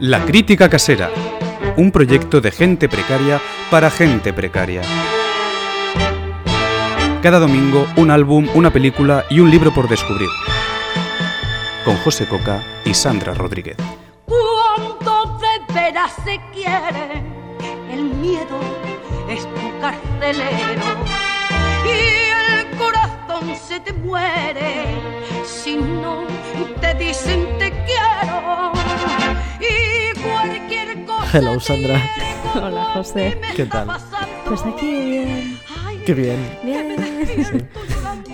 [0.00, 1.10] La Crítica Casera,
[1.78, 4.82] un proyecto de gente precaria para gente precaria.
[7.22, 10.28] Cada domingo un álbum, una película y un libro por descubrir.
[11.86, 13.78] Con José Coca y Sandra Rodríguez.
[14.26, 17.22] Cuando de veras se quiere,
[17.90, 18.60] el miedo
[19.30, 20.82] es tu carcelero
[21.86, 23.13] y el corazón
[23.68, 24.84] se te muere
[25.44, 26.24] si no
[26.80, 28.72] te dicen te quiero
[29.60, 32.00] y cualquier cosa Hello, Sandra.
[32.54, 33.40] Hola, José.
[33.56, 33.88] ¿Qué tal?
[34.46, 35.58] Pues aquí bien.
[36.06, 36.58] Qué bien.
[36.62, 37.68] Bien.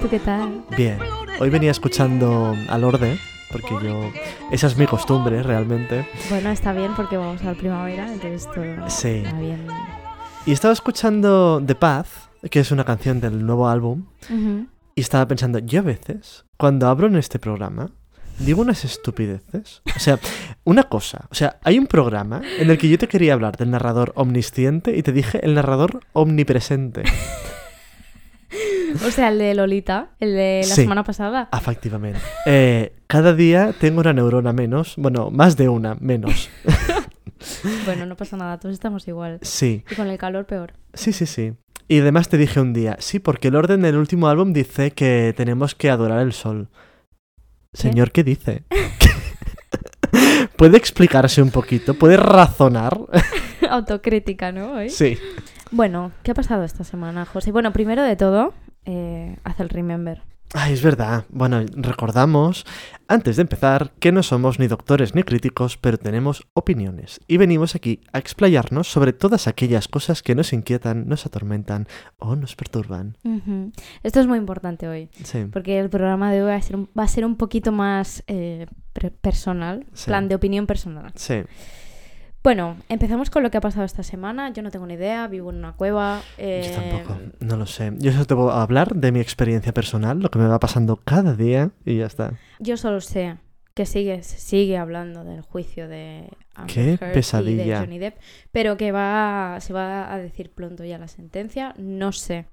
[0.00, 0.64] ¿Tú qué tal?
[0.76, 0.98] Bien.
[1.38, 3.16] Hoy venía escuchando al Orde,
[3.50, 4.10] porque yo...
[4.50, 6.06] Esa es mi costumbre, realmente.
[6.28, 9.22] Bueno, está bien porque vamos al primavera, entonces todo Sí.
[9.24, 9.66] está bien.
[10.44, 12.08] Y estaba escuchando The Path,
[12.50, 14.66] que es una canción del nuevo álbum, Ujú.
[15.00, 17.90] Y estaba pensando, yo a veces, cuando abro en este programa,
[18.38, 19.80] digo unas estupideces.
[19.96, 20.18] O sea,
[20.64, 21.26] una cosa.
[21.30, 24.94] O sea, hay un programa en el que yo te quería hablar del narrador omnisciente
[24.94, 27.04] y te dije el narrador omnipresente.
[29.06, 30.82] O sea, el de Lolita, el de la Sí.
[30.82, 31.48] semana pasada.
[31.52, 32.18] Efectivamente.
[32.44, 34.94] Eh, cada día tengo una neurona menos.
[34.98, 36.50] Bueno, más de una menos.
[37.86, 39.38] Bueno, no pasa nada, todos estamos igual.
[39.40, 40.74] Sí, Y con el calor peor.
[40.92, 41.54] sí, sí, sí.
[41.90, 45.34] Y además te dije un día, sí, porque el orden del último álbum dice que
[45.36, 46.68] tenemos que adorar el sol.
[47.72, 48.62] Señor, ¿qué dice?
[50.56, 51.94] ¿Puede explicarse un poquito?
[51.94, 52.96] ¿Puede razonar?
[53.68, 54.74] Autocrítica, ¿no?
[54.74, 54.88] Hoy.
[54.88, 55.18] Sí.
[55.72, 57.50] Bueno, ¿qué ha pasado esta semana, José?
[57.50, 58.54] Bueno, primero de todo,
[58.84, 60.22] eh, haz el remember.
[60.52, 61.24] Ay, es verdad.
[61.28, 62.66] Bueno, recordamos,
[63.06, 67.20] antes de empezar, que no somos ni doctores ni críticos, pero tenemos opiniones.
[67.28, 71.86] Y venimos aquí a explayarnos sobre todas aquellas cosas que nos inquietan, nos atormentan
[72.18, 73.16] o nos perturban.
[74.02, 75.44] Esto es muy importante hoy, Sí.
[75.52, 78.24] porque el programa de hoy va a ser un, va a ser un poquito más
[78.26, 78.66] eh,
[79.20, 80.06] personal, Sí.
[80.06, 81.12] plan de opinión personal.
[81.14, 81.42] Sí.
[82.42, 84.50] Bueno, empezamos con lo que ha pasado esta semana.
[84.50, 86.22] Yo no tengo ni idea, vivo en una cueva.
[86.38, 87.20] eh, Yo tampoco.
[87.40, 87.92] No lo sé.
[87.98, 90.96] Yo solo te voy a hablar de mi experiencia personal, lo que me va pasando
[90.96, 92.32] cada día y ya está.
[92.58, 93.36] Yo solo sé
[93.74, 97.80] que sigue, sigue hablando del juicio de Amber Qué Heard y de pesadilla.
[97.80, 98.16] Johnny Depp,
[98.52, 101.74] pero que va, se va a decir pronto ya la sentencia.
[101.76, 102.46] No sé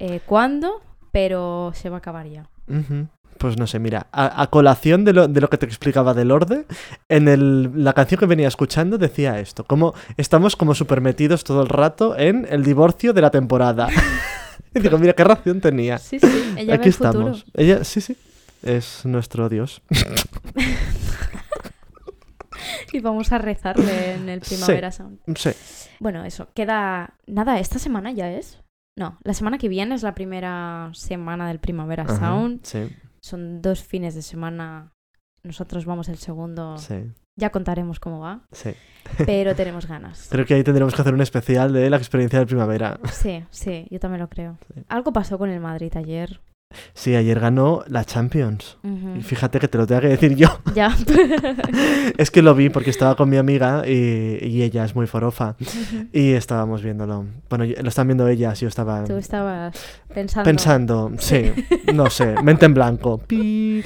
[0.00, 2.48] eh, cuándo, pero se va a acabar ya.
[2.68, 3.06] Ujú.
[3.38, 6.30] Pues no sé, mira, a, a colación de lo, de lo que te explicaba del
[6.32, 6.66] orde,
[7.08, 11.62] en el- la canción que venía escuchando decía esto, como estamos como súper metidos todo
[11.62, 13.88] el rato en el divorcio de la temporada.
[14.74, 15.98] y digo, mira, qué razón tenía.
[15.98, 17.10] Sí, sí, ella Aquí ve el futuro.
[17.30, 17.44] estamos.
[17.54, 18.16] Ella, sí, sí,
[18.62, 19.82] es nuestro dios.
[22.92, 24.54] Y vamos a rezarle en el Sí.
[24.56, 25.18] Primavera Sound.
[25.36, 25.50] sí,
[26.00, 27.14] Bueno, eso, queda...
[27.26, 28.60] Nada, esta semana ya es.
[28.96, 32.60] No, la semana que viene es la primera semana del Primavera ajá, Sound.
[32.64, 32.88] sí,
[33.20, 34.92] Son dos fines de semana.
[35.42, 36.76] Nosotros vamos el segundo.
[36.78, 38.46] sí, Ya contaremos cómo va.
[38.52, 38.70] sí.
[39.24, 40.28] Pero tenemos ganas.
[40.30, 42.98] Creo que ahí tendremos que hacer un especial de la experiencia de primavera.
[43.12, 44.58] Sí, sí, yo también lo creo.
[44.74, 44.82] Sí.
[44.88, 46.40] Algo pasó con el Madrid ayer.
[46.92, 48.78] Sí, ayer ganó la Champions.
[49.16, 50.48] Y fíjate que te lo tengo que decir yo.
[50.74, 50.94] Ya.
[52.18, 55.56] Es que lo vi porque estaba con mi amiga y, y ella es muy forofa.
[56.12, 57.24] Y estábamos viéndolo.
[57.48, 59.76] Bueno, lo están viendo ellas, yo estaba Tú estabas
[60.12, 60.44] pensando.
[60.44, 61.52] pensando, sí,
[61.94, 63.18] no sé, mente en blanco.
[63.26, 63.82] Pi.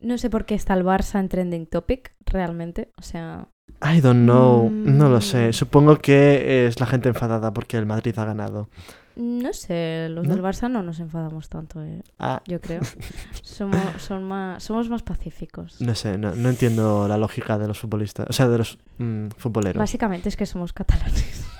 [0.00, 2.90] No sé por qué está el Barça en trending topic, realmente.
[2.98, 3.48] O sea,
[3.82, 5.48] I don't know, no lo sé.
[5.48, 5.52] Mm.
[5.52, 8.68] Supongo que es la gente enfadada porque el Madrid ha ganado.
[9.16, 10.34] No sé, los ¿No?
[10.34, 12.80] del Barça no nos enfadamos tanto, eh, Ah, yo creo.
[13.42, 15.80] Somos, son más, somos más pacíficos.
[15.80, 19.28] no sé, no, no entiendo la lógica de los futbolistas, o sea, de los mm,
[19.36, 19.78] futboleros.
[19.78, 21.44] Básicamente es que somos catalanes.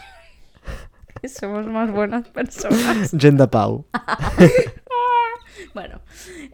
[1.41, 3.11] Somos más buenas personas.
[3.19, 3.87] Genda Pau.
[5.75, 6.01] Bueno,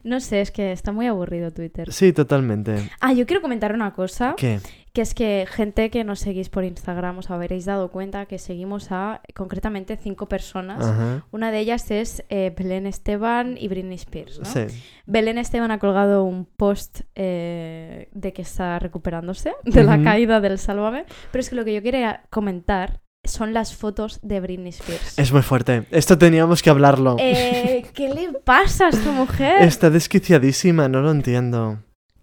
[0.04, 1.93] no sé, es que está muy aburrido Twitter.
[1.93, 2.91] Sí, totalmente.
[3.00, 4.60] Ah, yo quiero comentar una cosa, ¿Qué?
[4.93, 8.88] que es que gente que nos seguís por Instagram os habréis dado cuenta que seguimos
[8.91, 10.84] a concretamente cinco personas.
[10.84, 11.25] Ajá.
[11.31, 14.45] Una de ellas es eh, Belén Esteban y Britney Spears, ¿no?
[14.45, 14.66] Sí.
[15.06, 20.59] Belén Esteban ha colgado un post eh, de que está recuperándose de la caída del
[20.59, 25.16] Sálvame, pero es que lo que yo quería comentar son las fotos de Britney Spears.
[25.19, 25.84] Es muy fuerte.
[25.92, 27.16] Esto teníamos que hablarlo.
[27.21, 29.63] Eh, ¿Qué le pasa a esta mujer?
[29.63, 31.78] Está desquiciadísima, no lo entiendo.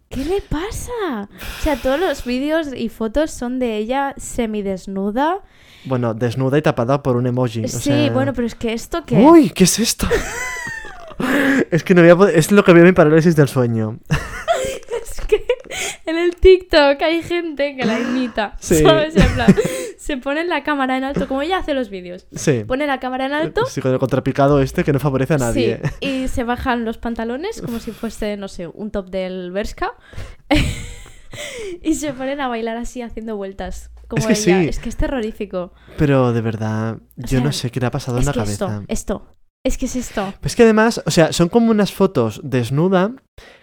[0.10, 1.30] ¿Qué le pasa?
[1.31, 5.40] O sea, todos los vídeos y fotos son de ella semidesnuda.
[5.86, 7.63] Bueno, desnuda y tapada por un emoji.
[7.63, 9.16] o sí, sea- bueno, pero es que esto que...
[9.18, 9.52] ¡Uy!
[9.52, 10.06] ¿Qué es esto?
[11.72, 14.00] es que no voy a poder- Es lo que veo en mi parálisis del sueño.
[16.09, 18.56] En el TikTok hay gente que la imita.
[18.59, 18.77] Sí.
[18.77, 19.15] ¿Sabes?
[19.15, 19.56] En plan,
[19.97, 22.27] se pone la cámara en alto, como ella hace los vídeos.
[22.35, 22.63] Sí.
[22.67, 23.65] Pone la cámara en alto.
[23.67, 25.81] Sí, con el contrapicado este que no favorece a nadie.
[26.01, 29.94] Sí, y se bajan los pantalones como si fuese, no sé, un top del Berska.
[31.81, 33.91] y se ponen a bailar así haciendo vueltas.
[34.07, 34.61] Como Es que ella.
[34.63, 34.69] sí.
[34.69, 35.73] Es que es terrorífico.
[35.97, 38.51] Pero de verdad, yo sea, no sé qué le ha pasado en la cabeza.
[38.53, 39.35] esto, esto.
[39.63, 40.33] Es que es esto.
[40.41, 43.11] Es que además, o sea, son como unas fotos desnuda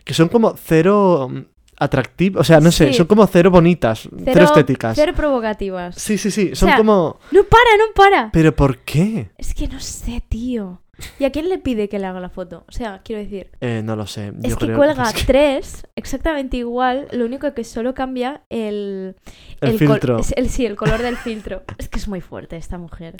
[0.04, 1.30] que son como cero
[1.78, 2.40] atractivas.
[2.40, 2.94] O sea, no sé, Sí.
[2.94, 4.96] son como cero bonitas, cero, estéticas.
[4.96, 5.94] Cero provocativas.
[5.96, 6.54] Sí, sí, sí.
[6.54, 7.18] Son sea, como.
[7.32, 8.30] No para, no para.
[8.32, 9.30] ¿Pero por qué?
[9.38, 10.82] Es que no sé, tío.
[11.18, 12.64] ¿Y a quién le pide que le haga la foto?
[12.68, 14.32] O sea, quiero decir, Eh, no lo sé.
[14.42, 19.14] es que cuelga es que- tres exactamente igual, lo único que solo cambia el...
[19.60, 20.18] El col- filtro.
[20.18, 21.64] es el, sí, el color del filtro.
[21.78, 23.16] Es que es muy fuerte esta mujer.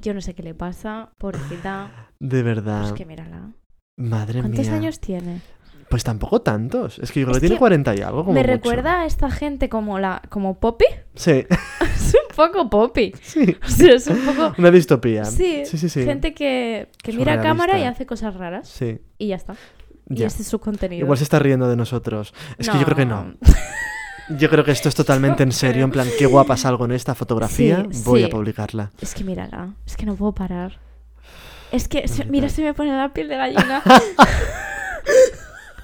[0.00, 2.08] Yo no sé qué le pasa, pobrecita.
[2.18, 2.86] De verdad.
[2.86, 3.52] Es que mírala.
[3.96, 4.74] Madre ¿Cuántos mía.
[4.74, 5.40] años tiene?
[5.90, 6.98] Pues tampoco tantos.
[7.00, 8.20] Es que yo creo Es que tiene que 40 y algo.
[8.24, 8.52] Como Me mucho.
[8.52, 10.84] recuerda a esta gente como la como Poppy.
[11.16, 11.44] Sí,
[11.80, 13.12] es un poco Poppy.
[13.20, 13.56] sí.
[13.62, 14.54] O sea, es un poco...
[14.58, 15.24] Una distopía.
[15.24, 15.88] Sí, sí, sí.
[15.88, 16.04] sí.
[16.04, 18.68] gente que, que mira a cámara y hace cosas raras.
[18.68, 19.56] Sí, Y ya está.
[20.08, 21.02] Y este es su contenido.
[21.04, 22.34] Igual se está riendo de nosotros.
[22.56, 23.34] Es que yo creo que no.
[24.38, 25.82] Yo creo que esto es totalmente en serio.
[25.84, 27.84] En plan, qué guapa salgo en esta fotografía.
[27.90, 28.26] Sí, Voy sí.
[28.26, 28.90] a publicarla.
[29.00, 30.78] Es que mírala, es que no puedo parar.
[31.72, 33.82] Es que, se- mira, se me pone la piel de gallina.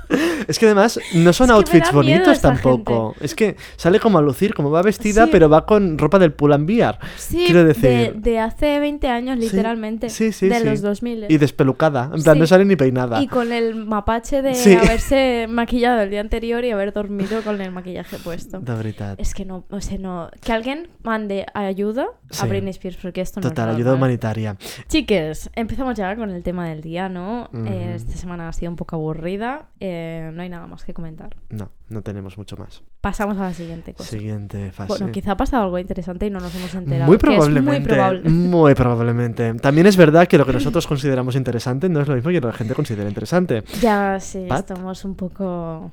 [0.48, 3.14] Es que además no son Es que me outfits bonitos tampoco.
[3.20, 5.30] Es que sale como a lucir, como va vestida, Sí.
[5.32, 6.98] pero va con ropa del Pull and Bear.
[7.16, 10.08] Sí, Quiero de, decir- de hace 20 años, literalmente.
[10.10, 10.64] sí, sí, de sí.
[10.64, 11.26] los 2000.
[11.28, 12.10] Y despelucada.
[12.14, 13.20] En plan, no sale ni peinada.
[13.22, 17.72] Y con el mapache de haberse maquillado el día anterior y haber dormido con el
[17.72, 18.60] maquillaje puesto.
[18.60, 19.14] De verdad.
[19.18, 20.30] Es que no, o sea, no.
[20.44, 22.06] Que alguien mande ayuda
[22.40, 22.46] a.
[22.46, 24.56] Britney Spears porque esto no Total, es ayuda humanitaria.
[24.88, 27.48] Chiques, empezamos ya con el tema del día, ¿no?
[27.66, 29.66] Eh, esta semana ha sido un poco aburrida.
[29.80, 31.36] eh, no hay nada más que comentar.
[31.50, 32.82] No, no tenemos mucho más.
[33.00, 34.10] Pasamos a la siguiente cosa.
[34.10, 34.88] Siguiente fase.
[34.88, 37.06] Bueno, quizá ha pasado algo interesante y no nos hemos enterado.
[37.08, 37.80] Muy probablemente.
[37.80, 38.28] muy probable.
[38.28, 39.54] muy probablemente.
[39.54, 42.52] También es verdad que lo que nosotros consideramos interesante no es lo mismo que la
[42.52, 43.62] gente considera interesante.
[43.80, 44.60] Ya, sí, Pat.
[44.60, 45.90] estamos un poco.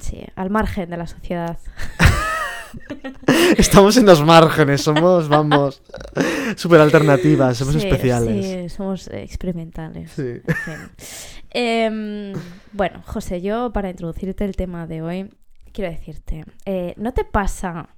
[0.00, 1.58] Sí, al margen de la sociedad.
[3.56, 5.82] Estamos en los márgenes, somos, vamos,
[6.56, 8.46] súper alternativas, somos Sí, especiales.
[8.46, 10.10] Sí, somos experimentales.
[10.12, 10.40] Sí.
[10.46, 10.74] En fin.
[11.50, 12.32] Em,
[12.72, 15.30] bueno, José, yo para introducirte el tema de hoy,
[15.72, 17.88] quiero decirte, eh, ¿no te pasa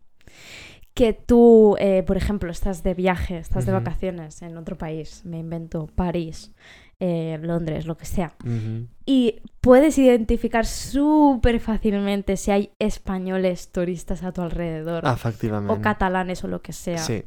[0.95, 5.39] que tú, eh, por ejemplo, estás de viaje, estás de vacaciones en otro país, me
[5.39, 6.53] invento París,
[7.01, 8.89] eh, Londres, lo que sea, Ujú.
[9.07, 15.73] Y puedes identificar súper fácilmente si hay españoles turistas a tu alrededor, Ah, efectivamente.
[15.73, 16.99] o catalanes o lo que sea?
[16.99, 17.25] Sí.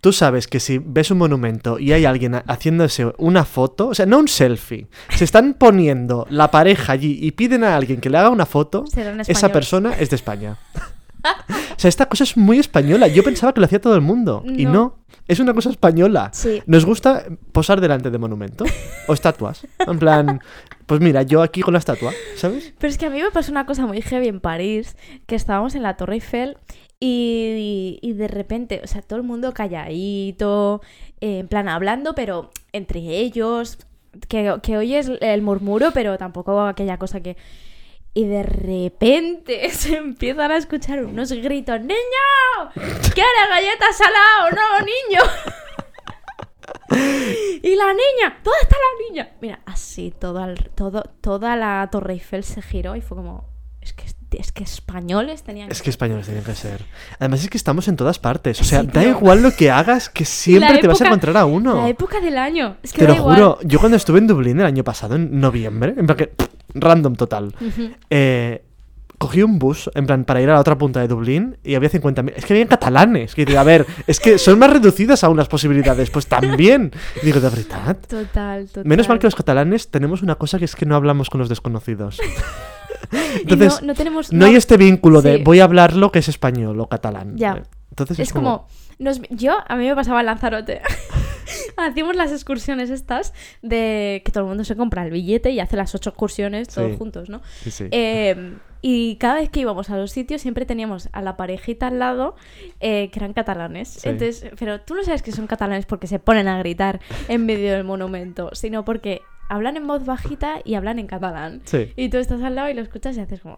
[0.00, 3.94] Tú sabes que si ves un monumento y hay alguien ha- haciéndose una foto, o
[3.94, 8.08] sea, no un selfie, se están poniendo la pareja allí y piden a alguien que
[8.08, 8.84] le haga una foto,
[9.26, 10.56] esa persona es de España.
[11.24, 13.08] o sea, esta cosa es muy española.
[13.08, 14.42] Yo pensaba que lo hacía todo el mundo.
[14.46, 14.96] Y No.
[15.26, 16.30] es una cosa española.
[16.32, 18.68] Sí, Nos gusta posar delante de monumentos
[19.06, 19.66] o estatuas.
[19.86, 20.40] En plan,
[20.86, 22.72] pues mira, yo aquí con la estatua, ¿sabes?
[22.78, 25.74] Pero es que a mí me pasó una cosa muy heavy en París, que estábamos
[25.74, 26.56] en la Torre Eiffel
[27.00, 30.80] y, y de repente, o sea, todo el mundo calladito,
[31.20, 33.78] eh, en plan hablando, pero entre ellos,
[34.28, 37.36] que, que oyes el murmuro, pero tampoco aquella cosa que...
[38.18, 41.94] Y de repente se empiezan a escuchar unos gritos, ¡Niño!
[42.74, 44.50] ¿Quieres galletas salado?
[44.50, 45.22] ¡No, niño!
[47.62, 49.36] y la niña, ¿dónde está la niña?
[49.40, 53.48] Mira, así todo, al- todo, toda la Torre Eiffel se giró y fue como,
[53.80, 56.84] es que, es que españoles tenían Es que españoles tienen que ser.
[57.18, 58.60] Además es que estamos en todas partes.
[58.60, 59.10] O sea, Sí, da tío.
[59.10, 61.76] igual lo que hagas, que siempre La te vas a época- encontrar a uno.
[61.76, 62.76] La época del año.
[62.82, 63.36] Es que Te da lo igual.
[63.36, 66.48] juro, yo cuando estuve en Dublín el año pasado, en noviembre, en plan que, pff,
[66.74, 67.90] random total, Ujú.
[68.10, 68.62] eh,
[69.16, 71.88] cogí un bus, en plan, para ir a la otra punta de Dublín y había
[71.88, 72.34] 50.000.
[72.36, 73.34] Es que habían catalanes.
[73.34, 76.10] Que digo, a ver, es que son más reducidas aún las posibilidades.
[76.10, 76.92] Pues también.
[77.20, 77.96] Y digo, de verdad.
[78.06, 78.84] Total, total.
[78.84, 81.48] Menos mal que los catalanes tenemos una cosa que es que no hablamos con los
[81.48, 82.20] desconocidos.
[83.42, 84.32] Entonces, no, no tenemos...
[84.32, 87.36] no hay este vínculo de voy a hablar lo que es español o catalán.
[87.36, 87.62] Ya.
[87.90, 88.66] Entonces Es como...
[88.98, 90.80] nos- yo, a mí me pasaba en Lanzarote.
[91.76, 95.76] Hacíamos las excursiones estas de que todo el mundo se compra el billete y hace
[95.76, 96.96] las ocho excursiones todos Sí.
[96.98, 97.40] juntos, ¿no?
[97.62, 97.84] Sí, sí.
[97.90, 101.98] Eh, y cada vez que íbamos a los sitios siempre teníamos a la parejita al
[101.98, 102.36] lado
[102.80, 103.88] eh, que eran catalanes.
[103.88, 104.08] Sí.
[104.08, 107.72] Entonces, pero tú no sabes que son catalanes porque se ponen a gritar en medio
[107.72, 111.62] del monumento, sino porque hablan en voz bajita y hablan en catalán.
[111.64, 111.92] Sí.
[111.96, 113.56] Y tú estás al lado y lo escuchas y haces como...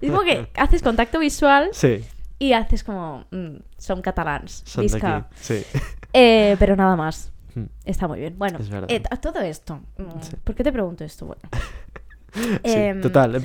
[0.00, 2.04] Es como que haces contacto visual Sí,
[2.38, 3.24] y haces como...
[3.30, 4.62] mm, son catalans.
[4.66, 5.16] son de visca".
[5.16, 5.26] aquí.
[5.40, 5.62] Sí.
[6.18, 7.30] Eh, pero nada más.
[7.54, 7.64] Mm.
[7.84, 8.38] Está muy bien.
[8.38, 9.80] Bueno, Es eh, todo esto.
[9.98, 10.36] mm, Sí.
[10.42, 11.26] ¿Por qué te pregunto esto?
[11.26, 11.42] Bueno.
[12.32, 13.40] Sí, Em, total.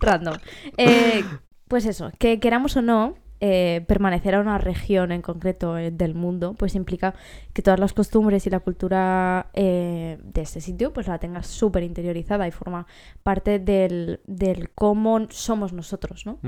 [0.00, 0.34] Random.
[0.76, 1.24] Eh,
[1.68, 6.14] pues eso, que queramos o no, eh, permanecer a una región en concreto eh, del
[6.14, 7.14] mundo, pues implica
[7.52, 11.82] que todas las costumbres y la cultura eh, de ese sitio, pues la tengas súper
[11.82, 12.86] interiorizada y forma
[13.22, 16.38] parte del, del cómo somos nosotros, ¿no?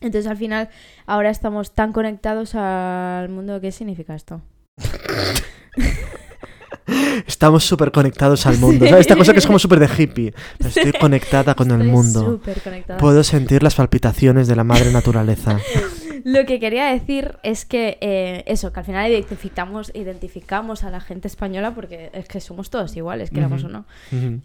[0.00, 0.68] Entonces al final
[1.06, 3.60] ahora estamos tan conectados al mundo.
[3.60, 4.42] ¿Qué significa esto?
[7.26, 8.84] Estamos súper conectados al mundo.
[8.84, 10.34] Esta cosa que es como súper de hippie.
[10.58, 12.40] Pero estoy conectada con el mundo.
[12.62, 12.98] conectada.
[12.98, 15.58] Puedo sentir las palpitaciones de la madre naturaleza.
[16.24, 21.00] Lo que quería decir es que eh, eso, que al final identificamos, identificamos a la
[21.00, 23.86] gente española porque es que somos todos iguales, queramos o no.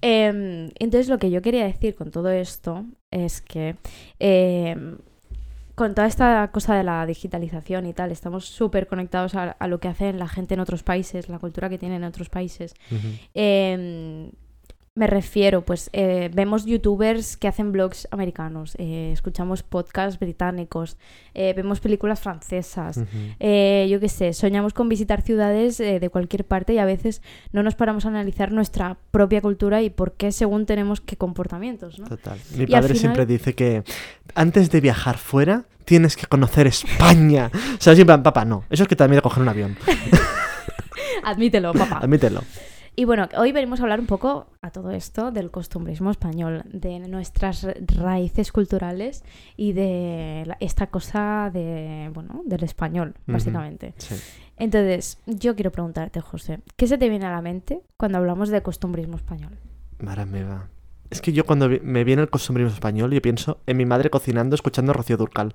[0.02, 3.76] Eh, entonces lo que yo quería decir con todo esto es que
[4.20, 4.76] eh,
[5.76, 9.80] con toda esta cosa de la digitalización y tal, estamos súper conectados a, a lo
[9.80, 12.74] que hacen la gente en otros países, la cultura que tienen en otros países.
[14.98, 20.98] Me refiero, pues eh, vemos youtubers que hacen blogs americanos, eh, escuchamos podcasts británicos,
[21.36, 23.00] eh, vemos películas francesas,
[23.40, 27.22] eh, yo qué sé, soñamos con visitar ciudades eh, de cualquier parte y a veces
[27.52, 32.00] no nos paramos a analizar nuestra propia cultura y por qué según tenemos qué comportamientos,
[32.00, 32.08] ¿no?
[32.08, 32.40] Total.
[32.56, 33.84] Mi Y padre final- siempre dice que
[34.34, 37.52] antes de viajar fuera tienes que conocer España.
[37.78, 38.64] O sea, siempre, papá, no.
[38.72, 39.78] Eso es que también de coger un avión.
[41.24, 42.00] Admítelo, papá.
[42.00, 42.42] Admítelo.
[43.00, 46.98] Y bueno, hoy venimos a hablar un poco a todo esto del costumbrismo español, de
[46.98, 49.24] nuestras ra- raíces culturales
[49.56, 53.94] y de la- esta cosa de, bueno, del español, básicamente.
[53.98, 54.16] Sí.
[54.58, 58.64] Entonces, yo quiero preguntarte, José, ¿qué se te viene a la mente cuando hablamos de
[58.64, 59.52] costumbrismo español?
[60.00, 60.68] Mara me va.
[61.12, 64.56] Es que yo cuando me viene el costumbrismo español, yo pienso en mi madre cocinando
[64.56, 65.54] escuchando a Rocío Durcal.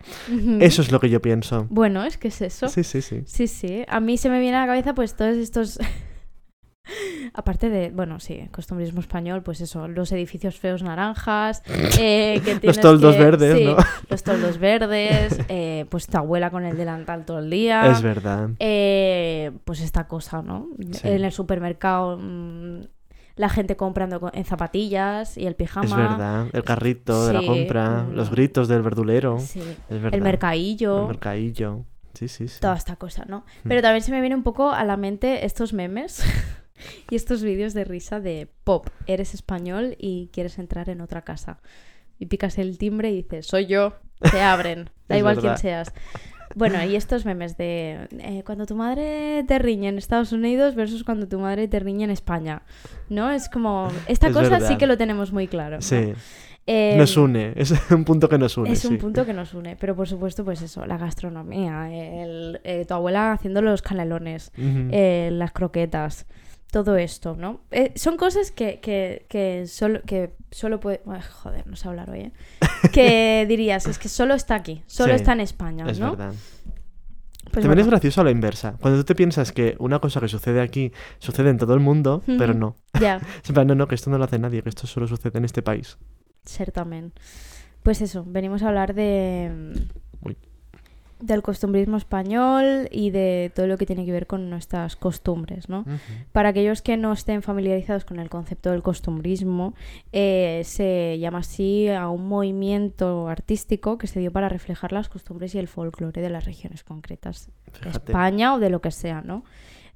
[0.60, 1.66] Eso es lo que yo pienso.
[1.70, 2.68] Bueno, es que es eso.
[2.68, 3.22] Sí, sí, sí.
[3.26, 3.84] Sí, sí.
[3.88, 5.80] A mí se me viene a la cabeza pues todos estos...
[7.34, 11.62] Aparte de, bueno, sí, costumbrismo español, pues eso, los edificios feos naranjas,
[12.00, 13.76] eh, que tienes toldos que- verdes, sí, ¿no?
[14.10, 17.86] Los toldos verdes, eh, pues tu abuela con el delantal todo el día.
[17.86, 18.50] Es verdad.
[18.58, 20.68] eh, pues esta cosa, ¿no?
[20.92, 21.08] Sí.
[21.08, 22.80] En el supermercado, mm,
[23.36, 25.86] la gente comprando co- en zapatillas y el pijama.
[25.86, 26.46] Es verdad.
[26.52, 29.38] El carrito de la compra, los gritos del verdulero.
[29.38, 29.60] Sí.
[29.88, 30.14] Es verdad.
[30.14, 31.02] El mercadillo.
[31.02, 31.84] El mercadillo.
[32.12, 32.60] Sí, sí, sí.
[32.60, 33.38] toda esta cosa, ¿no?
[33.64, 33.68] Mm.
[33.68, 36.22] Pero también se me viene un poco a la mente estos memes
[37.10, 41.60] y estos vídeos de risa de pop, eres español y quieres entrar en otra casa.
[42.18, 43.94] Y picas el timbre y dices, soy yo,
[44.30, 45.50] te abren, da igual verdad.
[45.54, 45.92] quién seas.
[46.54, 51.02] Bueno, y estos memes de eh, cuando tu madre te riñe en Estados Unidos versus
[51.02, 52.62] cuando tu madre te riñe en España,
[53.08, 53.30] ¿no?
[53.30, 55.76] Es como, esta Es cosa sí que lo tenemos muy claro.
[55.76, 55.82] ¿no?
[55.82, 56.12] Sí.
[56.66, 57.54] Eh, Nos une.
[57.56, 58.70] Es un punto que nos une.
[58.70, 58.96] es un sí.
[58.98, 63.32] punto que nos une, pero por supuesto, pues eso, la gastronomía, el, eh, tu abuela
[63.32, 66.26] haciendo los canelones, eh, las croquetas,
[66.72, 67.60] todo esto, ¿no?
[67.70, 71.02] Eh, son cosas que, que, que solo, que solo puede...
[71.06, 72.32] Ay, joder, no sé hablar hoy, ¿eh?
[72.92, 76.12] Que dirías, es que solo está aquí, solo Sí, está en España, Es ¿no?
[76.16, 76.34] verdad.
[77.52, 78.76] Pues También es gracioso a la inversa.
[78.80, 82.22] Cuando tú te piensas que una cosa que sucede aquí sucede en todo el mundo,
[82.26, 82.76] pero no.
[82.98, 83.20] Ya,
[83.52, 85.60] plan, no, no, que esto no lo hace nadie, que esto solo sucede en este
[85.60, 85.98] país.
[86.46, 87.12] certamen.
[87.82, 89.86] Pues eso, venimos a hablar de...
[90.22, 90.38] Uy.
[91.22, 95.84] Del costumbrismo español y de todo lo que tiene que ver con nuestras costumbres, ¿no?
[96.32, 99.74] Para aquellos que no estén familiarizados con el concepto del costumbrismo,
[100.12, 105.54] eh, se llama así a un movimiento artístico que se dio para reflejar las costumbres
[105.54, 108.12] y el folclore de las regiones concretas de Fíjate.
[108.12, 109.44] España o de lo que sea, ¿no?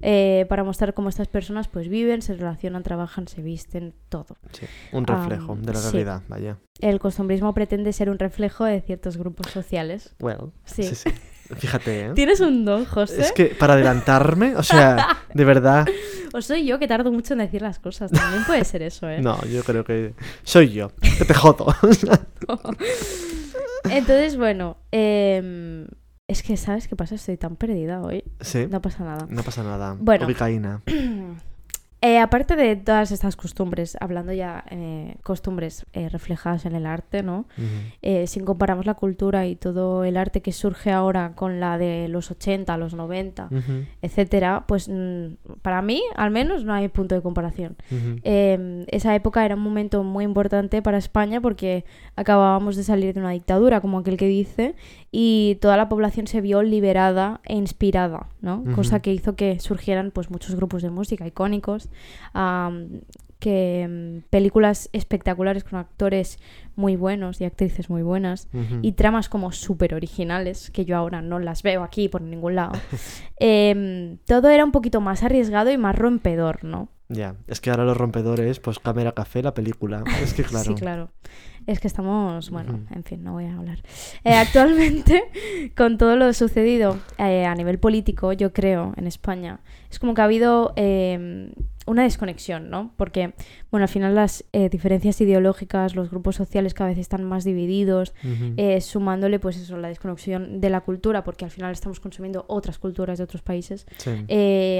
[0.01, 4.37] Eh, para mostrar cómo estas personas pues viven, se relacionan, trabajan, se visten, todo.
[4.51, 5.91] Sí, un reflejo de la sí.
[5.91, 6.57] realidad, vaya.
[6.79, 10.15] El costumbrismo pretende ser un reflejo de ciertos grupos sociales.
[10.19, 10.83] Well, Sí.
[10.83, 11.09] sí, sí.
[11.55, 12.11] Fíjate, ¿eh?
[12.13, 13.21] Tienes un don, José.
[13.21, 15.87] Es que para adelantarme, o sea, de verdad,
[16.33, 18.11] O soy yo que tardo mucho en decir las cosas.
[18.11, 19.21] También puede ser eso, ¿eh?
[19.21, 20.13] no, yo creo que
[20.43, 21.73] soy yo, que te jodo.
[23.89, 25.87] Entonces, bueno, em,
[26.27, 27.15] es que, ¿sabes qué pasa?
[27.15, 28.23] Estoy tan perdida hoy.
[28.41, 29.27] sí, No pasa nada.
[29.29, 29.95] no pasa nada.
[29.99, 30.25] Bueno.
[30.25, 30.81] Ubicaína.
[32.07, 37.21] Eh, aparte de todas estas costumbres, hablando ya eh, costumbres eh, reflejadas en el arte,
[37.21, 37.47] ¿no?
[38.01, 42.07] Eh, si comparamos la cultura y todo el arte que surge ahora con la de
[42.07, 47.13] los 80, los 90, Ujú, etcétera, pues mm, para mí, al menos, no hay punto
[47.13, 47.75] de comparación.
[48.23, 51.83] Eh, esa época era un momento muy importante para España porque
[52.15, 54.75] acabábamos de salir de una dictadura, como aquel que dice,
[55.11, 58.63] y toda la población se vio liberada e inspirada, ¿no?
[58.75, 61.89] Cosa que hizo que surgieran pues muchos grupos de música icónicos,
[63.39, 66.39] que mm, películas espectaculares con actores
[66.75, 68.47] muy buenos y actrices muy buenas
[68.81, 72.73] y tramas como súper originales, que yo ahora no las veo aquí por ningún lado.
[73.39, 76.89] Em, todo era un poquito más arriesgado y más rompedor, ¿no?
[77.09, 80.03] Ya, es que ahora los rompedores, pues cámara café, la película.
[80.21, 80.65] Es que claro.
[80.75, 81.11] Sí, claro.
[81.67, 83.79] Es que estamos, bueno, en fin, no voy a hablar.
[84.23, 85.25] Eh, actualmente,
[85.75, 89.59] con todo lo sucedido eh, a nivel político, yo creo, en España,
[89.91, 91.51] es como que ha habido eh,
[91.85, 92.93] una desconexión, ¿no?
[92.95, 93.33] Porque,
[93.69, 98.13] bueno, al final las eh, diferencias ideológicas, los grupos sociales cada vez están más divididos,
[98.79, 103.17] sumándole, pues eso, la desconexión de la cultura, porque al final estamos consumiendo otras culturas
[103.17, 103.85] de otros países.
[103.97, 104.11] Sí.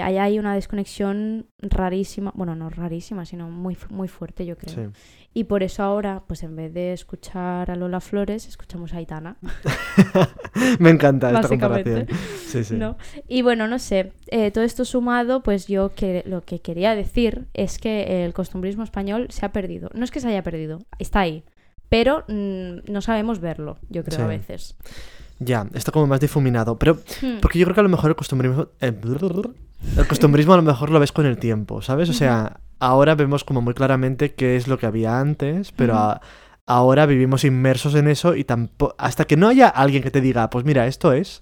[0.01, 4.73] Allá hay una desconexión rarísima, bueno, no rarísima, sino muy, muy fuerte, yo creo.
[4.73, 4.99] sí.
[5.37, 9.37] Y por eso ahora, pues en vez de escuchar a Lola Flores, escuchamos a Aitana,
[10.79, 12.07] Me encanta esta comparación.
[12.47, 12.75] Sí, sí.
[12.75, 12.97] ¿no?
[13.27, 17.45] Y bueno, no sé, eh, todo esto sumado, pues yo que lo que quería decir
[17.53, 19.89] es que el costumbrismo español se ha perdido.
[19.93, 21.43] No es que se haya perdido, está ahí,
[21.87, 24.23] pero mm, no sabemos verlo, yo creo, Sí.
[24.23, 24.75] a veces.
[25.39, 26.79] Ya, está como más difuminado.
[26.79, 27.41] Pero, Hmm.
[27.43, 28.69] porque yo creo que a lo mejor el costumbrismo.
[28.81, 28.91] eh,
[29.97, 32.09] el costumbrismo a lo mejor lo ves con el tiempo, ¿sabes?
[32.09, 36.21] O sea, ahora vemos como muy claramente qué es lo que había antes, pero a-
[36.65, 38.95] ahora vivimos inmersos en eso y tampoco.
[38.97, 41.41] Hasta que no haya alguien que te diga, pues mira, esto es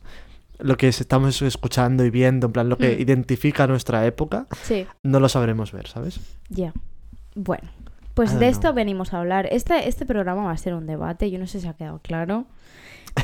[0.59, 3.01] lo que es- estamos escuchando y viendo, en plan, lo que Hmm.
[3.01, 6.19] identifica nuestra época, Sí, no lo sabremos ver, ¿sabes?
[6.49, 6.73] ya.
[7.35, 7.67] Bueno,
[8.13, 9.47] pues I de esto venimos a hablar.
[9.51, 12.45] Este, este programa va a ser un debate, yo no sé si ha quedado claro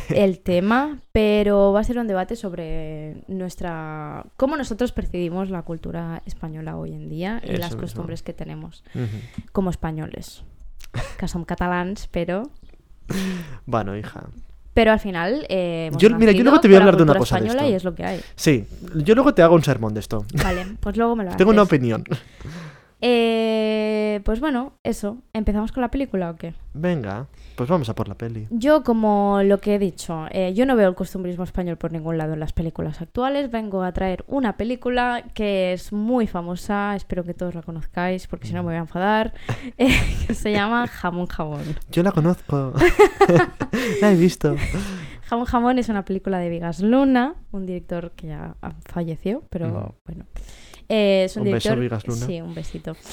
[0.10, 6.21] el tema, pero va a ser un debate sobre nuestra cómo nosotros percibimos la cultura
[6.25, 7.81] española hoy en día y Eso las mismo.
[7.81, 9.05] costumbres que tenemos Ujú.
[9.51, 10.43] como españoles,
[11.17, 12.50] que son catalans, pero
[13.65, 14.24] Bueno, hija.
[14.74, 17.15] pero al final eh, hemos Yo- mira, yo luego te voy a hablar de una
[17.15, 17.71] cosa de española esto.
[17.74, 18.21] y es lo que hay.
[18.36, 20.25] Sí, yo luego te hago un sermón de esto.
[20.41, 21.74] Vale, pues luego me lo Tengo una haces.
[21.74, 22.03] opinión.
[23.01, 25.17] Eh, pues bueno, eso.
[25.34, 26.53] ¿Empezamos con la película o qué?
[26.74, 28.48] Venga, pues vamos a por la peli.
[28.51, 32.17] Yo, como lo que he dicho, eh, yo no veo el costumbrismo español por ningún
[32.17, 33.50] lado en las películas actuales.
[33.50, 38.48] Vengo a traer una película que es muy famosa, espero que todos la conozcáis porque
[38.48, 39.34] si no me voy a enfadar,
[39.77, 41.63] eh, que se llama Jamón Jamón.
[41.91, 42.74] Yo la conozco.
[44.01, 44.55] la he visto.
[45.24, 48.55] Jamón Jamón es una película de Vigas Luna, un director que ya
[48.86, 50.25] falleció, pero bueno.
[50.93, 51.79] Eh, es un, Un beso, director...
[51.79, 52.25] Vigas Luna.
[52.25, 52.95] Sí, un besito.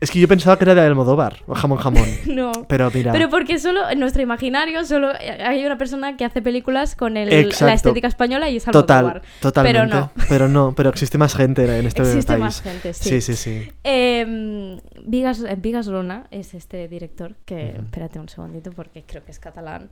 [0.00, 2.08] Es que yo pensaba que era de Almodóvar, o jamón jamón.
[2.26, 2.50] no.
[2.68, 6.96] Pero mira, Pero porque solo en nuestro imaginario solo hay una persona que hace películas
[6.96, 9.22] con el- la estética española y es total, Almodóvar.
[9.40, 9.94] totalmente.
[9.94, 10.10] no.
[10.28, 12.40] Pero no, pero existe más gente en este Existe país.
[12.40, 13.08] más gente, sí.
[13.10, 13.68] Sí, sí, sí.
[13.84, 19.30] Eh, Vigas, eh, Vigas Luna es este director que, espérate un segundito porque creo que
[19.30, 19.88] es catalán.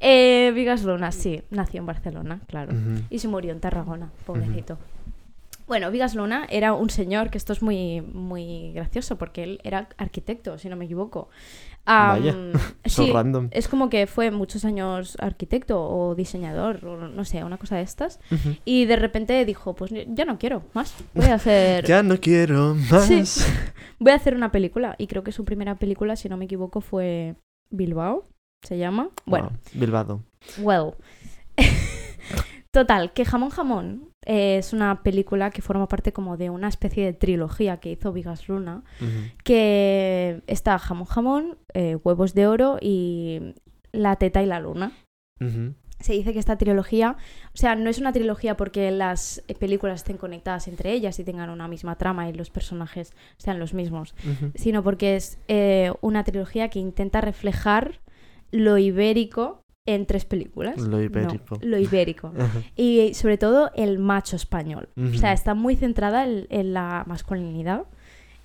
[0.00, 2.72] Eh, Vigas Luna, sí, nació en Barcelona, claro.
[3.10, 4.78] Y se murió en Tarragona, pobrecito.
[5.66, 9.88] Bueno, Vigas Luna era un señor, que esto es muy, muy gracioso, porque él era
[9.98, 11.28] arquitecto, si no me equivoco.
[12.84, 13.48] So sí, random.
[13.50, 17.82] es como que fue muchos años arquitecto o diseñador, o no sé, una cosa de
[17.82, 18.20] estas.
[18.64, 21.86] Y de repente dijo, pues ya no quiero más, voy a hacer...
[21.86, 23.04] Ya no quiero más.
[23.06, 23.22] Sí.
[24.00, 24.94] Voy a hacer una película.
[24.96, 27.34] Y creo que su primera película, si no me equivoco, fue
[27.70, 28.28] Bilbao,
[28.62, 29.10] se llama.
[29.26, 30.22] Bueno, Wow, Bilbado.
[30.58, 30.94] well.
[32.70, 37.04] Total, que Jamón Jamón eh, es una película que forma parte como de una especie
[37.04, 38.84] de trilogía que hizo Vigas Luna,
[39.42, 43.54] que está Jamón Jamón, eh, Huevos de Oro y
[43.90, 44.92] La Teta y la Luna.
[46.00, 47.16] Se dice que esta trilogía,
[47.54, 51.24] o sea, no es una trilogía porque las eh, películas estén conectadas entre ellas y
[51.24, 54.14] tengan una misma trama y los personajes sean los mismos,
[54.54, 58.00] sino porque es eh, una trilogía que intenta reflejar
[58.50, 60.76] lo ibérico en tres películas.
[60.78, 61.58] Lo No, ibérico.
[61.62, 62.32] lo ibérico.
[62.76, 64.88] Y sobre todo el macho español.
[64.96, 67.84] O sea, está muy centrada en, en la masculinidad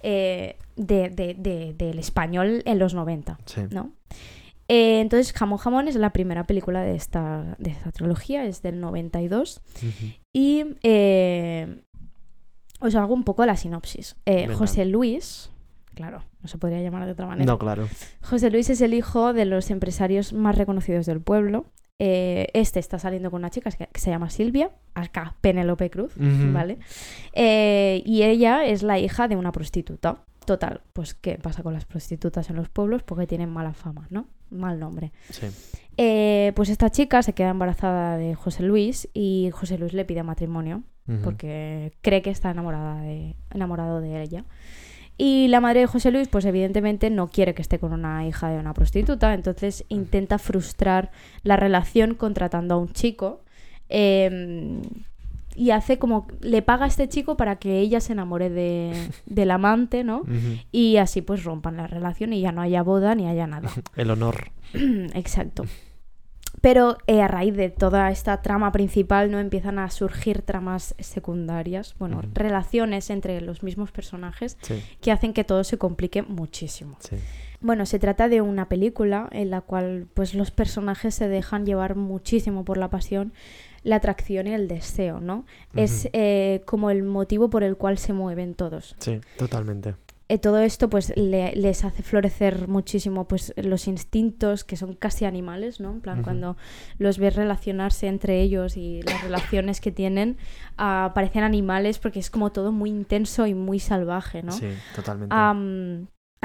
[0.01, 3.37] eh, de- de- de- del español en los 90.
[3.45, 3.61] Sí.
[3.71, 3.91] ¿no?
[4.69, 8.79] Eh, entonces, Jamón Jamón es la primera película de esta, de esta trilogía, es del
[8.79, 9.61] 92.
[9.77, 9.89] Ujú.
[10.31, 11.81] Y eh,
[12.79, 14.15] os hago un poco la sinopsis.
[14.57, 15.49] José Luis,
[15.93, 17.45] claro, no se podría llamar de otra manera.
[17.45, 17.87] No, claro.
[18.21, 21.65] José Luis es el hijo de los empresarios más reconocidos del pueblo.
[21.99, 26.13] Eh, este está saliendo con una chica que, se llama Silvia, acá Penélope Cruz.
[26.17, 26.79] ¿vale?
[27.33, 30.23] Eh, y ella es la hija de una prostituta.
[30.45, 33.03] Total, pues ¿qué pasa con las prostitutas en los pueblos?
[33.03, 34.27] Porque tienen mala fama, ¿no?
[34.49, 35.13] Mal nombre.
[35.29, 35.47] Sí.
[35.97, 40.23] Eh, pues esta chica se queda embarazada de José Luis y José Luis le pide
[40.23, 40.83] matrimonio
[41.21, 44.45] porque cree que está enamorada de, enamorado de ella.
[45.17, 48.49] Y la madre de José Luis, pues evidentemente no quiere que esté con una hija
[48.49, 51.11] de una prostituta, entonces intenta frustrar
[51.43, 53.43] la relación contratando a un chico
[53.89, 54.81] eh,
[55.55, 59.51] y hace como, le paga a este chico para que ella se enamore de, del
[59.51, 60.23] amante, ¿no?
[60.71, 63.69] Y así pues rompan la relación y ya no haya boda ni haya nada.
[63.95, 64.51] El honor.
[64.73, 65.65] Exacto.
[66.63, 71.93] Pero eh, a raíz de toda esta trama principal no empiezan a surgir tramas secundarias,
[71.99, 76.95] bueno, relaciones entre los mismos personajes Sí, que hacen que todo se complique muchísimo.
[77.01, 77.17] sí.
[77.59, 81.95] Bueno, se trata de una película en la cual pues los personajes se dejan llevar
[81.95, 83.33] muchísimo por la pasión,
[83.83, 85.45] la atracción y el deseo, ¿no?
[85.73, 88.95] Es eh, como el motivo por el cual se mueven todos.
[88.99, 89.95] Sí, totalmente.
[90.29, 95.25] Eh, todo esto pues le- les hace florecer muchísimo pues los instintos que son casi
[95.25, 95.91] animales, ¿no?
[95.91, 96.57] En plan, cuando
[96.97, 100.37] los ves relacionarse entre ellos y las relaciones que tienen,
[100.77, 104.53] ah, parecen animales porque es como todo muy intenso y muy salvaje, ¿no?
[104.53, 105.35] Sí, totalmente.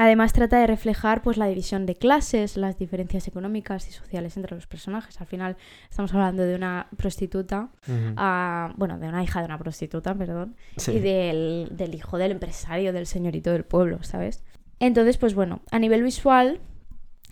[0.01, 4.55] Además trata de reflejar pues la división de clases, las diferencias económicas y sociales entre
[4.55, 5.19] los personajes.
[5.19, 5.57] Al final
[5.89, 7.69] estamos hablando de una prostituta,
[8.15, 10.93] ah, bueno, de una hija de una prostituta, perdón, Sí.
[10.93, 14.43] y del, del hijo del empresario, del señorito del pueblo, ¿sabes?
[14.79, 16.59] Entonces, pues bueno, a nivel visual,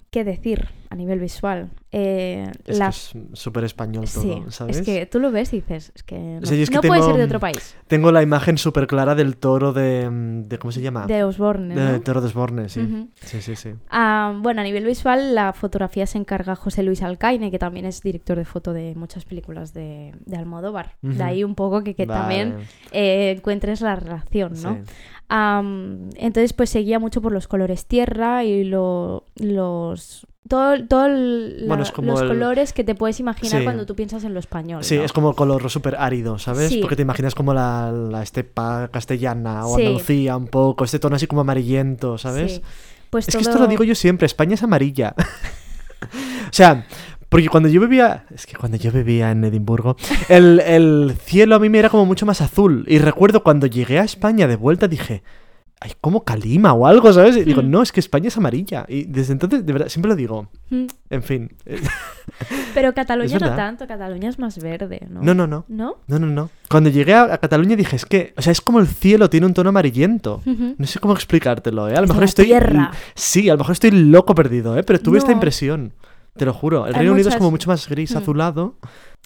[0.09, 0.65] ¿qué decir?
[0.89, 1.69] A nivel visual.
[1.91, 4.77] eh, Es la- que es súper español todo, Sí, ¿sabes?
[4.79, 7.01] es que tú lo ves y dices, es que no, Sí, es que no puede
[7.01, 10.59] ser de otro país, Tengo la imagen súper clara del toro de, de...
[10.59, 11.07] ¿Cómo se llama?
[11.07, 12.01] de Osborne, De ¿no?
[12.01, 13.09] toro de Osborne, sí.
[13.21, 13.69] Sí, sí, sí.
[13.89, 18.01] Ah, bueno, a nivel visual, la fotografía se encarga José Luis Alcaine, que también es
[18.01, 20.95] director de foto de muchas películas de, de Almodóvar.
[21.01, 22.55] De ahí un poco que, que también
[22.91, 24.75] eh, encuentres la relación, ¿no?
[24.85, 24.91] sí.
[25.29, 30.25] Entonces, pues seguía mucho por los colores tierra y lo- los.
[30.47, 33.63] Todo, todo el- la- Bueno, los el- colores que te puedes imaginar Sí.
[33.65, 34.81] cuando tú piensas en lo español.
[34.85, 35.03] Sí, ¿no?
[35.03, 36.69] es como color súper árido, ¿sabes?
[36.69, 36.79] Sí.
[36.79, 39.81] Porque te imaginas como la, la estepa castellana o Sí.
[39.85, 42.61] Andalucía un poco, este tono así como amarillento, ¿sabes?
[43.09, 45.13] Pues Es que esto lo digo yo siempre, España es amarilla.
[46.01, 46.85] o sea,
[47.29, 49.97] porque cuando yo vivía, es que cuando yo vivía en Edimburgo,
[50.29, 52.85] el, el cielo a mí me era como mucho más azul.
[52.87, 55.23] Y recuerdo cuando llegué a España de vuelta dije,
[55.79, 57.37] ay, como calima o algo, ¿sabes?
[57.37, 57.69] Y digo, Hmm.
[57.69, 58.85] no, es que España es amarilla.
[58.87, 60.49] Y desde entonces, de verdad, siempre lo digo.
[60.69, 61.51] Mm, En fin.
[62.73, 65.21] Pero Cataluña no tanto, Cataluña es más verde, ¿no?
[65.21, 65.65] No, no, no.
[65.67, 65.97] ¿No?
[66.07, 66.49] No, no, no.
[66.69, 69.45] Cuando llegué a, a Cataluña dije, es que, o sea, es como el cielo tiene
[69.45, 70.41] un tono amarillento.
[70.45, 71.93] No sé cómo explicártelo, ¿eh?
[71.93, 72.45] A lo Es mejor la estoy.
[72.45, 72.91] tierra.
[73.15, 74.83] Sí, a lo mejor estoy loco perdido, ¿eh?
[74.83, 75.93] Pero tuve esta impresión.
[76.37, 76.85] Te lo juro.
[76.87, 78.17] El Hay Reino Unido es como mucho más gris, Hmm.
[78.17, 78.75] azulado.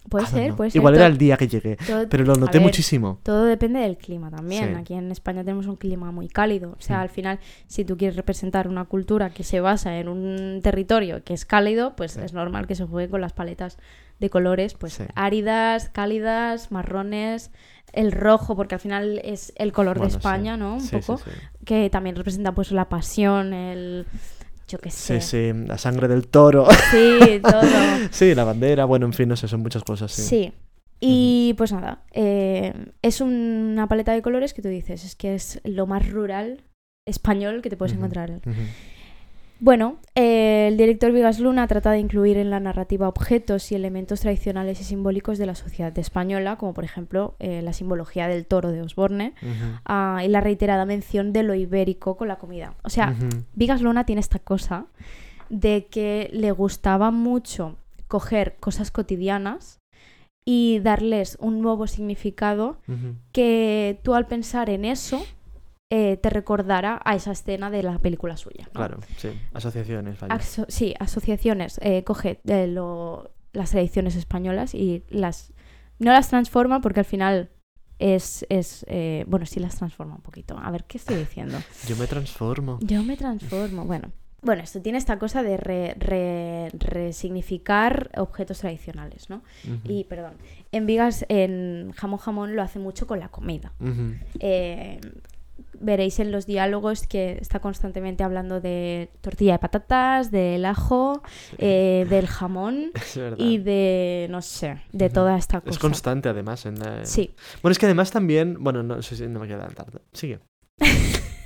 [0.10, 0.80] Puede Ah, ser, puede ser.
[0.80, 1.76] Igual era el día que llegué.
[1.76, 3.20] todo- Pero lo noté ver, muchísimo.
[3.22, 4.70] Todo depende del clima también.
[4.70, 4.76] Sí.
[4.82, 6.72] Aquí en España tenemos un clima muy cálido.
[6.72, 7.02] O sea, Mm.
[7.02, 11.36] al final, si tú quieres representar una cultura que se basa en un territorio que
[11.36, 12.22] es cálido, pues Sí.
[12.24, 13.78] es normal que se juegue con las paletas
[14.20, 15.04] de colores, pues Sí.
[15.14, 17.52] áridas, cálidas, marrones,
[17.94, 20.18] el rojo, porque al final es el color Bueno, de sí.
[20.18, 20.76] España, ¿no?
[20.76, 21.18] Un Sí, poco.
[21.20, 21.30] Sí.
[21.64, 24.08] Que también representa pues la pasión, el...
[24.72, 25.22] Yo qué Sí, sé.
[25.22, 26.66] sí, la sangre del toro.
[26.92, 27.62] Sí, todo.
[28.12, 30.22] sí, la bandera, bueno, en fin, no sé, son muchas cosas, sí.
[30.22, 30.54] Sí.
[31.02, 35.60] Y pues nada, eh, es una paleta de colores que tú dices, es que es
[35.66, 36.64] lo más rural
[37.06, 38.40] español que te puedes encontrar.
[39.64, 44.22] Bueno, eh, el director Vigas Luna trata de incluir en la narrativa objetos y elementos
[44.22, 48.72] tradicionales y simbólicos de la sociedad española, como por ejemplo eh, la simbología del toro
[48.72, 49.36] de Osborne
[49.86, 52.74] ah, y la reiterada mención de lo ibérico con la comida.
[52.84, 53.14] O sea.
[53.54, 54.88] Vigas Luna tiene esta cosa
[55.52, 59.80] de que le gustaba mucho coger cosas cotidianas
[60.44, 62.80] y darles un nuevo significado
[63.32, 65.24] que tú al pensar en eso
[65.92, 68.64] eh, te recordará a esa escena de la película suya.
[68.68, 68.72] ¿no?
[68.72, 69.30] Claro, sí.
[69.54, 70.18] Asociaciones.
[70.24, 71.80] Aso- sí, asociaciones.
[71.84, 75.52] eh, coge eh, lo- las tradiciones españolas y las...
[76.00, 77.50] No las transforma porque al final
[78.00, 78.46] es...
[78.50, 80.58] es eh, bueno, sí las transforma un poquito.
[80.58, 81.58] A ver, ¿qué estoy diciendo?
[81.88, 82.80] Yo me transformo.
[82.82, 83.84] Yo me transformo.
[83.86, 86.70] Bueno, bueno, esto tiene esta cosa de re- re-
[87.22, 89.44] resignificar objetos tradicionales, ¿no?
[89.84, 90.34] Y, perdón,
[90.72, 93.74] en Vigas, en Jamón Jamón lo hace mucho con la comida.
[94.40, 95.00] Eh,
[95.80, 101.22] veréis en los diálogos que está constantemente hablando de tortilla de patatas, del ajo,
[101.58, 102.92] eh, del jamón
[103.38, 105.72] y de, no sé, de toda esta cosa.
[105.72, 106.66] Es constante, además.
[106.66, 107.36] En la- Sí.
[107.62, 108.58] Bueno, es que además también.
[108.60, 110.00] Bueno, no sé si no me queda tarde.
[110.14, 110.40] Sigue.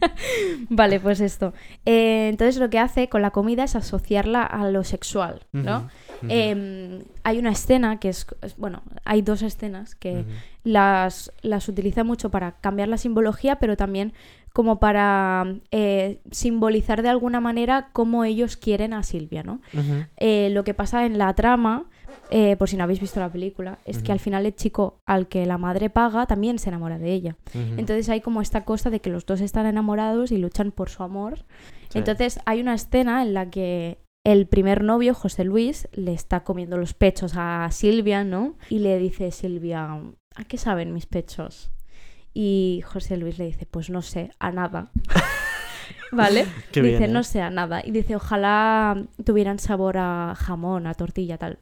[0.68, 1.52] Vale, pues esto.
[1.84, 5.88] Eh, entonces lo que hace con la comida es asociarla a lo sexual, ¿no?
[6.28, 10.24] Em, hay una escena que es, bueno, hay dos escenas que
[10.64, 14.12] las, las utiliza mucho para cambiar la simbología, pero también
[14.52, 19.60] como para eh, simbolizar de alguna manera cómo ellos quieren a Silvia, ¿no?
[20.16, 21.84] Eh, lo que pasa en la trama,
[22.30, 25.28] eh, por si no habéis visto la película, es que al final el chico al
[25.28, 27.36] que la madre paga también se enamora de ella.
[27.54, 31.02] Entonces hay como esta cosa de que los dos están enamorados y luchan por su
[31.02, 31.44] amor.
[31.88, 31.98] Sí.
[31.98, 36.76] Entonces hay una escena en la que el primer novio, José Luis, le está comiendo
[36.76, 38.56] los pechos a Silvia, ¿no?
[38.68, 40.00] Y le dice Silvia,
[40.34, 41.70] ¿a qué saben mis pechos?
[42.34, 44.90] Y José Luis le dice, pues no sé, a nada.
[46.12, 46.46] ¿vale?
[46.72, 47.12] Qué dice, bien, ¿eh?
[47.12, 47.82] no sea nada.
[47.84, 51.58] Y dice, ojalá tuvieran sabor a jamón, a tortilla, tal.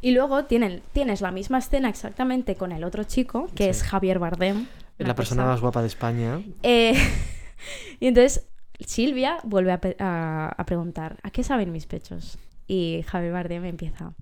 [0.00, 3.70] Y luego tienen, tienes la misma escena exactamente con el otro chico, que Sí.
[3.70, 4.66] es Javier Bardem.
[4.98, 6.40] La persona más guapa de España.
[6.62, 6.94] Eh,
[8.00, 8.46] y entonces
[8.80, 12.38] Silvia vuelve a, pe- a- a preguntar, ¿a qué saben mis pechos?
[12.66, 14.12] Y Javier Bardem empieza,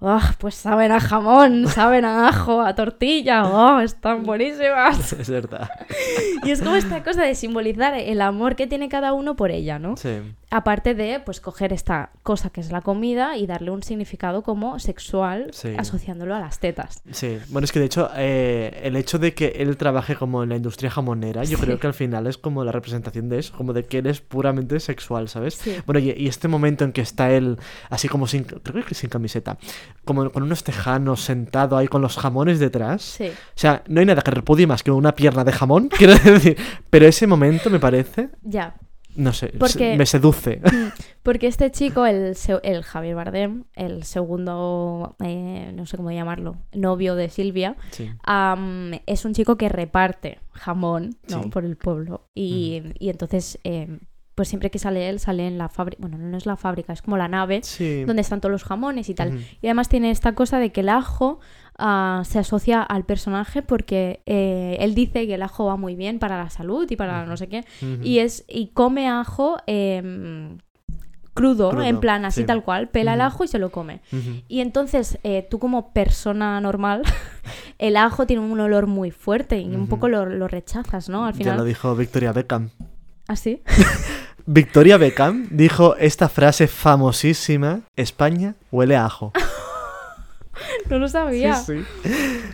[0.00, 5.12] "Oh, pues saben a jamón, saben a ajo, a tortilla, oh, están buenísimas.
[5.18, 5.68] es verdad.
[6.44, 9.78] Y es como esta cosa de simbolizar el amor que tiene cada uno por ella,
[9.80, 9.96] ¿no?
[9.96, 10.20] Sí.
[10.50, 14.78] Aparte de, pues, coger esta cosa que es la comida y darle un significado como
[14.78, 15.74] sexual, Sí.
[15.76, 17.02] asociándolo a las tetas.
[17.12, 20.48] Sí, bueno, es que de hecho eh, el hecho de que él trabaje como en
[20.48, 21.64] la industria jamonera, yo Sí.
[21.64, 24.22] creo que al final es como la representación de eso, como de que él es
[24.22, 25.54] puramente sexual, ¿sabes?
[25.54, 25.76] Sí.
[25.84, 27.58] Bueno, y, y este momento en que está él
[27.90, 29.58] así como sin, creo que sin camiseta,
[30.06, 33.02] como con unos tejanos sentado ahí con los jamones detrás.
[33.02, 33.26] Sí.
[33.28, 36.56] O sea, no hay nada que repudie más que una pierna de jamón, quiero decir.
[36.88, 38.74] Pero ese momento me parece, Ya.
[39.18, 40.60] No sé, Porque- me seduce.
[41.22, 47.14] Porque este chico, el, el Javier Bardem, el segundo, eh, no sé cómo llamarlo, novio
[47.14, 48.10] de Silvia, Sí.
[49.06, 51.42] es un chico que reparte jamón ¿no?
[51.42, 51.48] Sí.
[51.50, 52.26] por el pueblo.
[52.34, 53.98] Y, y entonces, eh,
[54.34, 57.02] pues siempre que sale él, sale en la fábrica, bueno, no es la fábrica, es
[57.02, 58.04] como la nave Sí.
[58.04, 59.40] donde están todos los jamones y tal.
[59.60, 61.40] Y además tiene esta cosa de que el ajo
[61.78, 66.18] ah, se asocia al personaje porque eh, él dice que el ajo va muy bien
[66.18, 67.64] para la salud y para no sé qué.
[68.02, 70.58] Y es y come ajo em,
[71.34, 72.46] crudo, Crudo, en plan así sí.
[72.46, 74.00] tal cual, pela el ajo y se lo come.
[74.48, 77.02] Y entonces eh, tú como persona normal,
[77.78, 81.24] el ajo tiene un olor muy fuerte y un poco lo, lo rechazas, ¿no?
[81.26, 81.56] Al Ya final.
[81.58, 82.70] lo dijo Victoria Beckham.
[83.28, 83.62] ¿Así?
[84.46, 89.32] Victoria Beckham dijo esta frase famosísima: España huele a ajo.
[90.90, 91.54] no lo sabía.
[91.56, 92.10] Sí, sí.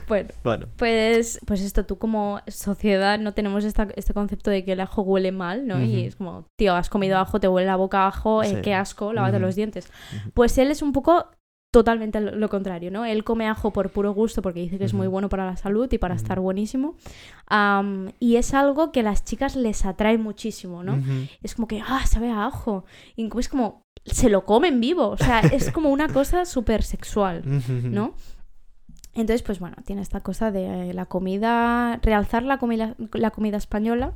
[0.08, 0.28] Bueno.
[0.42, 4.80] Bueno, Pues, pues esto, tú como sociedad no tenemos esta- este concepto de que el
[4.80, 5.80] ajo huele mal, ¿no?
[5.82, 9.12] Y es como, tío, has comido ajo, te huele la boca ajo, eh, qué asco,
[9.12, 9.90] lávate los dientes.
[10.34, 11.26] Pues él es un poco
[11.72, 13.04] totalmente lo contrario, ¿no?
[13.04, 15.92] Él come ajo por puro gusto porque dice que es muy bueno para la salud
[15.92, 16.94] y para estar buenísimo.
[18.20, 20.96] Y es algo que a las chicas les atrae muchísimo, ¿no?
[21.42, 22.84] Es como que, ah, sabe a ajo.
[23.16, 25.08] Y es como, se lo comen vivo.
[25.08, 27.42] O sea, es como una cosa súper sexual.
[27.44, 28.14] ¿no?
[29.14, 33.56] Entonces, pues bueno, tiene esta cosa de eh, la comida, realzar la comida, la comida
[33.56, 34.12] española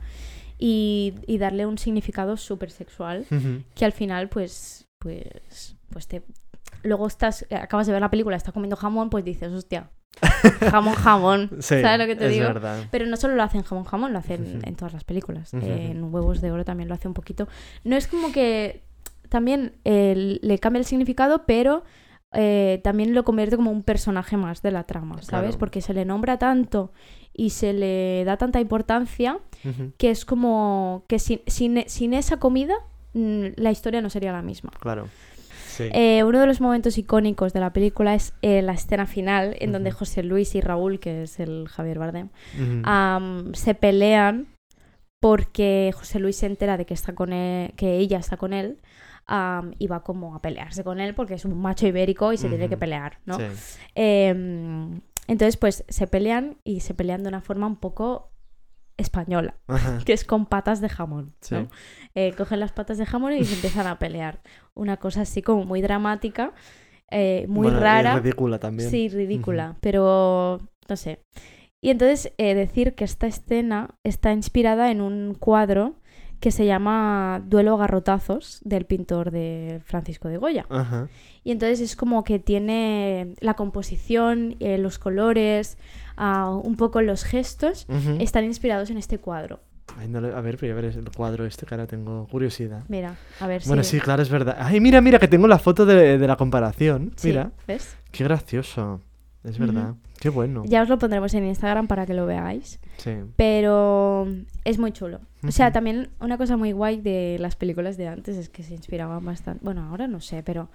[0.58, 3.24] y, y darle un significado súper sexual
[3.74, 6.22] que al final, pues, pues, pues te...
[6.82, 9.90] Luego estás, eh, acabas de ver la película, estás comiendo jamón, pues dices, hostia,
[10.70, 11.50] jamón, jamón.
[11.60, 12.46] Sí, ¿Sabes lo que te es digo?
[12.46, 12.84] verdad.
[12.90, 15.54] Pero no solo lo hacen jamón, jamón, lo hacen en todas las películas.
[15.54, 17.48] En Huevos de Oro también lo hace un poquito.
[17.84, 18.84] No es como que
[19.28, 21.84] también eh, le cambia el significado, pero
[22.32, 25.28] eh, también lo convierte como un personaje más de la trama, ¿sabes?
[25.50, 25.58] Claro.
[25.58, 26.92] Porque se le nombra tanto
[27.32, 29.38] y se le da tanta importancia
[29.96, 32.74] que es como que sin, sin, sin esa comida
[33.14, 34.70] mm, la historia no sería la misma.
[34.80, 35.08] Claro.
[35.68, 35.88] Sí.
[35.92, 39.70] Eh, uno de los momentos icónicos de la película es eh, la escena final en
[39.70, 39.92] donde.
[39.92, 42.28] José Luis y Raúl, que es el Javier Bardem,
[43.54, 44.48] se pelean
[45.20, 48.78] porque José Luis se entera de que está con él- que ella está con él
[49.28, 52.48] am, y va como a pelearse con él porque es un macho ibérico y se
[52.48, 53.36] tiene que pelear, ¿no?
[53.38, 53.44] Sí.
[53.94, 58.30] Em, entonces, pues se pelean y se pelean de una forma un poco
[58.96, 59.98] española, Ajá.
[60.04, 61.54] que es con patas de jamón, Sí.
[61.54, 61.68] ¿no?
[62.14, 64.40] Eh, cogen las patas de jamón y se empiezan a pelear.
[64.74, 66.52] Una cosa así como muy dramática,
[67.10, 68.18] eh, muy Bueno, y rara.
[68.18, 68.90] ridícula también.
[68.90, 71.20] Sí, ridícula, pero no sé.
[71.80, 75.94] Y entonces eh, decir que esta escena está inspirada en un cuadro
[76.40, 80.66] que se llama Duelo a garrotazos del pintor de Francisco de Goya.
[80.70, 81.08] Ajá.
[81.44, 85.78] Y entonces es como que tiene la composición, eh, los colores,
[86.16, 87.86] ah, un poco los gestos,
[88.20, 89.60] están inspirados en este cuadro.
[89.96, 92.84] Ay, no le- a ver, voy a ver el cuadro este que ahora tengo curiosidad.
[92.88, 93.92] Mira, a ver Bueno, si...
[93.96, 94.56] sí, claro, es verdad.
[94.60, 97.12] Ay, mira, mira, que tengo la foto de, de la comparación.
[97.16, 97.96] Sí, Mira, ¿ves?
[98.12, 99.00] qué gracioso.
[99.44, 99.94] Es verdad.
[100.20, 100.64] Qué bueno.
[100.66, 102.80] Ya os lo pondremos en Instagram para que lo veáis.
[102.98, 103.12] Sí.
[103.36, 104.26] Pero
[104.64, 105.20] es muy chulo.
[105.46, 108.74] O sea, también una cosa muy guay de las películas de antes es que se
[108.74, 109.64] inspiraban bastante.
[109.64, 110.68] Bueno, ahora no sé, pero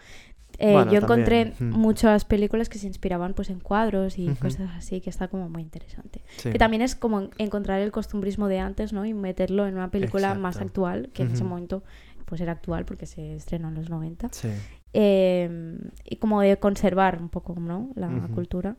[0.60, 4.70] eh, Bueno, yo encontré también, muchas películas que se inspiraban pues en cuadros y cosas
[4.78, 6.22] así, que está como muy interesante.
[6.38, 6.52] sí.
[6.52, 9.06] Que también es como en- encontrar el costumbrismo de antes, ¿no?
[9.06, 11.84] Y meterlo en una película más actual, que en ese momento
[12.26, 14.30] pues era actual porque se estrenó en los 90.
[14.32, 14.50] Sí.
[14.94, 17.90] Eh, y como de conservar un poco, ¿no?
[17.96, 18.76] La cultura.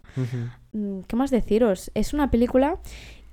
[0.73, 1.91] Mm, ¿Qué más deciros?
[1.95, 2.79] Es una película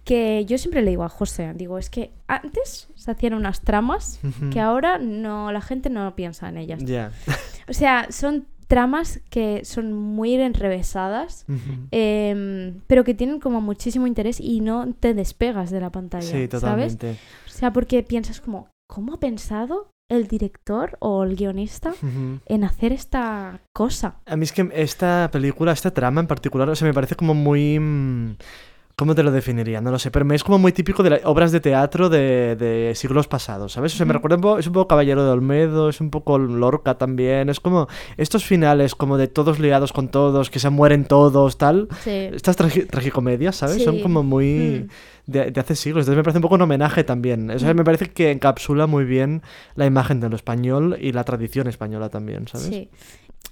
[0.03, 4.19] que yo siempre le digo a José, digo, es que antes se hacían unas tramas
[4.51, 6.83] que ahora no la gente no piensa en ellas.
[6.83, 7.11] Ya.
[7.69, 11.45] O sea, son tramas que son muy enrevesadas,
[11.91, 16.31] em, pero que tienen como muchísimo interés y no te despegas de la pantalla, Sí,
[16.31, 16.49] ¿sabes?
[16.49, 17.11] totalmente.
[17.45, 21.93] O sea, porque piensas como, ¿cómo ha pensado el director o el guionista
[22.45, 24.15] en hacer esta cosa?
[24.25, 27.33] A mí es que esta película, esta trama en particular, o sea, me parece como
[27.33, 27.79] muy...
[27.79, 28.35] mm,
[28.97, 29.81] ¿Cómo te lo definiría?
[29.81, 32.55] No lo sé, pero me es como muy típico de las obras de teatro de,
[32.55, 33.95] de siglos pasados, ¿sabes?
[33.95, 36.37] O sea, me recuerda un poco, es un poco Caballero de Olmedo, es un poco
[36.37, 41.05] Lorca también, es como estos finales como de todos liados con todos, que se mueren
[41.05, 41.87] todos, tal.
[42.03, 42.11] Sí.
[42.11, 43.81] Estas tragi- tragicomedias, ¿sabes?
[43.83, 44.85] Son como muy...
[44.87, 44.89] Mm.
[45.31, 46.03] De, de hace siglos.
[46.03, 47.49] Entonces me parece un poco un homenaje también.
[47.51, 47.77] O sea, Mm.
[47.77, 49.41] me parece que encapsula muy bien
[49.75, 52.67] la imagen de lo español y la tradición española también, ¿sabes?
[52.67, 52.89] Sí.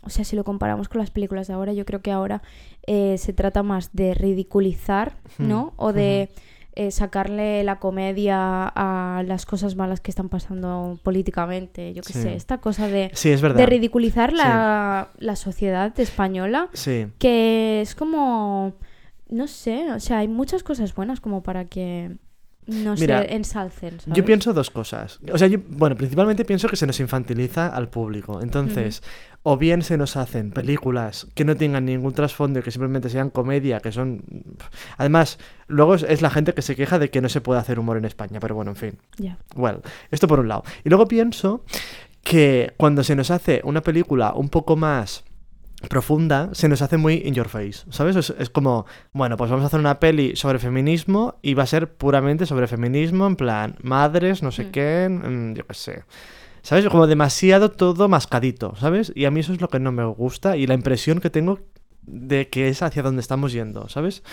[0.01, 2.41] O sea, si lo comparamos con las películas de ahora, yo creo que ahora
[2.87, 5.73] eh, se trata más de ridiculizar, ¿no?
[5.75, 6.29] O de
[6.75, 11.93] eh, sacarle la comedia a las cosas malas que están pasando políticamente.
[11.93, 12.21] Yo qué Sí.
[12.21, 13.57] sé, esta cosa de, Sí, es verdad.
[13.57, 17.07] de ridiculizar la, la sociedad española, Sí.
[17.17, 18.75] que es como,
[19.29, 22.17] no sé, o sea, hay muchas cosas buenas como para que
[22.69, 23.99] no Mira, se ensalcen.
[23.99, 24.17] ¿sabes?
[24.17, 25.19] Yo pienso dos cosas.
[25.31, 28.41] O sea, yo, bueno, principalmente pienso que se nos infantiliza al público.
[28.41, 29.01] Entonces,
[29.41, 33.31] o bien se nos hacen películas que no tengan ningún trasfondo y que simplemente sean
[33.31, 34.23] comedia, que son...
[34.97, 37.97] Además, luego es, la gente que se queja de que no se puede hacer humor
[37.97, 38.97] en España, pero bueno, en fin.
[39.17, 39.37] Ya.
[39.55, 40.63] Well, esto por un lado.
[40.83, 41.63] Y luego pienso
[42.23, 45.23] que cuando se nos hace una película un poco más
[45.87, 48.15] profunda, se nos hace muy in your face, ¿sabes?
[48.17, 51.67] Es, es como, bueno, pues vamos a hacer una peli sobre feminismo y va a
[51.67, 54.71] ser puramente sobre feminismo, en plan, madres, no sé Mm.
[54.71, 56.03] qué, mm, yo qué sé.
[56.61, 56.85] ¿Sabes?
[56.89, 59.13] Como demasiado todo mascadito, ¿sabes?
[59.15, 61.59] Y a mí eso es lo que no me gusta y la impresión que tengo
[62.11, 64.23] de que es hacia donde estamos yendo, ¿sabes?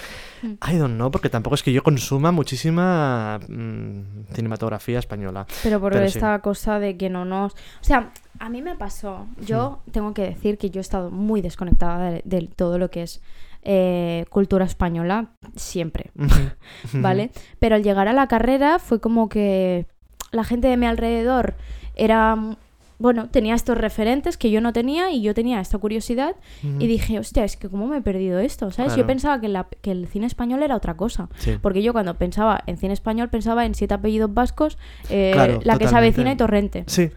[0.43, 0.53] Mm.
[0.73, 5.47] I don't know, porque tampoco es que yo consuma muchísima mm, cinematografía española.
[5.63, 6.19] Pero por Pero sí.
[6.19, 7.53] esta cosa de que no nos...
[7.53, 9.27] O sea, a mí me pasó.
[9.41, 9.91] Yo Hmm.
[9.91, 13.21] tengo que decir que yo he estado muy desconectada de, de todo lo que es
[13.63, 16.13] eh, cultura española siempre,
[16.93, 17.31] ¿vale?
[17.59, 19.87] Pero al llegar a la carrera fue como que
[20.31, 21.55] la gente de mi alrededor
[21.95, 22.37] era...
[22.99, 27.19] Bueno, tenía estos referentes que yo no tenía y yo tenía esta curiosidad y dije,
[27.19, 28.97] hostia, es que cómo me he perdido esto, ¿sabes?
[28.97, 31.29] Yo pensaba que, la- que el cine español era otra cosa.
[31.39, 31.59] Sí.
[31.61, 34.79] Porque yo cuando pensaba en cine español pensaba en siete apellidos vascos,
[35.11, 36.85] eh, Claro, La que se avecina y Torrente.
[36.87, 37.11] Sí,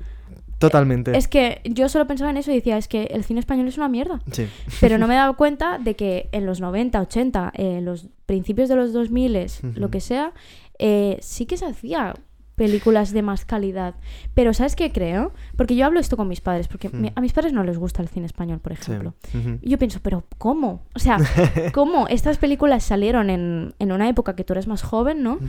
[0.58, 1.18] totalmente.
[1.18, 3.78] Es que yo solo pensaba en eso y decía, es que el cine español es
[3.78, 4.20] una mierda.
[4.32, 4.48] Sí.
[4.82, 8.68] Pero no me he dado cuenta de que en los 90, 80, en los principios
[8.70, 9.34] de los 2000,
[9.76, 9.90] lo Ujú.
[9.92, 10.34] que sea,
[10.78, 12.16] eh, sí que se hacía
[12.60, 13.96] películas de más calidad.
[14.36, 15.32] Pero ¿sabes qué creo?
[15.58, 17.14] Porque yo hablo esto con mis padres, porque mi- Mm.
[17.16, 18.82] a mis padres no les gusta el cine español, por sí.
[18.82, 19.16] ejemplo.
[19.62, 20.84] Y yo pienso, pero ¿cómo?
[20.94, 21.18] O sea,
[21.74, 25.40] ¿cómo estas películas salieron en, en una época que tú eres más joven, ¿no?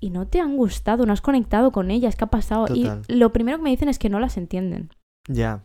[0.00, 2.66] Y no te han gustado, no has conectado con ellas, ¿qué ha pasado?
[2.66, 3.02] Total.
[3.06, 4.90] Y lo primero que me dicen es que no las entienden.
[5.28, 5.60] Ya.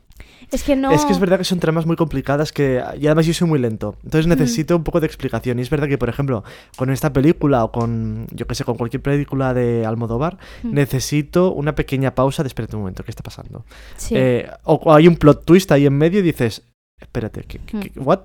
[0.51, 0.91] Es que no...
[0.91, 2.81] Es que es verdad que son tramas muy complicadas que...
[2.99, 3.95] Y además yo soy muy lento.
[4.03, 4.29] Entonces Mm.
[4.29, 5.59] necesito un poco de explicación.
[5.59, 6.43] Y es verdad que, por ejemplo,
[6.77, 10.73] con esta película o con, yo qué sé, con cualquier película de Almodóvar, Mm.
[10.73, 13.65] necesito una pequeña pausa de espérate un momento, ¿qué está pasando?
[13.97, 14.15] Sí.
[14.17, 16.63] Eh, o, hay un plot twist ahí en medio y dices,
[16.99, 17.79] espérate, ¿qué, qué- Mm.
[17.81, 18.21] qué- what?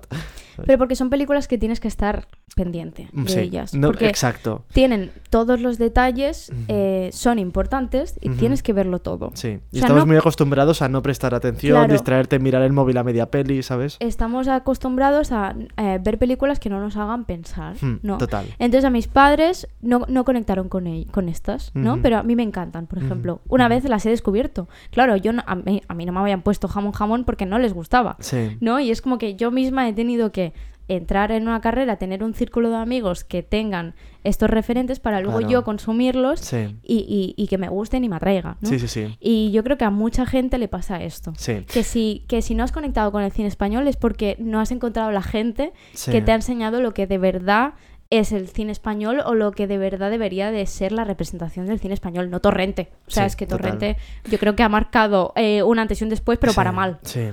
[0.65, 3.73] Pero porque son películas que tienes que estar pendiente de Mm, Sí, ellas.
[3.73, 4.63] no, porque exacto.
[4.73, 9.31] tienen todos los detalles, eh, son importantes y tienes que verlo todo.
[9.33, 9.47] Sí.
[9.47, 11.93] Y O sea, estamos no- muy acostumbrados a no prestar atención, Claro.
[11.93, 13.97] distraerte, mirar el móvil a media peli, ¿sabes?
[13.99, 18.17] Estamos acostumbrados a eh, ver películas que no nos hagan pensar, Hmm, ¿no?
[18.17, 18.45] Total.
[18.59, 22.01] Entonces a mis padres no, no conectaron con, con estas, ¿no?
[22.01, 23.41] Pero a mí me encantan, por ejemplo.
[23.47, 24.67] Una vez las he descubierto.
[24.91, 27.57] Claro, yo no- a, mí, a mí no me habían puesto jamón jamón porque no
[27.59, 28.57] les gustaba, Sí.
[28.59, 28.79] ¿no?
[28.79, 30.42] Y es como que yo misma he tenido que
[30.89, 35.37] entrar en una carrera, tener un círculo de amigos que tengan estos referentes para luego
[35.39, 35.51] Claro.
[35.51, 36.75] yo consumirlos Sí.
[36.83, 38.67] y, y- y que me gusten y me atraigan, ¿no?
[38.69, 39.17] Sí, sí, sí.
[39.21, 41.31] Y yo creo que a mucha gente le pasa esto.
[41.37, 41.63] Sí.
[41.71, 44.71] Que si, que si no has conectado con el cine español es porque no has
[44.71, 45.71] encontrado la gente
[46.11, 47.75] que te ha enseñado lo que de verdad
[48.19, 51.79] es el cine español o lo que de verdad debería de ser la representación del
[51.79, 52.89] cine español, no Torrente.
[53.07, 53.77] O sea, Sí, es que total.
[53.79, 53.97] Torrente
[54.29, 56.99] yo creo que ha marcado eh, un antes y un después, pero Sí, para mal.
[57.03, 57.29] Sí.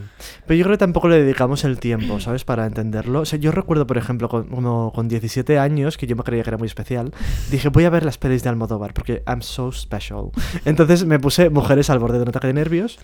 [0.46, 2.44] Pero yo creo que tampoco le dedicamos el tiempo, ¿sabes?
[2.44, 3.20] Para entenderlo.
[3.20, 6.42] O sea, yo recuerdo, por ejemplo, con, como con 17 años, que yo me creía
[6.42, 7.12] que era muy especial,
[7.50, 10.30] dije, voy a ver las pelis de Almodóvar, porque I'm so special.
[10.64, 12.98] Entonces me puse Mujeres al borde de un ataque de nervios.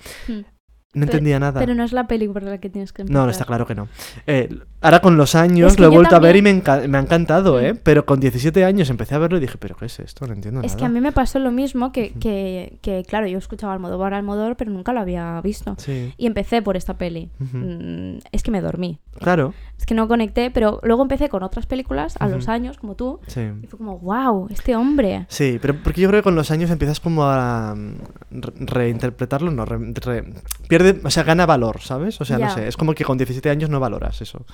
[0.96, 1.60] No entendía nada.
[1.60, 3.24] Pero no es la peli por la que tienes que empezar.
[3.24, 3.88] No, está claro que no.
[4.26, 4.48] Eh,
[4.80, 6.98] ahora con los años Es que lo he vuelto a ver y me, enca- me
[6.98, 7.74] ha encantado, ¿eh?
[7.74, 7.78] Mm.
[7.82, 10.26] Pero con 17 años empecé a verlo y dije, ¿pero qué es esto?
[10.26, 10.78] No entiendo Es nada.
[10.78, 14.56] que a mí me pasó lo mismo que, que, que, claro, yo escuchaba Almodóvar, Almodóvar,
[14.56, 15.74] pero nunca lo había visto.
[15.78, 17.30] Sí, Y empecé por esta peli.
[17.38, 18.98] Mm, es que me dormí.
[19.20, 19.54] claro.
[19.78, 23.20] Es que no conecté, pero luego empecé con otras películas a los años, como tú,
[23.26, 23.42] Sí.
[23.62, 25.26] y fue como, wow, este hombre.
[25.28, 27.94] Sí, pero porque yo creo que con los años empiezas como a mm,
[28.30, 30.32] re- reinterpretarlo, no, re- re-
[30.68, 32.20] pierde, o sea, gana valor, ¿sabes?
[32.20, 34.46] O sea, no sé, es como que con 17 años no valoras eso.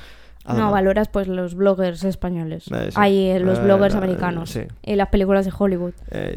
[0.44, 2.64] Don't No, valoras pues los bloggers españoles.
[2.72, 2.96] Eh, sí.
[2.96, 4.50] Hay eh, los Eh, bloggers eh, americanos.
[4.50, 4.62] sí.
[4.82, 5.92] Y las películas de Hollywood.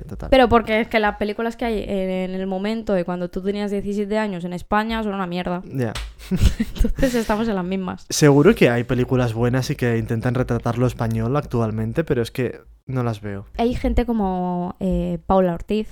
[0.07, 0.29] Total.
[0.29, 3.41] Pero porque es que las películas que hay en, en el momento de cuando tú
[3.41, 5.61] tenías 17 años en España son una mierda.
[5.73, 5.93] Ya.
[6.29, 8.05] Entonces estamos en las mismas.
[8.09, 12.59] Seguro que hay películas buenas y que intentan retratar lo español actualmente, pero es que
[12.87, 13.45] no las veo.
[13.57, 15.87] Hay gente como eh, Paula Ortiz,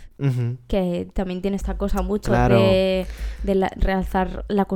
[0.68, 2.59] que también tiene esta cosa mucho Claro.
[2.59, 3.07] de,
[3.43, 4.68] de la- realzar la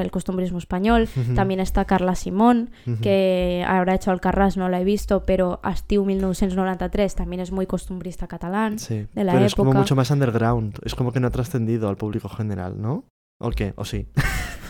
[0.00, 1.08] el costumbrismo español.
[1.34, 2.70] También está Carla Simón,
[3.02, 8.26] Que habrá hecho Alcarràs, no la he visto, pero Estiu 1993 también es muy costumbrista
[8.26, 8.78] catalán.
[8.78, 10.78] Sí, de la pero es como mucho más underground.
[10.84, 13.04] Es como que no ha trascendido al público general, ¿no?
[13.40, 13.72] ¿O qué?
[13.76, 14.06] ¿O sí?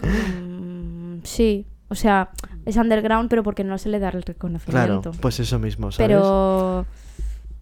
[0.03, 2.31] Mm, sí, o sea,
[2.65, 5.11] es underground, pero porque no se le da el Claro, reconocimiento.
[5.21, 6.09] pues eso mismo, ¿sabes?
[6.09, 6.87] pero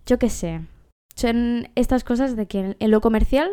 [0.07, 0.61] yo qué sé.
[1.15, 3.51] Son estas cosas de que en lo comercial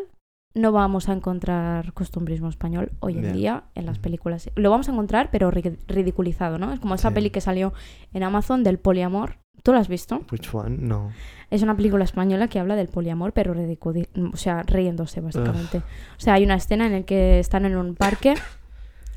[0.55, 4.49] no vamos a encontrar costumbrismo español hoy en día en las películas.
[4.55, 6.73] Lo vamos a encontrar, pero ri- ridiculizado, ¿no?
[6.73, 7.15] Es como esa Sí.
[7.15, 7.73] peli que salió
[8.13, 9.37] en Amazon del poliamor.
[9.61, 10.21] ¿Tú la has visto?
[10.31, 10.77] Which one?
[10.79, 11.11] No.
[11.51, 15.79] Es una película española que habla del poliamor, pero o sea, riéndose básicamente.
[15.79, 15.83] O
[16.19, 18.35] sea, hay una escena en la que están en un parque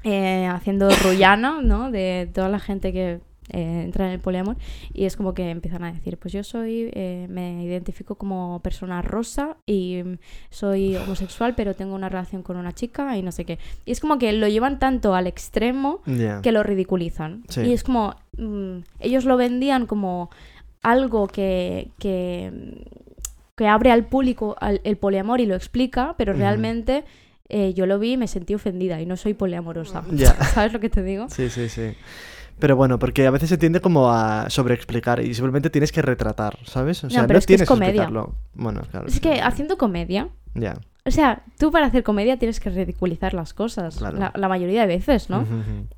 [0.04, 1.90] eh, haciendo rullana, ¿no?
[1.92, 3.20] De toda la gente que
[3.50, 4.56] eh, entra en el poliamor
[4.94, 9.02] y es como que empiezan a decir, pues yo soy, eh, me identifico como persona
[9.02, 10.02] rosa y
[10.50, 13.58] soy homosexual, pero tengo una relación con una chica y no sé qué.
[13.84, 16.00] Y es como que lo llevan tanto al extremo
[16.42, 17.42] que lo ridiculizan.
[17.48, 17.62] Sí.
[17.62, 20.30] Y es como, mm, ellos lo vendían como
[20.82, 22.84] algo que, que,
[23.56, 27.04] que abre al público al- el poliamor y lo explica, pero realmente
[27.48, 30.02] eh, yo lo vi y me sentí ofendida y no soy poliamorosa.
[30.54, 31.28] ¿Sabes lo que te digo?
[31.28, 31.92] Sí, sí, sí.
[32.62, 36.56] Pero bueno, porque a veces se tiende como a sobreexplicar y simplemente tienes que retratar,
[36.64, 37.02] ¿sabes?
[37.02, 38.02] O sea, no, pero es que es tienes comedia.
[38.04, 38.36] explicarlo.
[38.54, 39.08] Bueno, claro.
[39.08, 40.74] Es que haciendo comedia, Ya.
[41.04, 44.16] o sea, tú para hacer comedia tienes que ridiculizar las cosas, Claro.
[44.16, 45.44] la, la mayoría de veces, ¿no?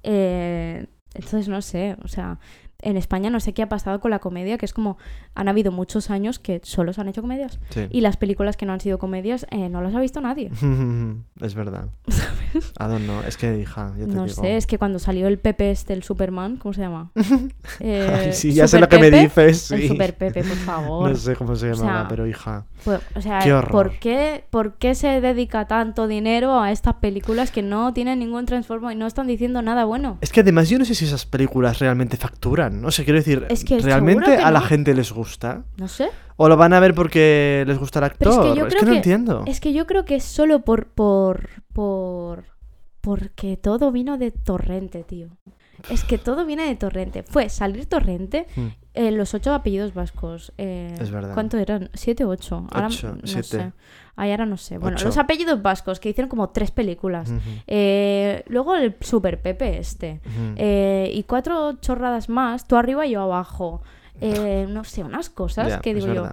[0.05, 2.39] Eh, entonces, no sé, o sea,
[2.85, 4.97] en España no sé qué ha pasado con la comedia, que es como,
[5.35, 7.59] han habido muchos años que solo se han hecho comedias.
[7.71, 7.87] Sí.
[7.91, 10.51] Y las películas que no han sido comedias eh, no las ha visto nadie.
[11.41, 11.89] es verdad.
[12.15, 13.21] I don't know.
[13.27, 14.43] Es que, hija, yo te No digo.
[14.43, 17.11] sé, es que cuando salió el Pepe este, el Superman, ¿cómo se llama?
[17.81, 19.71] Eh, Ay, sí, ya sé lo que me dices.
[19.73, 19.89] El.
[19.89, 21.11] Super Pepe, por favor.
[21.11, 22.67] No sé cómo se O llamaba, sea, pero hija.
[22.85, 23.53] Pues, o sea, Qué.
[23.71, 28.45] ¿por qué, ¿por qué se dedica tanto dinero a estas películas que no tienen ningún
[28.47, 30.19] transformo y no están diciendo nada bueno?
[30.21, 32.74] Es que además yo no sé si esas películas realmente facturan.
[32.81, 34.67] No sé, quiero decir, Es que ¿realmente que a la no.
[34.67, 35.65] gente les gusta?
[35.77, 36.09] No sé.
[36.37, 38.29] ¿O lo van a ver porque les gusta el actor?
[38.31, 39.45] Pero es que yo creo no que- entiendo.
[39.47, 42.45] Es que yo creo que es solo por, por, por,
[43.01, 45.29] porque todo vino de Torrente, tío.
[45.91, 47.23] Es que todo viene de Torrente.
[47.23, 48.67] Fue salir Torrente, Mm.
[48.95, 50.53] eh, los ocho apellidos vascos.
[50.59, 51.35] eh, Es verdad.
[51.35, 51.91] ¿Cuánto eran?
[51.95, 52.67] ¿Siete o ocho?
[52.71, 53.43] Ahora Ocho, no siete.
[53.43, 53.73] sé.
[54.17, 54.79] Ay, ahora no sé.
[54.79, 55.07] Bueno, Ocho.
[55.07, 57.33] los apellidos vascos que hicieron como tres películas.
[57.67, 60.21] Eh, luego el Super Pepe este.
[61.13, 63.83] y cuatro chorradas más, tú arriba y yo abajo.
[64.69, 66.29] No sé, unas cosas que digo yo.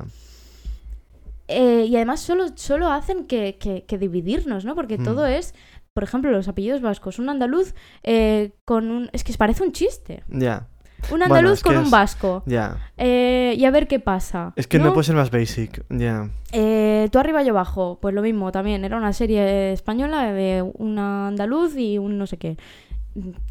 [1.48, 4.74] Eh, y además solo, solo hacen que, que- que dividirnos, ¿no?
[4.76, 5.04] Porque Mm.
[5.04, 5.54] todo es,
[5.94, 7.20] por ejemplo, los apellidos vascos.
[7.20, 7.74] Un andaluz
[8.04, 9.10] eh, con un...
[9.14, 10.24] Es que parece un chiste.
[10.30, 10.68] Ya,
[11.12, 12.44] Un andaluz con un es- vasco.
[12.46, 12.78] ya.
[12.98, 14.54] Eh, y a ver qué pasa.
[14.56, 15.84] Es que no, puede ser más basic.
[15.90, 16.30] Ya.
[16.52, 17.98] Eh, tú arriba, yo abajo.
[18.02, 18.86] Pues lo mismo también.
[18.86, 22.58] Era una serie española de un andaluz y un no sé qué.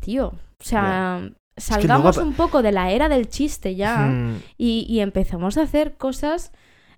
[0.00, 5.00] Tío, o sea, salgamos un poco de la era del chiste ya Mm, y, y
[5.00, 6.52] empezamos a hacer cosas.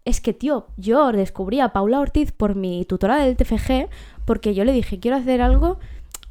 [0.04, 3.88] Es que, tío, yo descubrí a Paula Ortiz por mi tutora del TFG
[4.24, 5.78] porque yo le dije, quiero hacer algo.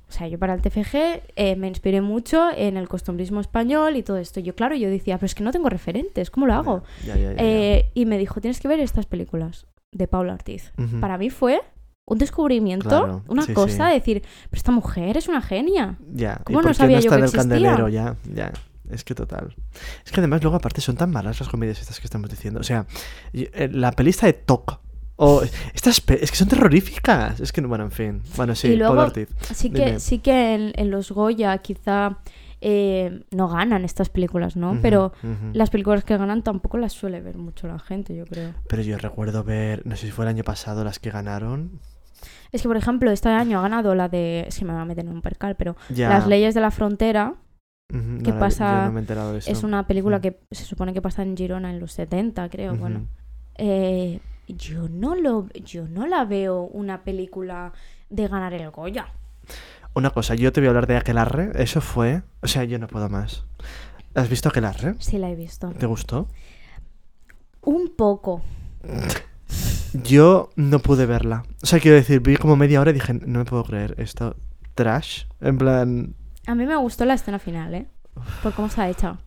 [0.09, 0.95] O sea, yo para el TFG
[1.37, 4.41] eh, me inspiré mucho en el costumbrismo español y todo esto.
[4.41, 6.83] Yo, claro, yo decía, pero es que no tengo referentes, ¿cómo lo hago?
[7.05, 7.43] ya, ya, ya, ya.
[7.43, 10.73] Eh, y me dijo, tienes que ver estas películas de Paula Ortiz.
[10.99, 11.61] Para mí fue
[12.05, 13.93] un descubrimiento, Claro, una sí, cosa, sí.
[13.93, 15.97] decir, pero esta mujer es una genia.
[16.13, 16.41] Ya.
[16.43, 17.89] ¿Cómo ¿Y no sabía no yo que existía?
[17.89, 18.15] ya?
[18.33, 18.51] Ya.
[18.91, 19.55] Es que total.
[20.05, 22.59] Es que además luego aparte son tan malas las comedias estas que estamos diciendo.
[22.59, 22.85] O sea,
[23.33, 24.79] eh, la pelista de Toc.
[25.15, 27.39] O estas es que son terroríficas.
[27.39, 28.21] Es que, no- bueno, en fin.
[28.35, 29.29] Bueno, sí, Y luego- Ortiz.
[29.53, 29.99] Sí que, Dime.
[29.99, 32.17] sí que en, en los Goya quizá
[32.59, 34.79] eh, no ganan estas películas, ¿no?
[34.81, 35.13] Pero
[35.53, 38.53] las películas que ganan tampoco las suele ver mucho la gente, yo creo.
[38.67, 41.79] Pero yo recuerdo ver, no sé si fue el año pasado las que ganaron.
[42.51, 44.45] Es que, por ejemplo, este año ha ganado la de...
[44.47, 45.75] Es que me va a meter en un percal, pero...
[45.89, 46.09] Ya.
[46.09, 47.35] Las leyes de la frontera
[47.91, 48.79] Ujú, no ¿Qué la- pasa?
[48.81, 49.51] yo no me he enterado de eso.
[49.51, 50.21] es una película Mm.
[50.21, 52.75] que se supone que pasa en Girona en los 70, creo.
[52.75, 53.07] Bueno,
[53.55, 57.73] Eh, yo no lo yo no la veo una película
[58.09, 59.07] de ganar el Goya.
[59.93, 61.51] Una cosa, yo te voy a hablar de Aquelarre.
[61.55, 62.23] Eso fue.
[62.41, 63.45] O sea, yo no puedo más.
[64.15, 64.95] ¿Has visto Aquelarre?
[64.99, 65.69] Sí la he visto.
[65.77, 66.27] ¿Te gustó?
[67.61, 68.41] Un poco.
[69.93, 71.43] Yo no pude verla.
[71.61, 74.35] O sea, quiero decir, vi como media hora y dije, no me puedo creer esto.
[74.75, 75.25] Trash.
[75.41, 76.15] En plan.
[76.47, 77.85] A mí me gustó la escena final, ¿eh?
[78.43, 79.17] Por cómo está hecha.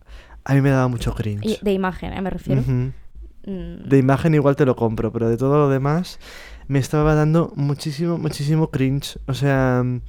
[0.43, 1.43] A mí me daba mucho cringe.
[1.45, 2.21] Y de imagen, ¿eh?
[2.21, 2.61] me refiero.
[2.61, 2.91] Mm,
[3.87, 6.19] De imagen igual te lo compro, pero de todo lo demás
[6.67, 9.17] me estaba dando muchísimo, muchísimo cringe.
[9.27, 10.01] O sea, mm,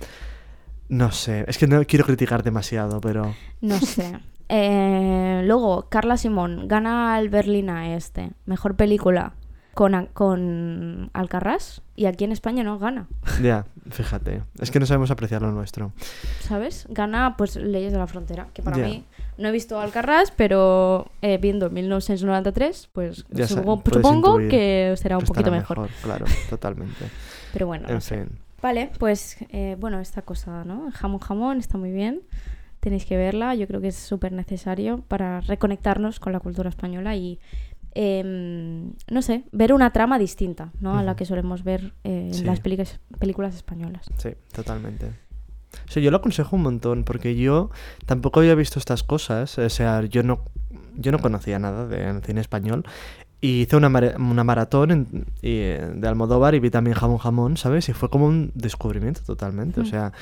[0.88, 3.34] no sé, es que no quiero criticar demasiado, pero...
[3.60, 4.18] No sé.
[4.48, 8.30] Eh, luego, Carla Simón gana el Berlina este.
[8.44, 9.32] Mejor película
[9.76, 11.82] con, con Alcarrás.
[11.94, 13.06] Y aquí en España no gana.
[13.42, 15.92] Ya, fíjate, es que no sabemos apreciar lo nuestro.
[16.40, 16.86] ¿Sabes?
[16.90, 18.48] Gana pues Leyes de la Frontera.
[18.54, 18.84] Que para Ya.
[18.86, 19.04] mí
[19.38, 25.50] no he visto Alcarrás, pero eh, viendo 1993, pues Ya supongo, que será un poquito
[25.50, 25.88] mejor.
[26.02, 27.04] Claro, totalmente.
[27.52, 28.24] Pero bueno, no En sé.
[28.24, 28.38] fin.
[28.62, 30.90] Vale, pues eh, bueno, esta cosa, ¿no?
[30.92, 32.22] Jamón jamón está muy bien.
[32.80, 33.54] Tenéis que verla.
[33.54, 37.38] Yo creo que es súper necesario para reconectarnos con la cultura española y,
[37.98, 40.98] em, no sé, ver una trama distinta, ¿no?
[40.98, 42.44] A la que solemos ver eh, en Sí.
[42.44, 44.06] las películas, películas españolas.
[44.18, 45.12] Sí, totalmente.
[45.88, 47.70] Sí, yo lo aconsejo un montón, porque yo
[48.04, 49.58] tampoco había visto estas cosas.
[49.58, 50.40] O sea, yo no,
[50.96, 52.84] yo no conocía nada de cine español.
[53.40, 57.18] Y hice una, mara- una maratón en- y, eh, de Almodóvar y vi también Jamón
[57.18, 57.88] Jamón, ¿sabes?
[57.88, 59.80] Y fue como un descubrimiento totalmente.
[59.80, 60.12] O sea,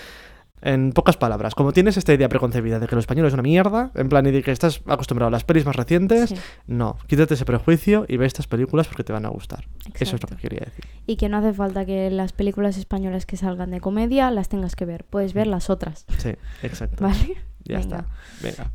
[0.62, 3.90] en pocas palabras, como tienes esta idea preconcebida de que lo español es una mierda,
[3.94, 6.36] en plan, y de que estás acostumbrado a las pelis más recientes, Sí,
[6.66, 9.66] no, quítate ese prejuicio y ve estas películas porque te van a gustar.
[9.98, 10.84] Eso es lo que quería decir.
[11.06, 14.74] Y que no hace falta que las películas españolas que salgan de comedia las tengas
[14.76, 15.04] que ver.
[15.04, 16.30] Puedes ver las otras, Sí,
[16.62, 16.96] exacto.
[17.04, 17.36] ¿vale?
[17.64, 17.80] Ya Venga.
[17.80, 18.06] está.
[18.42, 18.70] Venga.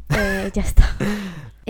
[0.45, 0.83] Eh, ya está.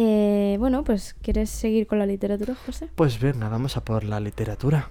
[0.01, 2.88] Eh, bueno, pues ¿quieres seguir con la literatura, José?
[2.95, 4.88] Pues venga, vamos a por la literatura.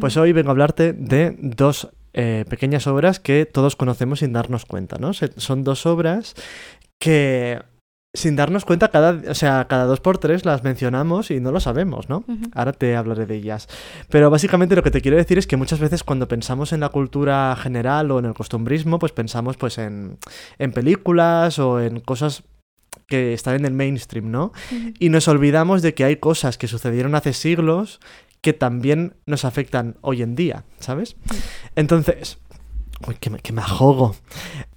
[0.00, 4.64] Pues hoy vengo a hablarte de dos eh, pequeñas obras que todos conocemos sin darnos
[4.66, 5.12] cuenta, ¿no?
[5.14, 6.34] Se- son dos obras
[6.98, 7.62] que
[8.12, 11.60] sin darnos cuenta cada, o sea, cada dos por tres las mencionamos y no lo
[11.60, 12.24] sabemos, ¿no?
[12.54, 13.68] Ahora te hablaré de ellas.
[14.08, 16.88] Pero básicamente lo que te quiero decir es que muchas veces cuando pensamos en la
[16.88, 20.18] cultura general o en el costumbrismo, pues pensamos pues en,
[20.58, 22.42] en películas o en cosas
[23.06, 24.52] que están en el mainstream, ¿no?
[24.98, 28.00] Y nos olvidamos de que hay cosas que sucedieron hace siglos
[28.40, 31.16] que también nos afectan hoy en día, ¿sabes?
[31.76, 32.38] Entonces,
[33.06, 34.16] uy, que me, que me ahogo.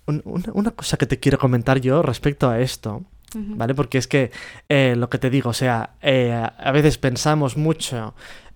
[0.06, 3.04] Un- una, una cosa que te quiero comentar yo respecto a esto.
[3.36, 3.74] ¿vale?
[3.74, 4.30] Porque es que
[4.70, 8.14] eh, lo que te digo, o sea, eh, a veces pensamos mucho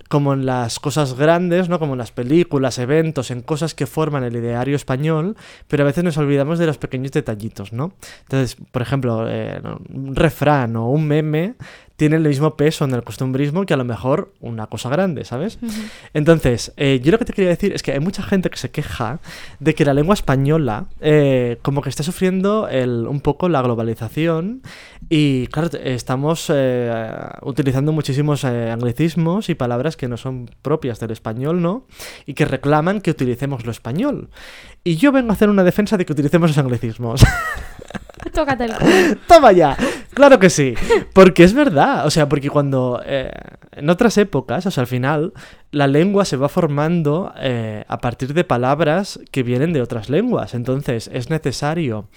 [0.07, 1.79] como en las cosas grandes, ¿no?
[1.79, 5.35] Como en las películas, eventos, en cosas que forman el ideario español,
[5.67, 7.93] pero a veces nos olvidamos de los pequeños detallitos, ¿no?
[8.21, 11.55] Entonces, por ejemplo, eh, un refrán o un meme
[11.97, 15.57] tiene el mismo peso en el costumbrismo que a lo mejor una cosa grande, ¿sabes?
[16.13, 18.69] Entonces, eh, yo lo que te quería decir es que hay mucha gente que se
[18.71, 19.19] queja
[19.59, 24.61] de que la lengua española eh, como que está sufriendo el- un poco la globalización
[25.09, 26.91] y claro, estamos eh,
[27.41, 31.85] utilizando muchísimos anglicismos y palabras que no son propias del español, ¿no?
[32.27, 34.29] Y que reclaman que utilicemos lo español.
[34.83, 37.25] Y yo vengo a hacer una defensa de que utilicemos los anglicismos.
[38.33, 38.91] Tócate el culo.
[39.27, 39.75] Toma ya,
[40.17, 40.73] claro que sí,
[41.13, 43.31] porque es verdad, o sea, porque cuando eh,
[43.71, 45.33] en otras épocas, o sea, al final,
[45.71, 50.53] la lengua se va formando eh, a partir de palabras que vienen de otras lenguas,
[50.53, 52.09] entonces es necesario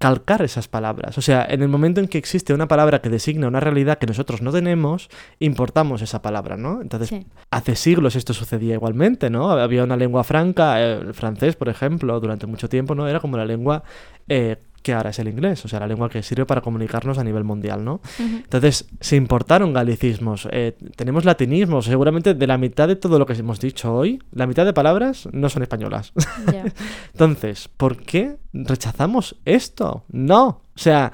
[0.00, 3.48] calcar esas palabras, o sea, en el momento en que existe una palabra que designa
[3.48, 5.08] una realidad que nosotros no tenemos,
[5.40, 6.80] importamos esa palabra, ¿no?
[6.80, 7.26] Entonces, Sí.
[7.50, 9.50] hace siglos esto sucedía igualmente, ¿no?
[9.50, 13.08] Había una lengua franca, eh, el francés, por ejemplo, durante mucho tiempo, ¿no?
[13.08, 13.82] Era como la lengua
[14.28, 14.58] eh,
[14.88, 17.44] que ahora es el inglés, o sea, la lengua que sirve para comunicarnos a nivel
[17.44, 18.00] mundial, ¿no?
[18.18, 23.34] Entonces, se importaron galicismos, eh, tenemos latinismos, seguramente de la mitad de todo lo que
[23.34, 26.14] hemos dicho hoy, la mitad de palabras no son españolas.
[27.12, 30.04] Entonces, ¿por qué rechazamos esto?
[30.10, 31.12] No, o sea,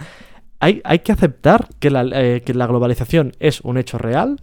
[0.61, 4.37] hay, hay que aceptar que la, eh, que la globalización es un hecho real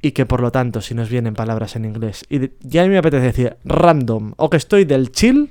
[0.00, 2.98] y que por lo tanto, si nos vienen palabras en inglés y de- ya me
[2.98, 5.50] apetece decir random o que estoy del chill,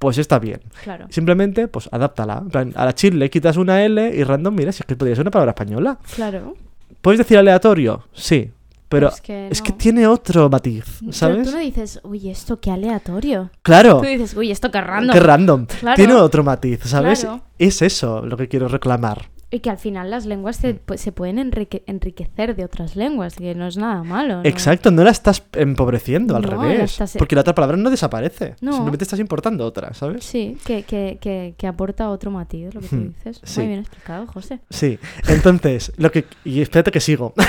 [0.00, 0.62] pues está bien.
[0.82, 1.06] Claro.
[1.10, 2.38] Simplemente, pues adáptala.
[2.38, 4.96] En plan, a la chill le quitas una L y random, mira, si es que
[4.96, 5.98] podría ser una palabra española.
[6.14, 6.54] Claro.
[7.02, 8.06] ¿Puedes decir aleatorio?
[8.14, 8.50] Sí.
[8.88, 11.46] Pero es que, es que tiene otro matiz, Pero ¿sabes?
[11.46, 13.50] tú no dices, uy, esto qué aleatorio.
[13.62, 14.00] Claro.
[14.00, 15.12] Tú dices, uy, esto qué random.
[15.12, 15.66] Qué random.
[15.66, 15.96] Claro.
[15.96, 17.20] Tiene otro matiz, ¿sabes?
[17.20, 17.42] Claro.
[17.58, 19.28] Es eso lo que quiero reclamar.
[19.52, 23.34] Y que al final las lenguas se, pu- se pueden enrique- enriquecer de otras lenguas,
[23.34, 24.36] que no es nada malo.
[24.36, 24.44] ¿no?
[24.44, 26.92] Exacto, no la estás empobreciendo, al No, la revés.
[26.92, 28.54] estás- Porque la otra palabra no desaparece.
[28.60, 28.72] No.
[28.74, 30.24] Simplemente estás importando otra, ¿sabes?
[30.24, 33.40] Sí, que, que, que, que aporta otro matiz, lo que tú Hmm, dices.
[33.42, 33.58] sí.
[33.60, 34.60] Muy bien explicado, José.
[34.70, 35.00] Sí.
[35.26, 36.26] Entonces, lo que.
[36.44, 37.34] Y espérate que sigo.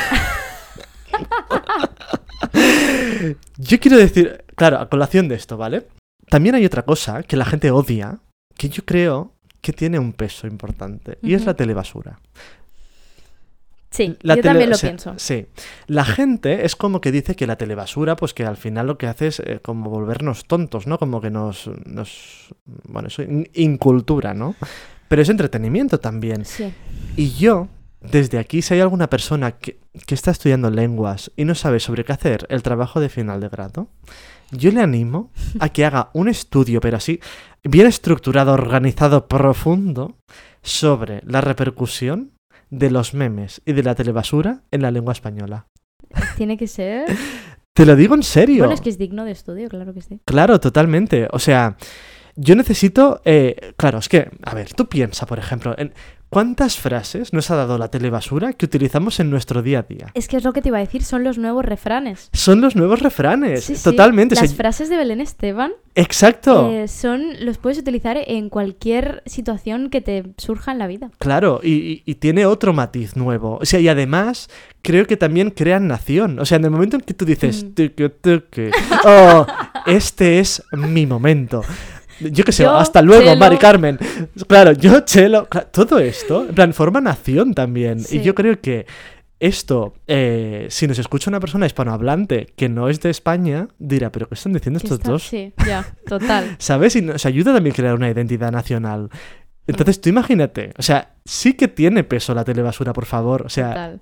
[3.58, 4.43] Yo quiero decir.
[4.56, 5.88] Claro, a colación de esto, ¿vale?
[6.30, 8.20] También hay otra cosa que la gente odia,
[8.58, 12.20] que yo creo que tiene un peso importante, y es la telebasura.
[13.89, 15.14] Sí, La yo tele- también lo pienso.
[15.18, 15.47] Sí.
[15.88, 19.07] La gente es como que dice que la telebasura, pues que al final lo que
[19.07, 20.97] hace es eh, como volvernos tontos, ¿no?
[20.97, 21.70] Como que nos.
[21.86, 22.55] nos
[22.88, 24.55] bueno, eso, in- incultura, ¿no?
[25.09, 26.45] pero es entretenimiento también.
[26.45, 26.74] Sí.
[27.18, 27.68] Y yo,
[27.99, 32.05] desde aquí, si hay alguna persona que, que está estudiando lenguas y no sabe sobre
[32.05, 33.89] qué hacer el trabajo de final de grado,
[34.52, 37.20] yo le animo a que haga un estudio, pero así,
[37.64, 40.18] bien estructurado, organizado, profundo,
[40.62, 42.32] sobre la repercusión
[42.70, 45.68] de los memes y de la telebasura en la lengua española.
[46.38, 47.06] Tiene que ser.
[47.74, 48.60] Te lo digo en serio.
[48.60, 50.20] Bueno, es que es digno de estudio, claro que sí.
[50.26, 51.28] Claro, totalmente.
[51.32, 51.78] O sea,
[52.36, 53.22] yo necesito...
[53.24, 55.93] eh, claro, es que, a ver, tú piensa, por ejemplo, en
[56.32, 60.07] cuántas frases nos ha dado la telebasura que utilizamos en nuestro día a día.
[60.13, 62.29] Es que es lo que te iba a decir, son los nuevos refranes.
[62.32, 63.65] Son los nuevos refranes.
[63.65, 63.84] Sí, sí.
[63.84, 64.34] totalmente.
[64.34, 66.71] o sea, Las frases de Belén Esteban exacto.
[66.71, 71.11] eh, son, los puedes utilizar en cualquier situación que te surja en la vida.
[71.19, 73.59] Claro, y, y- y tiene otro matiz nuevo.
[73.61, 74.49] O sea, y además
[74.82, 76.39] creo que también crean nación.
[76.39, 77.73] O sea, en el momento en que tú dices, Mm.
[79.05, 79.45] Oh,
[79.86, 81.61] este es mi momento.
[82.32, 83.38] Yo qué sé, Yo, hasta luego, Chelo.
[83.38, 83.97] Mari Carmen.
[84.47, 87.99] Claro, yo, Chelo, todo esto, en plan, forma nación también.
[88.01, 88.17] Sí.
[88.17, 88.86] Y yo creo que
[89.39, 94.28] esto, eh, si nos escucha una persona hispanohablante que no es de España, dirá, pero
[94.28, 95.24] ¿qué están diciendo estos está- dos?
[95.24, 96.55] Sí, ya, total.
[96.59, 96.95] ¿Sabes?
[96.95, 99.09] Y nos ayuda también a crear una identidad nacional.
[99.67, 103.43] Entonces, tú imagínate, o sea, sí que tiene peso la telebasura, por favor.
[103.45, 104.01] O sea, Total.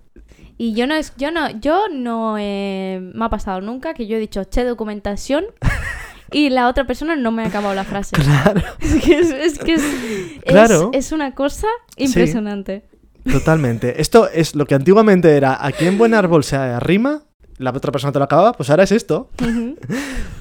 [0.58, 4.18] Y yo no es, yo no, yo no eh, me ha pasado nunca que yo
[4.18, 5.46] he dicho che documentación
[6.32, 8.16] y la otra persona no me ha acabado la frase.
[8.22, 10.92] claro, Es que es, es que es, es- Claro.
[10.94, 11.68] es una cosa
[11.98, 12.86] impresionante.
[13.32, 14.02] totalmente.
[14.02, 17.24] Esto es lo que antiguamente era aquí en buen árbol se arrima,
[17.58, 19.30] la otra persona te lo acaba, pues ahora es esto.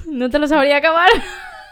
[0.07, 1.09] No te lo sabría acabar.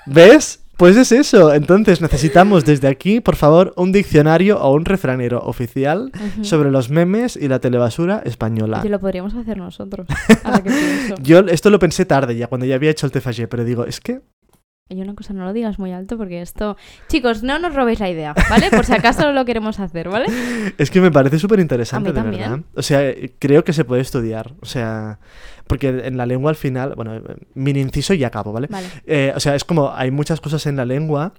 [0.05, 0.63] ¿Ves?
[0.77, 1.53] Pues es eso.
[1.53, 6.11] Entonces necesitamos desde aquí, por favor, un diccionario o un refranero oficial
[6.43, 8.81] sobre los memes y la telebasura española.
[8.85, 10.07] Y lo podríamos hacer nosotros.
[10.43, 11.15] Ahora que pienso.
[11.23, 13.99] Yo esto lo pensé tarde ya, cuando ya había hecho el TFG, pero digo, es
[13.99, 14.21] que
[14.89, 16.77] Y una cosa, no lo digas muy alto porque esto...
[17.09, 18.69] Chicos, no nos robéis la idea, ¿vale?
[18.69, 20.27] Por si acaso lo queremos hacer, ¿vale?
[20.77, 22.59] Es que me parece súper interesante, de verdad.
[22.73, 24.53] O sea, creo que se puede estudiar.
[24.61, 25.19] O sea,
[25.67, 27.21] porque en la lengua al final, bueno,
[27.53, 28.67] mini inciso y acabo, ¿vale?
[28.69, 28.87] Vale.
[29.05, 31.33] Eh, o sea, es como hay muchas cosas en la lengua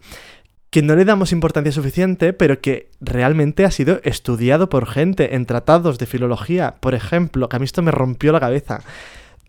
[0.71, 5.47] que no le damos importancia suficiente, pero que realmente ha sido estudiado por gente en
[5.47, 6.77] tratados de filología.
[6.81, 8.83] Por ejemplo, que a mí esto me rompió la cabeza.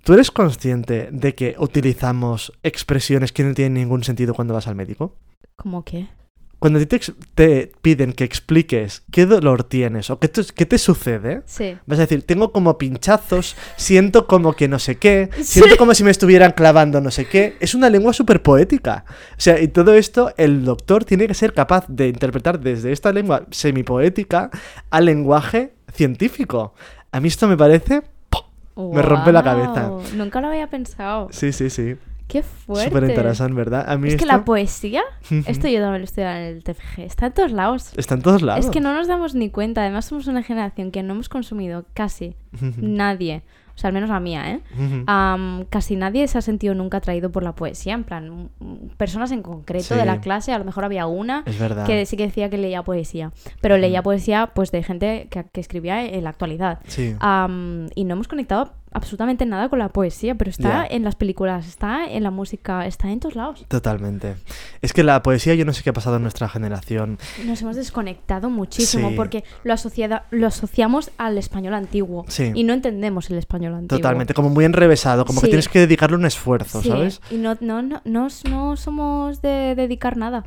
[0.04, 4.76] ¿Tú eres consciente de que utilizamos expresiones que no tienen ningún sentido cuando vas al
[4.76, 5.16] médico?
[5.56, 6.08] ¿Cómo qué?
[6.58, 7.00] Cuando a ti te,
[7.36, 11.78] te piden que expliques qué dolor tienes o qué te, qué te sucede, Sí.
[11.86, 16.04] vas a decir, tengo como pinchazos, siento como que no sé qué, siento como si
[16.04, 17.56] me estuvieran clavando no sé qué.
[17.62, 19.06] Es una lengua súper poética.
[19.38, 23.14] O sea, y todo esto el doctor tiene que ser capaz de interpretar desde esta
[23.14, 24.50] lengua semipoética
[24.89, 26.74] al lenguaje científico.
[27.12, 28.02] A mí esto me parece...
[28.93, 29.91] Me rompe la cabeza.
[30.15, 31.27] Nunca lo había pensado.
[31.32, 31.95] Sí, sí, sí.
[32.27, 32.89] Qué fuerte.
[32.89, 33.86] Súper interesante, ¿verdad?
[33.89, 35.01] A mí Es que esto la poesía,
[35.47, 37.91] esto yo también lo estoy en el TFG, está en todos lados.
[37.97, 38.65] está en todos lados.
[38.65, 39.82] Es que no nos damos ni cuenta.
[39.82, 42.36] Además, somos una generación que no hemos consumido casi
[42.77, 43.41] nadie,
[43.80, 44.59] o sea, al menos la mía, ¿eh?
[45.69, 47.93] Casi nadie se ha sentido nunca atraído por la poesía.
[47.93, 48.49] En plan,
[48.97, 49.95] personas en concreto Sí.
[49.95, 51.45] de la clase, a lo mejor había una
[51.88, 53.32] que sí que decía que leía poesía.
[53.61, 56.80] Pero leía poesía pues de gente que, que escribía en la actualidad.
[56.88, 57.15] Sí.
[57.95, 62.05] Y no hemos conectado absolutamente nada con la poesía, pero está en las películas, está
[62.09, 63.65] en la música, está en todos lados.
[63.67, 64.35] Totalmente.
[64.81, 67.17] Es que la poesía, yo no sé qué ha pasado en nuestra generación.
[67.45, 69.15] Nos hemos desconectado muchísimo Sí.
[69.15, 72.51] porque lo, asociada- lo asociamos al español antiguo Sí.
[72.55, 73.97] y no entendemos el español antiguo.
[73.99, 77.21] Totalmente, como muy enrevesado, como que tienes que dedicarle un esfuerzo, ¿sabes?
[77.29, 80.43] y no, no, no, no, no somos de dedicar nada.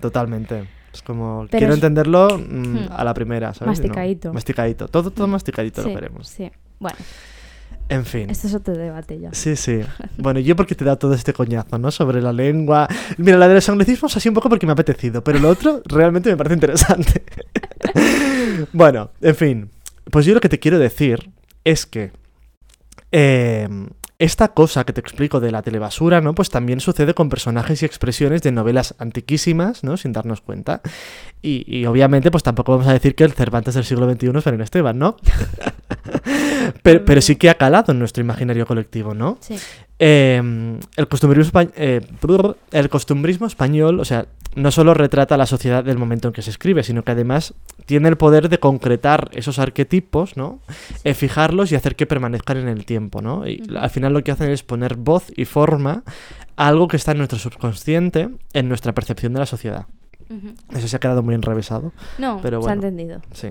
[0.00, 0.68] Totalmente.
[0.92, 3.78] Es como, Pero quiero es- entenderlo mm, a la primera, ¿sabes?
[3.78, 4.32] Y no- Masticadito.
[4.32, 4.88] masticadito.
[4.88, 6.28] Todo, todo masticadito sí, lo queremos.
[6.28, 6.50] sí.
[6.78, 6.96] Bueno,
[7.92, 8.30] En fin.
[8.30, 9.28] esto es otro debate ya.
[9.32, 9.80] Sí, sí.
[10.16, 11.90] Bueno, yo porque te dado todo este coñazo, ¿no?
[11.90, 12.88] Sobre la lengua.
[13.18, 15.82] Mira, la de los anglicismos así un poco porque me ha apetecido, pero lo otro
[15.86, 17.22] realmente me parece interesante.
[18.72, 19.70] bueno, en fin.
[20.10, 21.30] Pues yo lo que te quiero decir
[21.64, 22.12] es que
[23.10, 23.68] eh,
[24.18, 26.34] esta cosa que te explico de la telebasura, ¿no?
[26.34, 29.98] Pues también sucede con personajes y expresiones de novelas antiquísimas, ¿no?
[29.98, 30.80] Sin darnos cuenta.
[31.42, 34.44] Y, y obviamente, pues tampoco vamos a decir que el Cervantes del siglo XXI es
[34.44, 35.16] Belén Esteban, ¿no?
[36.82, 39.38] Pero, pero sí que ha calado en nuestro imaginario colectivo, ¿no?
[39.40, 39.56] Sí.
[39.98, 42.00] Eh, el, costumbrismo espa- eh,
[42.72, 46.50] el costumbrismo español, o sea, no solo retrata la sociedad del momento en que se
[46.50, 47.54] escribe, sino que además
[47.86, 50.60] tiene el poder de concretar esos arquetipos, ¿no?
[51.04, 53.46] Eh, fijarlos y hacer que permanezcan en el tiempo, ¿no?
[53.46, 56.02] Y al final lo que hacen es poner voz y forma
[56.56, 59.86] a algo que está en nuestro subconsciente, en nuestra percepción de la sociedad.
[60.74, 62.88] Eso se ha quedado muy enrevesado, No, Pero se ha bueno.
[62.88, 63.20] entendido.
[63.32, 63.48] sí.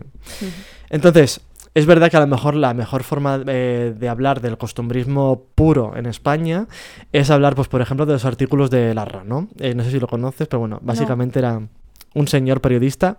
[0.89, 1.41] Entonces,
[1.73, 5.95] es verdad que a lo mejor la mejor forma eh, de hablar del costumbrismo puro
[5.95, 6.67] en España
[7.11, 9.47] es hablar, pues, por ejemplo, de los artículos de Larra, ¿no?
[9.57, 11.61] Eh, no sé si lo conoces, pero bueno, básicamente era
[12.13, 13.15] un señor periodista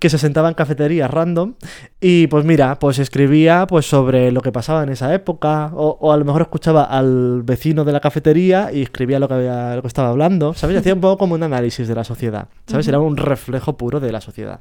[0.00, 1.54] que se sentaba en cafeterías random
[2.00, 6.12] y pues mira, pues escribía pues sobre lo que pasaba en esa época o, o
[6.12, 9.82] a lo mejor escuchaba al vecino de la cafetería y escribía lo que, había, lo
[9.82, 10.76] que estaba hablando, ¿sabes?
[10.76, 12.88] Hacía un poco como un análisis de la sociedad, ¿sabes?
[12.88, 14.60] Era un reflejo puro de la sociedad.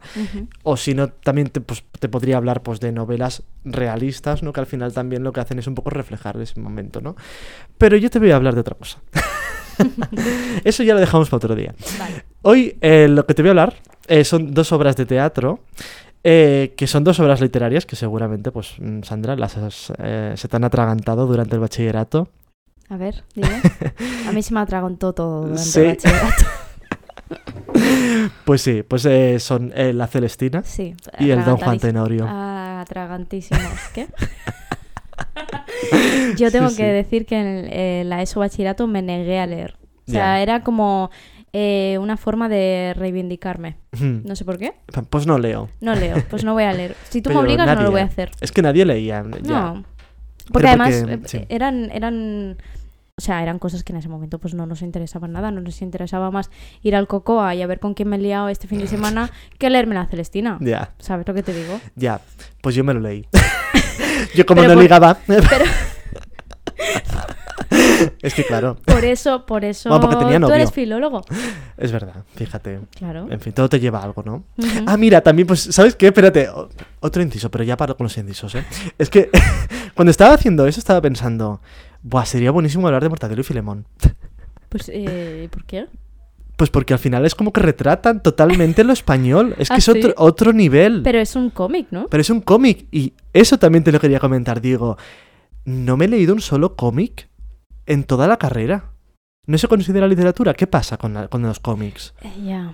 [0.63, 4.53] O si no, también te, pues, te podría hablar pues, de novelas realistas, ¿no?
[4.53, 7.15] Que al final también lo que hacen es un poco reflejar ese momento, ¿no?
[7.77, 8.99] Pero yo te voy a hablar de otra cosa.
[10.63, 11.73] Eso ya lo dejamos para otro día.
[11.97, 12.30] Vale.
[12.43, 13.75] Hoy eh, lo que te voy a hablar
[14.07, 15.59] eh, son dos obras de teatro,
[16.23, 19.93] eh, que son dos obras literarias que seguramente, pues, mm, Sandra, las has,
[20.35, 22.29] se te han atragantado durante el bachillerato.
[22.89, 23.61] A ver, dime.
[24.27, 25.79] A mí se me atragantó todo durante Sí.
[25.81, 26.45] el bachillerato.
[28.43, 29.07] Pues sí, pues
[29.41, 30.93] son La Celestina Sí.
[31.19, 32.27] y el Don Juan Tenorio.
[32.27, 33.63] Atragantísimos.
[33.93, 34.07] ¿Qué?
[36.37, 39.75] Yo tengo Sí, que decir que en la ESO bachillerato me negué a leer.
[40.07, 41.09] O sea, era como
[41.53, 43.77] eh, una forma de reivindicarme.
[43.99, 44.73] No sé por qué.
[45.09, 45.69] Pues no leo.
[45.81, 46.95] No leo, pues no voy a leer.
[47.09, 48.31] Si tú Pero me obligas, no lo voy a hacer.
[48.41, 49.23] Es que nadie leía.
[49.43, 49.49] ya.
[49.73, 49.83] No.
[50.51, 51.45] Porque Pero además porque, eh, sí.
[51.49, 52.57] eran, eran,
[53.17, 55.51] o sea, eran cosas que en ese momento pues no nos interesaban nada.
[55.51, 56.49] No nos interesaba más
[56.81, 59.29] ir al Cocoa y a ver con quién me he liado este fin de semana
[59.59, 60.57] que leerme la Celestina.
[60.61, 61.79] Ya, ¿Sabes lo que te digo?
[61.95, 62.19] ya.
[62.61, 63.27] Pues yo me lo leí.
[64.35, 65.17] yo como Pero no por- ligaba...
[65.27, 65.41] Pero
[68.21, 71.21] es que claro, por eso, por eso Bueno, porque tenía tú eres filólogo.
[71.77, 72.79] es verdad, fíjate.
[72.97, 73.27] Claro.
[73.29, 74.43] En fin, todo te lleva a algo, ¿no?
[74.85, 76.07] Ah, mira, también, pues, ¿sabes qué?
[76.07, 76.49] Espérate,
[76.99, 78.65] otro inciso, pero ya paro con los incisos, ¿eh?
[78.97, 79.29] Es que
[79.95, 81.61] cuando estaba haciendo eso estaba pensando,
[82.03, 83.85] Buah, sería buenísimo hablar de Mortadelo y Filemón.
[84.69, 85.87] Pues, eh, ¿por qué?
[86.55, 89.55] Pues porque al final es como que retratan totalmente lo español.
[89.57, 89.91] Es que Ah, es ¿sí?
[89.91, 91.01] otro, otro nivel.
[91.03, 92.07] Pero es un cómic, ¿no?
[92.07, 92.85] Pero es un cómic.
[92.91, 94.61] Y eso también te lo quería comentar.
[94.61, 94.95] Digo,
[95.65, 97.29] no me he leído un solo cómic
[97.91, 98.91] en toda la carrera.
[99.47, 100.53] ¿No se considera literatura?
[100.53, 102.13] ¿Qué pasa con, la- con los cómics?
[102.21, 102.73] Eh, ya.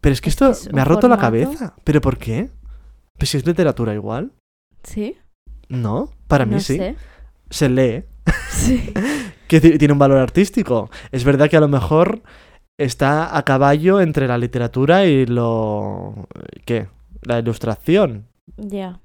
[0.00, 1.74] Pero es que Es esto es me ha roto la cabeza.
[1.84, 2.50] ¿Pero por qué?
[3.18, 4.32] Pues si es literatura igual.
[4.82, 5.16] ¿Sí?
[5.68, 6.76] No, para mí sí.
[6.76, 6.96] sé.
[7.50, 8.04] Se lee.
[8.50, 8.92] Sí.
[9.46, 10.90] Que ti- tiene un valor artístico.
[11.12, 12.20] Es verdad que a lo mejor
[12.78, 16.26] está a caballo entre la literatura y lo...
[16.64, 16.88] ¿Qué?
[17.22, 18.26] La ilustración.
[18.56, 18.98] Ya.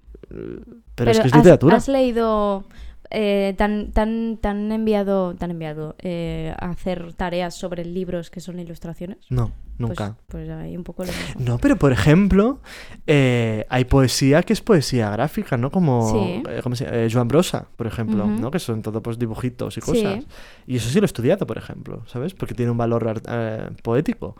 [0.95, 1.77] Pero, es que es has- literatura.
[1.77, 2.63] ¿Has, leído
[3.11, 8.59] eh, tan, tan, tan enviado, tan enviado eh, a hacer tareas sobre libros que son
[8.59, 9.17] ilustraciones?
[9.29, 10.15] No, Pues- nunca.
[10.27, 11.41] Pues, ahí un poco lo mismo.
[11.45, 12.59] No, pero por ejemplo,
[13.07, 15.71] eh, hay poesía que es poesía gráfica, ¿no?
[15.71, 16.43] Como Sí.
[16.49, 16.97] eh, ¿cómo se llama?
[16.97, 18.39] Eh, Joan Brosa, por ejemplo, Ujú.
[18.41, 18.51] ¿no?
[18.51, 19.85] Que son todo pues dibujitos y Sí.
[19.91, 20.25] cosas.
[20.67, 22.33] Y eso sí lo he estudiado, por ejemplo, ¿sabes?
[22.33, 24.35] Porque tiene un valor eh, poético.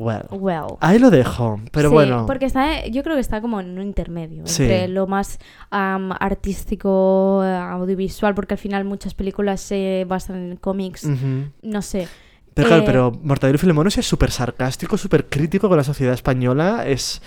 [0.00, 0.76] Well, Well.
[0.80, 2.24] ahí lo dejo, pero Sí, bueno.
[2.26, 4.62] Porque está, yo creo que está como en un intermedio Sí.
[4.62, 5.40] entre lo más
[5.70, 11.04] am, artístico, eh, audiovisual, porque al final muchas películas se basan en cómics.
[11.62, 12.06] No sé.
[12.54, 16.14] Pero claro, Eh, pero Mortadelo y Filemón es súper sarcástico, súper crítico con la sociedad
[16.14, 17.20] española, es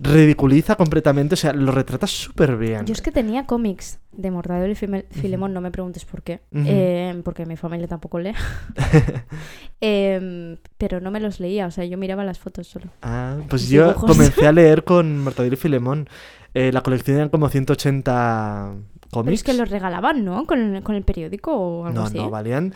[0.00, 2.86] ridiculiza completamente, o sea, lo retrata súper bien.
[2.86, 7.20] Yo es que tenía cómics de Mortadelo y Filemón, no me preguntes por qué, eh,
[7.24, 8.34] porque mi familia tampoco lee.
[9.80, 12.86] Em, pero no me los leía, o sea, yo miraba las fotos solo.
[13.02, 14.10] Ah, pues yo dibujos.
[14.10, 16.08] comencé a leer con Mortadelo y Filemón.
[16.54, 18.74] Eh, la colección eran como 180
[19.10, 19.40] Pero cómics.
[19.40, 20.44] es que los regalaban, ¿no?
[20.46, 22.16] Con el, con el periódico o algo No, así.
[22.18, 22.74] no, valían...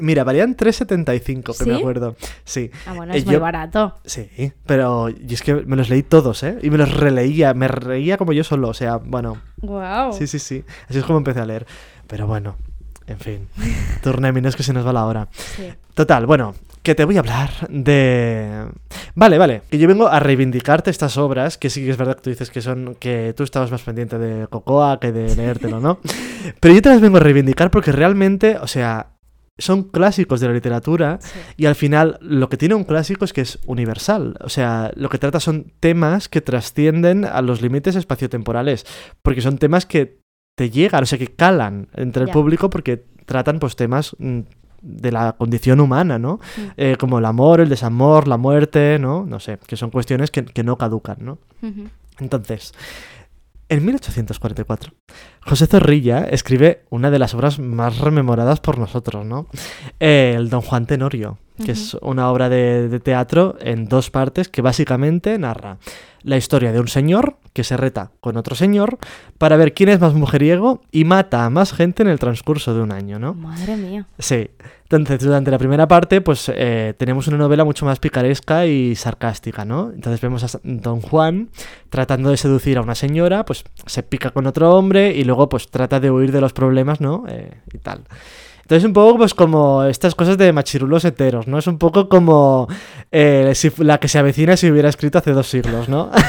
[0.00, 2.16] Mira, valían 3,75, que me acuerdo.
[2.44, 3.94] Sí, Ah, bueno, Eh, es muy yo- barato.
[4.06, 4.30] sí,
[4.64, 6.58] pero y es que me los leí todos, ¿eh?
[6.62, 10.14] Y me los releía, me reía como yo solo, o sea, bueno, Wow.
[10.14, 10.64] sí, sí, sí.
[10.88, 11.66] Así es como empecé a leer.
[12.06, 12.56] Pero bueno,
[13.06, 13.48] en fin,
[14.02, 15.28] turnéminos que se nos va la hora.
[15.34, 15.70] Sí.
[15.92, 18.64] Total, bueno, que te voy a hablar de...
[19.16, 22.22] Vale, vale, que yo vengo a reivindicarte estas obras, que sí que es verdad que
[22.22, 26.00] tú dices que son, que tú estabas más pendiente de Cocoa que de leértelo, ¿no?
[26.60, 29.12] Pero yo te las vengo a reivindicar porque realmente, o sea,
[29.56, 31.38] son clásicos de la literatura Sí.
[31.58, 35.08] y al final lo que tiene un clásico es que es universal, o sea, lo
[35.08, 38.84] que trata son temas que trascienden a los límites espaciotemporales,
[39.22, 40.18] porque son temas que
[40.56, 44.40] te llegan, o sea, que calan entre el público porque tratan pues temas mm,
[44.84, 46.40] de la condición humana, ¿no?
[46.76, 49.24] Eh, como el amor, el desamor, la muerte, ¿no?
[49.24, 51.38] No sé, que son cuestiones que, que no caducan, ¿no?
[51.62, 51.88] Ujú.
[52.20, 52.72] Entonces,
[53.68, 54.92] en 1844,
[55.40, 59.48] José Zorrilla escribe una de las obras más rememoradas por nosotros, ¿no?
[60.00, 64.48] Eh, el Don Juan Tenorio, que es una obra de, de teatro en dos partes
[64.48, 65.78] que básicamente narra
[66.24, 68.98] la historia de un señor que se reta con otro señor
[69.38, 72.80] para ver quién es más mujeriego y mata a más gente en el transcurso de
[72.80, 73.34] un año, ¿no?
[73.34, 74.06] Madre mía.
[74.18, 74.50] Sí.
[74.84, 79.64] Entonces, durante la primera parte, pues eh, tenemos una novela mucho más picaresca y sarcástica,
[79.64, 79.90] ¿no?
[79.92, 81.50] Entonces vemos a Don Juan
[81.90, 85.68] tratando de seducir a una señora, pues se pica con otro hombre y luego pues
[85.68, 87.24] trata de huir de los problemas, ¿no?
[87.28, 88.04] Eh, y tal.
[88.64, 91.58] Entonces, un poco pues como estas cosas de machirulos heteros, ¿no?
[91.58, 92.66] Es un poco como
[93.12, 96.10] eh, si la que se avecina si hubiera escrito hace dos siglos, ¿no?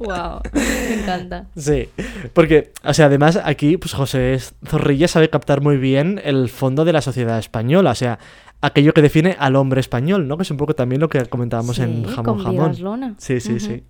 [0.00, 1.44] Wow, me encanta.
[1.54, 1.90] Sí,
[2.32, 6.94] porque, o sea, además aquí, pues José Zorrilla sabe captar muy bien el fondo de
[6.94, 8.18] la sociedad española, o sea,
[8.62, 10.38] aquello que define al hombre español, ¿no?
[10.38, 12.76] Que es un poco también lo que comentábamos en Jamón con Jamón.
[12.80, 13.14] Luna.
[13.18, 13.84] Sí, sí, sí.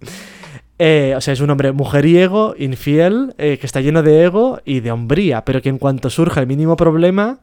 [0.82, 4.80] Eh, o sea, es un hombre mujeriego, infiel, eh, que está lleno de ego y
[4.80, 7.38] de hombría, pero que en cuanto surja el mínimo problema,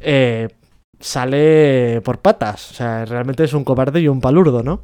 [0.00, 0.48] eh,
[0.98, 2.72] sale por patas.
[2.72, 4.82] O sea, realmente es un cobarde y un palurdo, ¿no?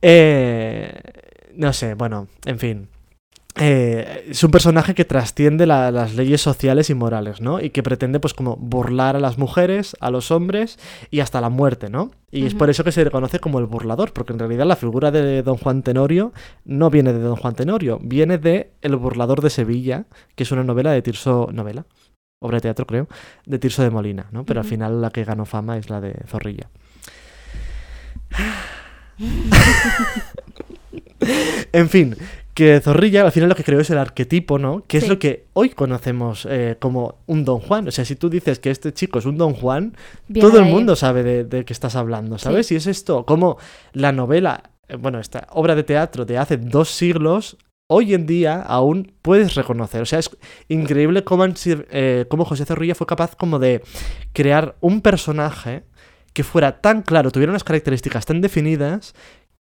[0.00, 0.98] Eh,
[1.56, 2.88] no sé, bueno, en fin.
[3.58, 7.60] Eh, es un personaje que trasciende la- las leyes sociales y morales, ¿no?
[7.60, 10.78] Y que pretende, pues, como burlar a las mujeres, a los hombres
[11.10, 12.12] y hasta la muerte, ¿no?
[12.30, 14.76] Y es por eso que se le conoce como el burlador, porque en realidad la
[14.76, 16.32] figura de Don Juan Tenorio
[16.64, 20.04] no viene de Don Juan Tenorio, viene de El burlador de Sevilla,
[20.36, 21.86] que es una novela de Tirso, novela,
[22.40, 23.08] obra de teatro creo,
[23.46, 24.44] de Tirso de Molina, ¿no?
[24.44, 26.70] Pero al final la que ganó fama es la de Zorrilla.
[31.72, 32.16] En fin,
[32.60, 34.84] que Zorrilla al final lo que creo es el arquetipo, ¿no?
[34.86, 37.88] Que es lo que hoy conocemos eh, como un Don Juan.
[37.88, 39.96] O sea, si tú dices que este chico es un Don Juan,
[40.38, 42.66] todo el mundo sabe de, de qué estás hablando, ¿sabes?
[42.66, 42.74] Sí.
[42.74, 43.56] Y es esto, como
[43.94, 47.56] la novela, eh, bueno, esta obra de teatro de hace dos siglos,
[47.88, 50.02] hoy en día aún puedes reconocer.
[50.02, 50.28] O sea, es
[50.68, 53.82] increíble cómo, eh, cómo José Zorrilla fue capaz como de
[54.34, 55.84] crear un personaje
[56.34, 59.14] que fuera tan claro, tuviera unas características tan definidas,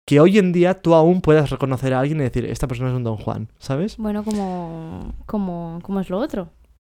[0.09, 2.95] que hoy en día tú aún puedas reconocer a alguien y decir, esta persona es
[2.95, 3.95] un Don Juan, ¿sabes?
[3.97, 6.49] Bueno, como, como, como es lo otro.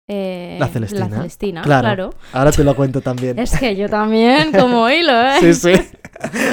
[0.09, 1.09] Eh, La Celestina.
[1.11, 1.83] La Celestina, Claro.
[1.83, 2.11] claro.
[2.33, 3.39] Ahora te lo cuento también.
[3.39, 5.35] Es que yo también, como hilo, ¿eh?
[5.41, 5.73] Sí, sí.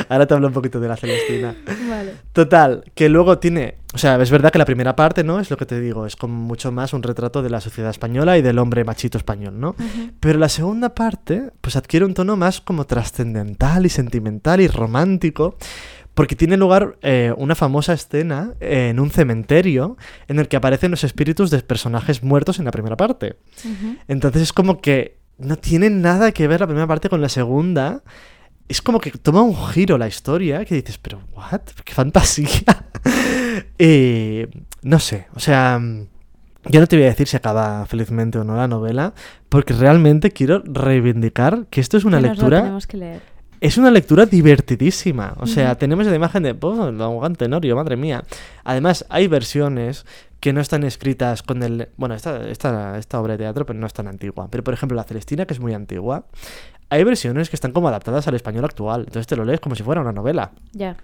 [0.09, 1.55] Ahora te hablo un poquito de la Celestina.
[1.89, 2.15] Vale.
[2.33, 3.75] Total, que luego tiene.
[3.93, 5.39] O sea, es verdad que la primera parte, ¿no?
[5.39, 8.37] Es lo que te digo, es como mucho más un retrato de la sociedad española
[8.37, 9.75] y del hombre machito español, ¿no?
[10.19, 15.55] Pero la segunda parte, pues adquiere un tono más como trascendental y sentimental y romántico.
[16.19, 19.95] Porque tiene lugar eh, una famosa escena eh, en un cementerio
[20.27, 23.37] en el que aparecen los espíritus de personajes muertos en la primera parte.
[23.63, 23.95] Ujú.
[24.09, 28.03] Entonces es como que no tiene nada que ver la primera parte con la segunda.
[28.67, 31.61] Es como que toma un giro la historia que dices, pero ¿what?
[31.85, 32.89] ¡Qué fantasía!
[33.79, 34.41] y
[34.81, 35.79] no sé, o sea,
[36.65, 39.13] yo no te voy a decir si acaba felizmente o no la novela,
[39.47, 43.38] porque realmente quiero reivindicar que esto es una Que nos lo lectura tenemos que leer.
[43.61, 45.35] Es una lectura divertidísima.
[45.37, 48.23] O sea, tenemos la imagen de, oh, Don Juan Tenorio, madre mía.
[48.63, 50.05] Además, hay versiones
[50.39, 51.89] que no están escritas con el...
[51.97, 54.47] Bueno, esta, esta, esta obra de teatro pero no es tan antigua.
[54.49, 56.25] Pero, por ejemplo, La Celestina, que es muy antigua,
[56.89, 59.01] hay versiones que están como adaptadas al español actual.
[59.01, 60.97] Entonces te lo lees como si fuera una novela, Ya.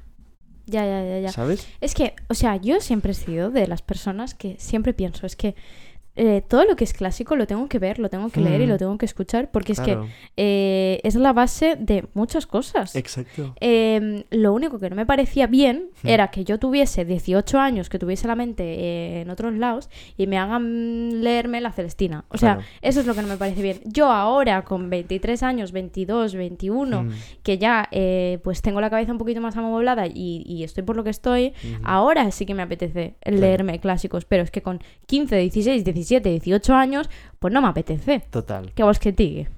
[0.67, 1.31] Ya, ya, ya, ya.
[1.31, 1.67] ¿sabes?
[1.79, 5.35] Es que, o sea, yo siempre he sido de las personas que siempre pienso, es
[5.35, 5.53] que
[6.15, 8.65] eh, todo lo que es clásico lo tengo que ver, lo tengo que leer y
[8.65, 8.69] Mm.
[8.69, 9.97] lo tengo que escuchar, porque es que
[10.37, 12.95] eh, es la base de muchas cosas.
[12.95, 13.53] Exacto.
[13.61, 16.07] Eh, lo único que no me parecía bien Hmm.
[16.07, 20.27] era que yo tuviese 18 años, que tuviese la mente eh, en otros lados y
[20.27, 22.25] me hagan leerme la Celestina.
[22.29, 23.79] O sea, eso es lo que no me parece bien.
[23.85, 27.09] Yo ahora, con 23 años, 22, 21, Mm,
[27.43, 30.95] que ya eh, pues tengo la cabeza un poquito más amoblada y, y estoy por
[30.95, 31.81] lo que estoy, ujú.
[31.83, 33.37] ahora sí que me apetece Claro.
[33.39, 38.21] leerme clásicos, pero es que con 15, 16, 17, 18 años, pues no me apetece.
[38.29, 38.71] Total.
[38.73, 39.49] Que vos que digue.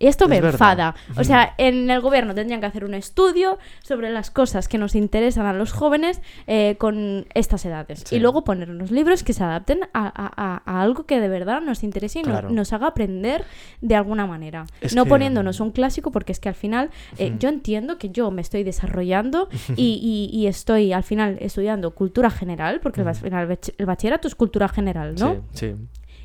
[0.00, 0.54] Y esto Es me verdad.
[0.54, 0.94] enfada.
[1.16, 4.94] O sea, en el gobierno tendrían que hacer un estudio sobre las cosas que nos
[4.96, 8.04] interesan a los jóvenes eh, con estas edades.
[8.06, 8.16] Sí.
[8.16, 11.60] Y luego poner unos libros que se adapten a, a- a- algo que de verdad
[11.60, 13.44] nos interese y no- nos haga aprender
[13.82, 14.64] de alguna manera.
[14.80, 16.88] Es no que- poniéndonos un clásico, porque es que al final
[17.18, 21.90] eh, yo entiendo que yo me estoy desarrollando y, y- y estoy al final estudiando
[21.94, 25.34] cultura general, porque bach- el bach- el bachillerato es cultura general, ¿no?
[25.52, 25.74] Sí, sí.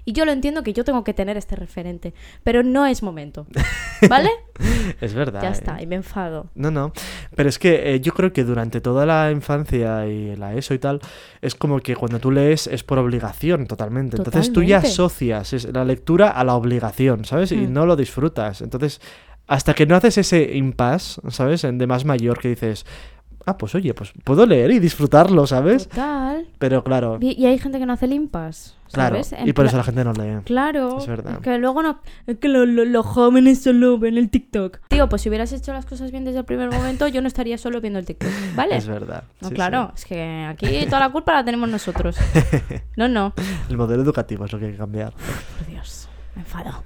[0.05, 3.47] Y yo lo entiendo que yo tengo que tener este referente, pero no es momento.
[4.07, 4.29] ¿Vale?
[5.01, 5.41] Es verdad.
[5.41, 5.51] ya ¿eh?
[5.51, 6.49] está, y me enfado.
[6.55, 6.93] No, no.
[7.35, 10.79] Pero es que eh, yo creo que durante toda la infancia y la ESO y
[10.79, 11.01] tal,
[11.41, 14.15] es como que cuando tú lees es por obligación totalmente.
[14.17, 17.51] Entonces tú ya asocias la lectura a la obligación, ¿sabes?
[17.51, 17.73] Y Mm.
[17.73, 18.61] no lo disfrutas.
[18.61, 19.01] Entonces,
[19.47, 21.63] hasta que no haces ese impasse, ¿sabes?
[21.63, 22.85] De más mayor que dices,
[23.45, 25.87] ah, pues oye, pues puedo leer y disfrutarlo, ¿sabes?
[25.87, 26.47] Total.
[26.59, 29.15] Pero claro, Y, hay gente que no hace limpas, claro.
[29.23, 29.33] ¿sabes?
[29.33, 30.41] En Y por eso la gente no lee.
[30.45, 31.39] Claro, Es verdad.
[31.39, 31.99] que luego no...
[32.39, 34.79] que lo- lo- los jóvenes solo ven el TikTok.
[34.87, 37.57] Tío, pues si hubieras hecho las cosas bien desde el primer momento, yo no estaría
[37.57, 38.75] solo viendo el TikTok, ¿vale?
[38.77, 39.23] Es verdad.
[39.41, 42.17] No, sí, claro, es que aquí toda la culpa la tenemos nosotros.
[42.97, 43.33] No, no.
[43.69, 45.11] El modelo educativo es lo que hay que cambiar.
[45.13, 46.83] Por Dios, me enfado.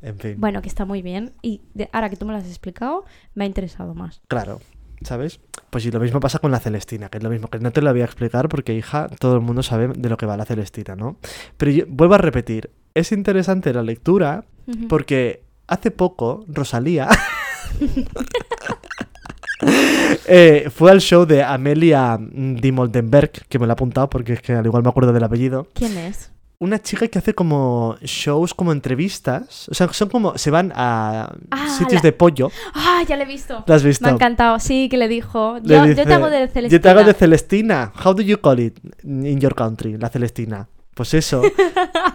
[0.00, 0.36] En fin.
[0.38, 1.32] Bueno, que está muy bien.
[1.42, 3.04] Y de- ahora que tú me lo has explicado,
[3.34, 4.20] me ha interesado más.
[4.28, 4.60] Claro,
[5.02, 5.40] ¿sabes?
[5.70, 7.82] Pues y lo mismo pasa con la Celestina, que es lo mismo, que no te
[7.82, 10.44] lo voy a explicar porque, hija, todo el mundo sabe de lo que va la
[10.44, 11.18] Celestina, ¿no?
[11.56, 14.44] Pero yo vuelvo a repetir, es interesante la lectura
[14.88, 17.08] porque hace poco Rosalía
[20.26, 24.52] eh, fue al show de Amelia Dimoldenberg, que me lo he apuntado porque es que
[24.52, 25.68] al igual me acuerdo del apellido.
[25.74, 26.32] ¿Quién es?
[26.60, 29.68] Una chica que hace como shows, como entrevistas.
[29.68, 30.36] O sea, son como.
[30.36, 32.50] Se van a Ah, sitios la- de pollo.
[32.74, 33.62] Ah, ya le he visto.
[33.64, 34.04] ¿Lo has visto?
[34.04, 34.58] Me ha encantado.
[34.58, 35.58] Sí, que le dijo.
[35.62, 36.68] Le Yo, te hago de Celestina.
[36.68, 37.92] Yo te hago de Celestina.
[38.04, 39.96] How do you call it in your country?
[39.98, 40.66] La Celestina.
[40.94, 41.42] Pues eso.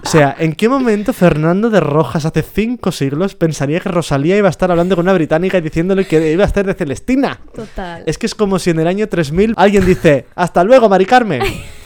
[0.06, 4.50] O sea, ¿en qué momento Fernando de Rojas hace cinco siglos pensaría que Rosalía iba
[4.50, 7.40] a estar hablando con una británica y diciéndole que iba a estar de Celestina?
[7.56, 8.04] Total.
[8.06, 11.42] Es que es como si en el año 3000 alguien dice, hasta luego, Mari Carmen.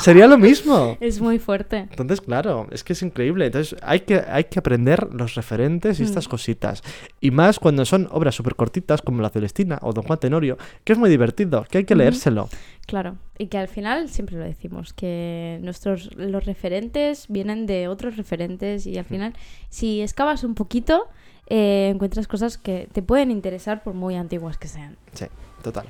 [0.00, 0.96] Sería lo mismo.
[1.00, 1.86] Es muy fuerte.
[1.90, 3.46] Entonces, claro, es que es increíble.
[3.46, 6.30] Entonces, hay que, hay que aprender los referentes y estas Mm.
[6.30, 6.82] cositas.
[7.20, 10.92] Y más cuando son obras súper cortitas, como La Celestina o Don Juan Tenorio, que
[10.92, 12.48] es muy divertido, que hay que leérselo.
[12.86, 13.16] Claro.
[13.38, 18.86] Y que al final siempre lo decimos, que nuestros los referentes vienen de otros referentes
[18.86, 19.34] y al final,
[19.70, 21.08] si excavas un poquito,
[21.48, 24.96] eh, encuentras cosas que te pueden interesar por muy antiguas que sean.
[25.12, 25.26] Sí,
[25.62, 25.86] total.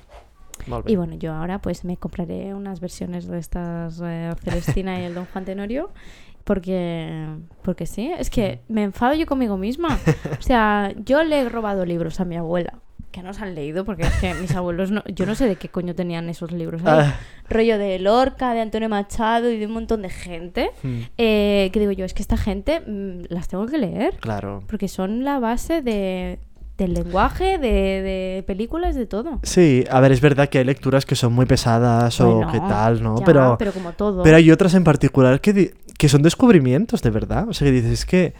[0.86, 5.14] Y bueno, yo ahora pues me compraré unas versiones de estas eh, Celestina y el
[5.14, 5.90] Don Juan Tenorio.
[6.44, 7.26] Porque,
[7.62, 9.98] porque sí, es que me enfado yo conmigo misma.
[10.38, 12.74] O sea, yo le he robado libros a mi abuela,
[13.14, 15.56] que no se han leído, porque es que mis abuelos, no, yo no sé de
[15.56, 16.82] qué coño tenían esos libros.
[16.84, 17.14] Ah,
[17.48, 20.70] Rollo de Lorca, de Antonio Machado y de un montón de gente.
[20.82, 24.64] mm, eh, que digo yo, es que esta gente mm, las tengo que leer, claro.
[24.66, 26.40] porque son la base de,
[26.79, 27.68] del lenguaje, de,
[28.03, 29.39] de películas, de todo.
[29.43, 32.59] Sí, a ver, es verdad que hay lecturas que son muy pesadas o Bueno, qué
[32.59, 33.18] tal, ¿no?
[33.20, 34.22] ya, pero, pero como todo.
[34.25, 37.49] pero hay otras en particular que, que son descubrimientos, de verdad.
[37.49, 38.35] O sea, que dices, es que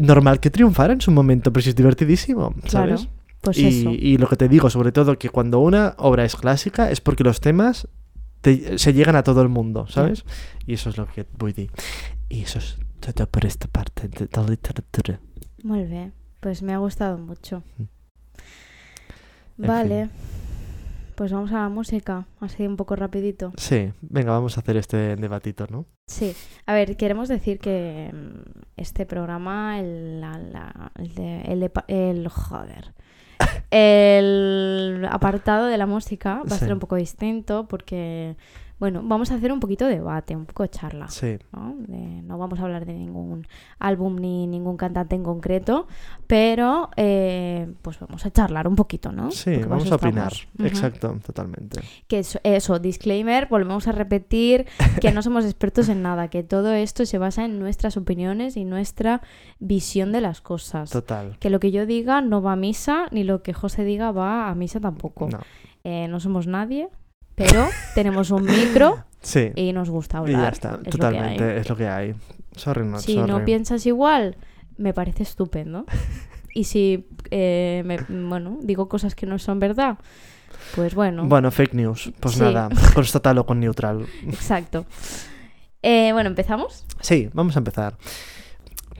[0.00, 3.08] normal que triunfara en su momento, pero sí es divertidísimo, Claro, ¿sabes?
[3.40, 3.90] pues y, eso.
[3.90, 7.24] y lo que te digo, sobre todo, que cuando una obra es clásica es porque
[7.24, 7.88] los temas
[8.40, 10.24] te- se llegan a todo el mundo, ¿sabes?
[10.66, 11.70] Y eso es lo que voy a decir.
[12.28, 15.20] Y eso es todo por esta parte de la literatura.
[15.64, 16.12] Muy bien,
[16.42, 17.62] pues me ha gustado mucho.
[17.78, 17.82] Mm.
[19.62, 20.08] En Vale,
[21.14, 23.52] pues vamos a la música, así un poco rapidito.
[23.56, 25.84] Sí, venga, vamos a hacer este debatito, ¿no?
[26.08, 26.34] Sí,
[26.66, 32.28] a ver, queremos decir que mm, este programa, el, la- la- el, de- el, el-
[32.28, 32.92] joder,
[33.70, 36.64] el apartado de la música va a Sí.
[36.64, 38.36] ser un poco distinto porque,
[38.82, 41.06] bueno, vamos a hacer un poquito de debate, un poco de charla.
[41.06, 41.76] Sí, ¿no?
[41.86, 43.46] De- no vamos a hablar de ningún
[43.78, 45.86] álbum ni ningún cantante en concreto,
[46.26, 49.30] pero eh, pues vamos a charlar un poquito, ¿no?
[49.30, 50.32] sí, Porque vamos a opinar.
[50.32, 50.48] estamos.
[50.58, 50.66] Ujú.
[50.66, 51.80] Exacto, totalmente.
[52.08, 54.66] Que eso, eso, disclaimer, volvemos a repetir
[55.00, 58.64] que no somos expertos en nada, que todo esto se basa en nuestras opiniones y
[58.64, 59.22] nuestra
[59.60, 60.90] visión de las cosas.
[60.90, 61.36] Total.
[61.38, 64.48] Que lo que yo diga no va a misa, ni lo que José diga va
[64.48, 65.28] a misa tampoco.
[65.28, 65.38] No.
[65.84, 66.88] Eh, no somos nadie,
[67.34, 70.42] pero tenemos un micro Sí, y nos gusta y hablar.
[70.42, 71.58] ya está, es lo totalmente, hay.
[71.58, 72.14] es lo que hay.
[72.56, 73.30] Sorry, not Si sorry.
[73.30, 74.36] no piensas igual,
[74.76, 75.84] me parece estupendo.
[76.54, 77.96] Y si, eh, me-
[78.28, 79.96] bueno, digo cosas que no son verdad,
[80.74, 82.12] pues bueno, Bueno, fake news.
[82.20, 82.40] Pues Sí.
[82.42, 84.04] nada, constatalo con neutral.
[84.26, 84.84] exacto.
[85.80, 86.84] Eh, bueno, ¿empezamos?
[87.00, 87.96] Sí, vamos a empezar.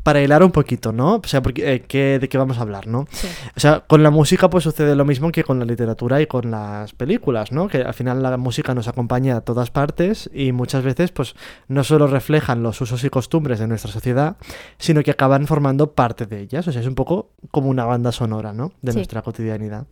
[0.02, 1.16] Para hilar un poquito, ¿no?
[1.16, 3.06] O sea, porque, eh, ¿qué- ¿de qué vamos a hablar, no?
[3.10, 3.28] Sí.
[3.56, 6.50] O sea, con la música pues sucede lo mismo que con la literatura y con
[6.50, 7.68] las películas, ¿no?
[7.68, 11.34] Que al final la música nos acompaña a todas partes y muchas veces pues
[11.68, 14.36] no solo reflejan los usos y costumbres de nuestra sociedad,
[14.78, 16.66] sino que acaban formando parte de ellas.
[16.66, 18.72] O sea, es un poco como una banda sonora, ¿no?
[18.82, 18.98] De Sí.
[18.98, 19.86] nuestra cotidianidad.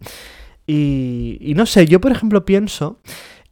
[0.67, 2.99] Y, y no sé, yo por ejemplo pienso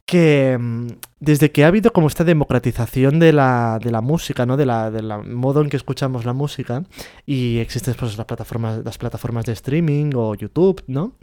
[0.09, 0.87] que mm,
[1.19, 4.57] desde que ha habido como esta democratización de la, de la música, ¿no?
[4.57, 6.83] De la, de la modo en que escuchamos la música
[7.27, 11.13] y existen pues las plataformas, las plataformas de streaming o YouTube, ¿no?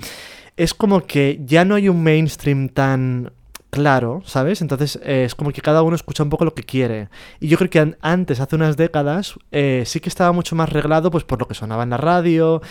[0.56, 3.32] Es como que ya no hay un mainstream tan
[3.76, 4.62] claro, ¿sabes?
[4.62, 7.08] Entonces eh, es como que cada uno escucha un poco lo que quiere.
[7.40, 10.70] Y yo creo que an- antes, hace unas décadas, eh, sí que estaba mucho más
[10.70, 12.62] reglado pues por lo que sonaba en la radio,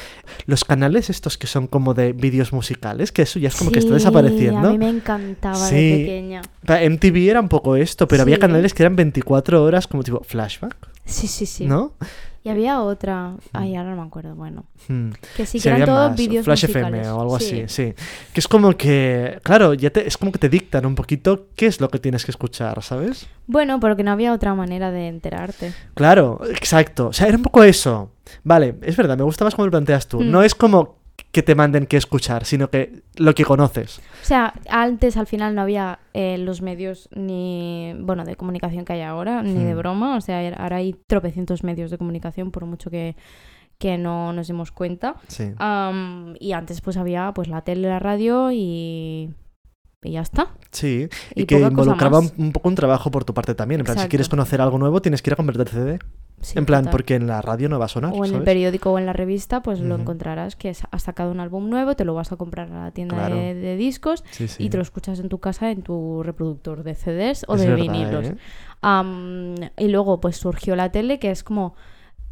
[0.47, 3.77] los canales estos que son como de vídeos musicales, que eso ya es como que
[3.79, 4.67] está desapareciendo.
[4.67, 5.75] A mí me encantaba Sí.
[5.75, 6.41] de pequeña.
[6.89, 10.75] MTV era un poco esto, pero había canales que eran 24 horas como tipo flashback,
[11.05, 11.65] Sí, sí, sí.
[11.65, 11.93] ¿no?
[12.45, 14.65] Y había otra, ay, ahora no me acuerdo, bueno.
[14.87, 15.09] Hmm.
[15.35, 16.99] Que sí, Sí, que eran había todos vídeos Flash musicales.
[17.01, 17.61] FM o algo Sí.
[17.63, 17.93] así, sí.
[18.33, 21.65] Que es como que, claro, ya te, es como que te dictan un poquito qué
[21.65, 23.27] es lo que tienes que escuchar, ¿sabes?
[23.47, 25.73] Bueno, porque no había otra manera de enterarte.
[25.95, 27.07] Claro, exacto.
[27.07, 28.11] O sea, era un poco eso.
[28.43, 30.21] Vale, es verdad, me gusta más como lo planteas tú.
[30.21, 30.29] Mm.
[30.29, 30.97] No es como
[31.35, 33.99] que te manden qué escuchar, sino que lo que conoces.
[34.23, 38.93] O sea, antes al final no había eh, los medios ni, bueno, de comunicación que
[38.93, 39.77] hay ahora, ni de Hmm.
[39.77, 40.15] broma.
[40.15, 43.17] O sea, ahora hay tropecientos medios de comunicación, por mucho que,
[43.77, 45.17] que no nos demos cuenta.
[45.27, 45.51] Sí.
[45.57, 49.33] Am, y antes pues había pues la tele, la radio y,
[50.03, 50.53] y ya está.
[50.71, 53.81] Sí, y, y que involucraba un, poco un trabajo por tu parte también.
[53.81, 55.99] En plan, si quieres conocer algo nuevo, tienes que ir a el CD.
[56.41, 56.91] Sí, en plan, total.
[56.91, 58.11] porque en la radio no va a sonar.
[58.13, 61.39] O en el periódico o en la revista, pues lo encontrarás que ha sacado un
[61.39, 63.35] álbum nuevo, te lo vas a comprar a la tienda Claro.
[63.35, 64.63] de, de discos Sí, sí.
[64.65, 67.67] y te lo escuchas en tu casa en tu reproductor de CDs o Es de
[67.69, 68.25] verdad, vinilos.
[68.27, 69.71] ¿eh?
[69.77, 71.73] Y luego pues surgió la tele, que es como...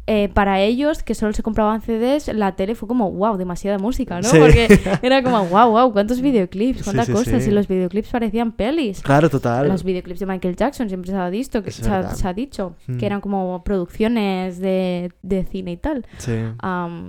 [0.06, 4.20] eh, para ellos, que solo se compraban CDs, la tele fue como, wow, demasiada música,
[4.20, 4.28] ¿no?
[4.28, 4.38] Sí.
[4.38, 4.68] Porque
[5.02, 7.46] era como, wow, wow, cuántos videoclips, cuántas sí, cosas.
[7.46, 9.00] Y los videoclips parecían pelis.
[9.02, 9.68] Claro, total.
[9.68, 12.14] Los videoclips de Michael Jackson siempre se ha visto, que se ha, verdad.
[12.14, 12.98] se ha dicho, Mm.
[12.98, 16.04] que eran como producciones de, de cine y tal.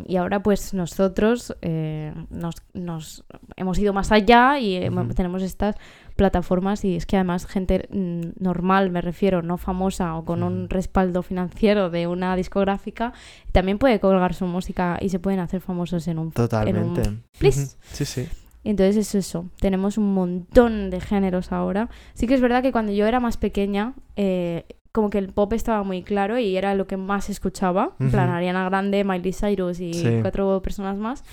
[0.08, 3.24] Y ahora pues nosotros eh, nos, nos
[3.56, 5.14] hemos ido más allá y Ujú.
[5.14, 5.76] tenemos estas
[6.16, 10.70] plataformas y es que además gente mm, normal, me refiero, no famosa o con un
[10.70, 13.14] respaldo financiero de una discográfica,
[13.52, 16.32] también puede colgar su música y se pueden hacer famosos en un...
[16.32, 17.02] Totalmente.
[17.02, 17.24] En un.
[17.34, 18.28] Sí, sí.
[18.64, 21.88] Entonces es eso, tenemos un montón de géneros ahora.
[22.16, 25.54] Sí que es verdad que cuando yo era más pequeña, eh, como que el pop
[25.54, 27.92] estaba muy claro y era lo que más escuchaba.
[28.00, 28.30] En plan.
[28.30, 30.18] Ariana Grande, Miley Cyrus y Sí.
[30.22, 31.24] cuatro personas más.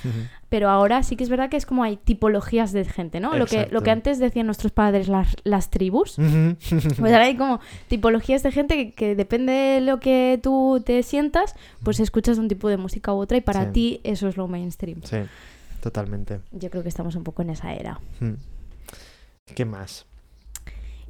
[0.50, 3.34] Pero ahora sí que es verdad que es como hay tipologías de gente, ¿no?
[3.38, 6.16] Lo que, lo que antes decían nuestros padres, las, las tribus.
[6.16, 11.02] Pues ahora hay como tipologías de gente que, que depende de lo que tú te
[11.04, 11.54] sientas,
[11.84, 13.70] pues escuchas un tipo de música u otra y para Sí.
[13.72, 15.00] ti eso es lo mainstream.
[15.04, 15.18] Sí,
[15.80, 16.40] totalmente.
[16.50, 18.00] Yo creo que estamos un poco en esa era.
[19.54, 20.06] ¿Qué más?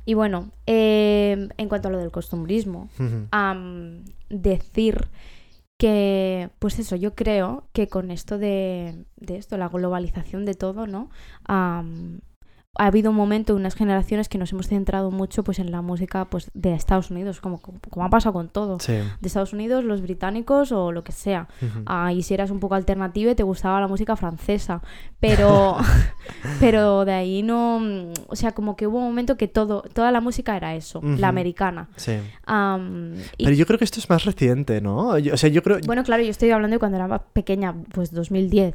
[0.05, 2.89] Y bueno, eh, en cuanto a lo del costumbrismo,
[4.29, 5.09] decir
[5.79, 10.87] que, pues eso, yo creo que con esto de, de esto, la globalización de todo,
[10.87, 11.11] ¿no?
[12.79, 16.25] Ha habido un momento, unas generaciones que nos hemos centrado mucho pues en la música
[16.25, 17.61] pues de Estados Unidos, como,
[18.01, 18.79] ha pasado con todo.
[18.81, 18.93] Sí.
[18.95, 21.49] De Estados Unidos, los británicos o lo que sea.
[21.85, 24.81] Ah, y si eras un poco alternativa y te gustaba la música francesa.
[25.21, 25.77] Pero,
[26.61, 27.77] pero de ahí no.
[28.29, 31.29] O sea, como que hubo un momento que todo, toda la música era eso, la
[31.29, 31.89] americana.
[31.97, 32.13] Sí.
[33.37, 35.19] Y, Pero yo creo que esto es más reciente, ¿no?
[35.19, 37.75] Yo- o sea, yo creo, Bueno, claro, yo estoy hablando de cuando era más pequeña,
[37.93, 38.75] pues 2010.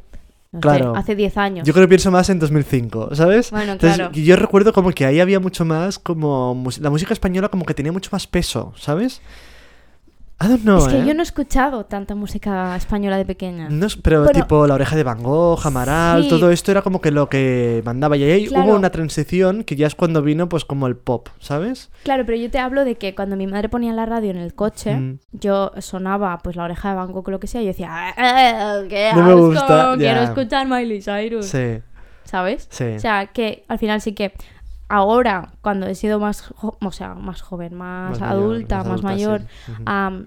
[0.52, 0.96] No sé, Claro.
[0.96, 1.66] hace 10 años.
[1.66, 3.50] yo creo que pienso más en 2005, ¿sabes?
[3.50, 4.12] Bueno, Entonces, claro.
[4.12, 7.92] yo recuerdo como que ahí había mucho más, como la música española como que tenía
[7.92, 9.20] mucho más peso, ¿sabes?
[10.40, 11.04] I don't know, es que ¿eh?
[11.04, 13.68] yo no he escuchado tanta música española de pequeña.
[13.70, 16.28] No pero tipo La Oreja de Van Gogh, Amaral, sí.
[16.28, 18.16] todo esto era como que lo que mandaba.
[18.16, 18.66] Y ahí Claro.
[18.66, 21.90] hubo una transición que ya es cuando vino pues como el pop, ¿sabes?
[22.04, 24.54] Claro, pero yo te hablo de que cuando mi madre ponía la radio en el
[24.54, 25.18] coche, Mm.
[25.32, 27.88] yo sonaba pues la oreja de Van Gogh o lo que sea y yo decía,
[27.90, 31.80] "Ah, ¡qué No me gusta, Quiero escuchar Miley Cyrus, Sí,
[32.22, 32.68] ¿sabes?
[32.70, 32.84] sí.
[32.84, 34.34] O sea, que al final sí que
[34.88, 39.42] ahora, cuando he sido más, o sea, más joven, más, adulta, más, adulta, mayor,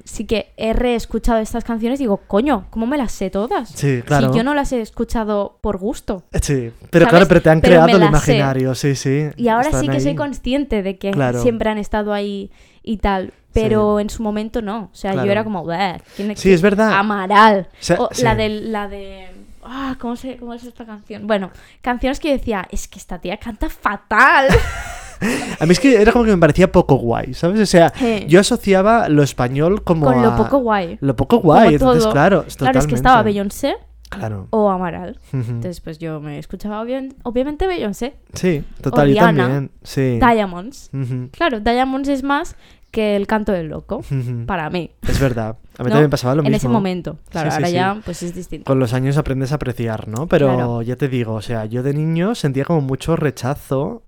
[0.06, 0.26] sí.
[0.26, 3.70] Que he reescuchado estas canciones y digo, coño, ¿cómo me las sé todas?
[3.70, 4.32] Sí, claro.
[4.32, 6.24] Si yo no las he escuchado por gusto.
[6.42, 7.10] Sí, pero ¿sabes?
[7.10, 8.08] claro, pero te han Pero creado el sé.
[8.08, 9.30] imaginario, sí, sí.
[9.36, 11.42] Y ahora sí que soy consciente de que Claro.
[11.42, 12.52] siempre han estado ahí
[12.84, 13.34] y tal.
[13.54, 14.84] Pero en su momento no.
[14.94, 15.26] O sea, Claro.
[15.26, 16.94] yo era como, "Bleh, ¿quién Sí, es verdad.
[16.94, 17.68] Amaral.
[17.70, 19.28] O sea, O la de la de.
[19.64, 21.28] Ah, ¿cómo, se, ¿cómo es esta canción?
[21.28, 21.52] Bueno,
[21.82, 24.48] canciones que yo decía, es que esta tía canta fatal.
[25.60, 27.60] A mí es que era como que me parecía poco guay, ¿sabes?
[27.62, 30.98] O sea, Eh, yo asociaba lo español como Con lo poco guay.
[31.00, 32.14] Lo poco guay, Como entonces todo.
[32.14, 33.22] claro, Claro, es que estaba.
[33.22, 33.76] Beyoncé
[34.10, 34.48] Claro.
[34.50, 35.20] o Amaral.
[35.32, 35.38] Ujú.
[35.52, 36.84] Entonces, pues yo me escuchaba
[37.24, 38.16] obviamente Beyoncé.
[38.34, 39.44] Sí, total, yo Rihanna.
[39.44, 39.72] también.
[39.84, 40.20] Sí.
[40.20, 40.90] Diamonds.
[40.92, 42.56] Ujú, Claro, Diamonds es más
[42.92, 44.02] que el canto del loco.
[44.46, 44.92] Para mí.
[45.08, 45.58] Es verdad.
[45.78, 45.90] A mí ¿no?
[45.90, 46.58] también me pasaba lo en mismo.
[46.58, 47.18] ese momento.
[47.30, 47.74] Claro, Sí, sí, ahora sí.
[47.74, 48.66] ya pues es distinto.
[48.66, 50.28] Con los años aprendes a apreciar, ¿no?
[50.28, 50.82] Pero Claro.
[50.82, 54.04] ya te digo, o sea, yo de niño sentía como mucho rechazo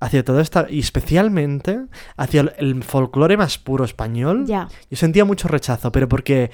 [0.00, 1.80] hacia todo esto, y especialmente
[2.16, 4.44] hacia el- el folclore más puro español.
[4.46, 4.68] Ya.
[4.90, 6.52] Yo sentía mucho rechazo, pero porque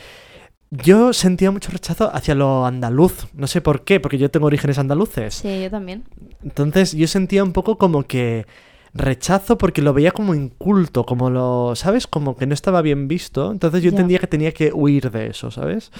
[0.70, 3.26] yo sentía mucho rechazo hacia lo andaluz.
[3.34, 5.34] No sé por qué, porque yo tengo orígenes andaluces.
[5.34, 6.04] Sí, yo también.
[6.42, 8.46] Entonces yo sentía un poco como que
[8.94, 12.06] rechazo porque lo veía como inculto, como lo, ¿sabes?
[12.06, 13.50] Como que no estaba bien visto.
[13.50, 15.90] Entonces yo entendía que tenía que huir de eso, ¿sabes?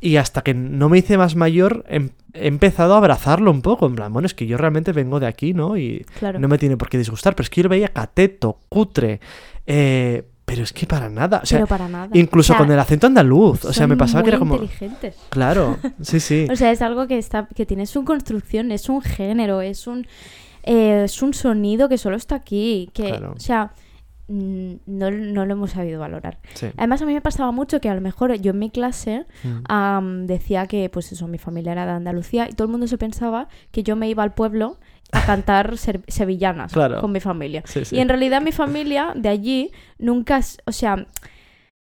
[0.00, 3.86] Y hasta que no me hice más mayor, em- he empezado a abrazarlo un poco.
[3.86, 5.76] En plan, bueno, es que yo realmente vengo de aquí, ¿no?
[5.76, 6.38] Y Claro.
[6.38, 7.34] no me tiene por qué disgustar.
[7.34, 9.20] Pero es que yo lo veía cateto, cutre.
[9.66, 11.40] eh, pero es que para nada.
[11.42, 12.08] O sea, pero para nada.
[12.14, 13.66] incluso O sea, con el acento andaluz.
[13.66, 14.54] O sea, me pasaba que era como.
[14.54, 15.14] inteligentes.
[15.30, 16.46] Claro, sí, sí.
[16.52, 20.06] O sea, es algo que está que tiene su construcción, es un género, es un
[20.68, 23.32] eh, es un sonido que solo está aquí, que Claro.
[23.36, 23.72] o sea,
[24.30, 26.38] no, no lo hemos sabido valorar.
[26.54, 26.66] sí.
[26.76, 30.26] Además a mí me pasaba mucho que a lo mejor yo en mi clase Mm.
[30.26, 33.48] decía que pues eso, mi familia era de Andalucía y todo el mundo se pensaba
[33.72, 34.76] que yo me iba al pueblo
[35.12, 35.76] a cantar
[36.08, 37.00] sevillanas Claro.
[37.00, 37.62] con mi familia.
[37.64, 37.96] Sí, sí.
[37.96, 41.06] Y en realidad mi familia de allí nunca, o sea,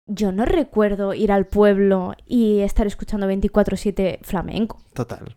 [0.07, 4.79] yo no recuerdo ir al pueblo y estar escuchando 24/7 flamenco.
[4.93, 5.37] Total.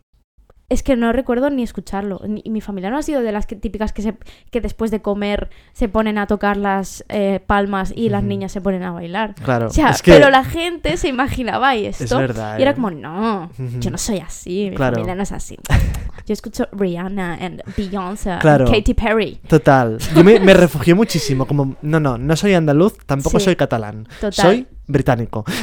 [0.69, 2.19] Es que no recuerdo ni escucharlo.
[2.43, 4.17] Y mi familia no ha sido de las que- típicas que, se,
[4.51, 8.59] que después de comer se ponen a tocar las eh, palmas y las niñas se
[8.59, 9.33] ponen a bailar.
[9.35, 9.67] Claro.
[9.67, 12.17] O sea, es que, pero la gente se imaginaba esto.
[12.17, 12.75] verdad, y era ¿eh?
[12.75, 13.49] como, no,
[13.79, 14.95] yo no soy así, mi Claro.
[14.95, 15.57] familia no es así.
[16.25, 18.65] Yo escucho Rihanna and Beyoncé Claro.
[18.65, 19.39] and Katy Perry.
[19.47, 19.97] Total.
[20.15, 21.45] Yo me, me refugié muchísimo.
[21.47, 23.45] Como, no, no, no soy andaluz, tampoco Sí.
[23.45, 24.05] soy catalán.
[24.19, 24.33] Total.
[24.33, 25.45] Soy británico.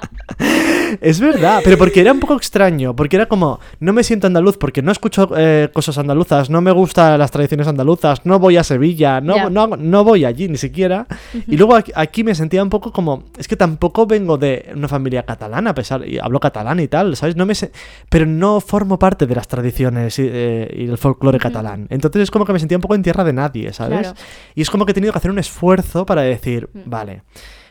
[1.00, 2.94] es verdad, pero porque era un poco extraño.
[2.94, 6.70] Porque era como, no me siento andaluz porque no escucho eh, cosas andaluzas, no me
[6.72, 11.06] gustan las tradiciones andaluzas, no voy a Sevilla, no, no, no voy allí ni siquiera.
[11.46, 14.88] Y luego aquí, aquí me sentía un poco como, es que tampoco vengo de una
[14.88, 17.36] familia catalana, a pesar, y hablo catalán y tal, ¿sabes?
[17.36, 17.72] No me se-
[18.08, 21.86] pero no formo parte de las tradiciones y, eh, y el folclore catalán.
[21.90, 24.00] Entonces es como que me sentía un poco en tierra de nadie, ¿sabes?
[24.00, 24.16] Claro.
[24.54, 26.80] Y es como que he tenido que hacer un esfuerzo para decir, Mm.
[26.86, 27.22] vale,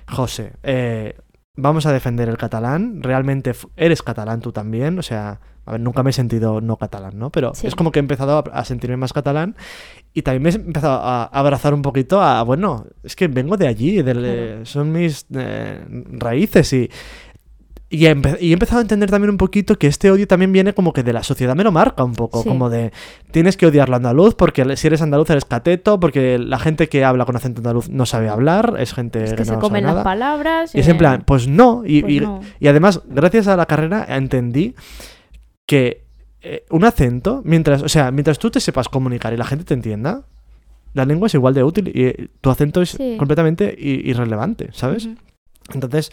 [0.08, 1.16] José, eh,
[1.58, 6.02] vamos a defender el catalán, realmente eres catalán tú también, o sea, a ver, nunca
[6.04, 7.30] me he sentido no catalán, ¿no?
[7.30, 7.68] Pero Sí.
[7.68, 9.56] es como que he empezado a, sentirme más catalán
[10.14, 13.68] y también me he empezado a abrazar un poquito a, bueno, es que vengo de
[13.68, 16.90] allí, del- eh, son mis eh, raíces y...
[17.89, 20.51] Y he, empe- y he empezado a entender también un poquito que este odio también
[20.51, 22.49] viene como que de la sociedad me lo marca un poco, Sí.
[22.49, 22.91] como de
[23.31, 27.05] tienes que odiar lo andaluz porque si eres andaluz eres cateto, porque la gente que
[27.05, 29.85] habla con acento andaluz no sabe hablar, es gente Es que, que se no comen
[29.85, 30.03] las nada.
[30.03, 30.76] palabras.
[30.76, 31.84] Y es eh, en plan, pues no.
[31.85, 32.41] Y, pues y- no.
[32.59, 34.76] y además, gracias a la carrera entendí
[35.65, 36.03] que
[36.41, 39.73] eh, un acento, mientras, o sea, mientras tú te sepas comunicar y la gente te
[39.73, 40.23] entienda,
[40.93, 43.15] la lengua es igual de útil y eh, tu acento es Sí.
[43.18, 45.07] completamente irrelevante, ¿sabes?
[45.73, 46.11] Entonces,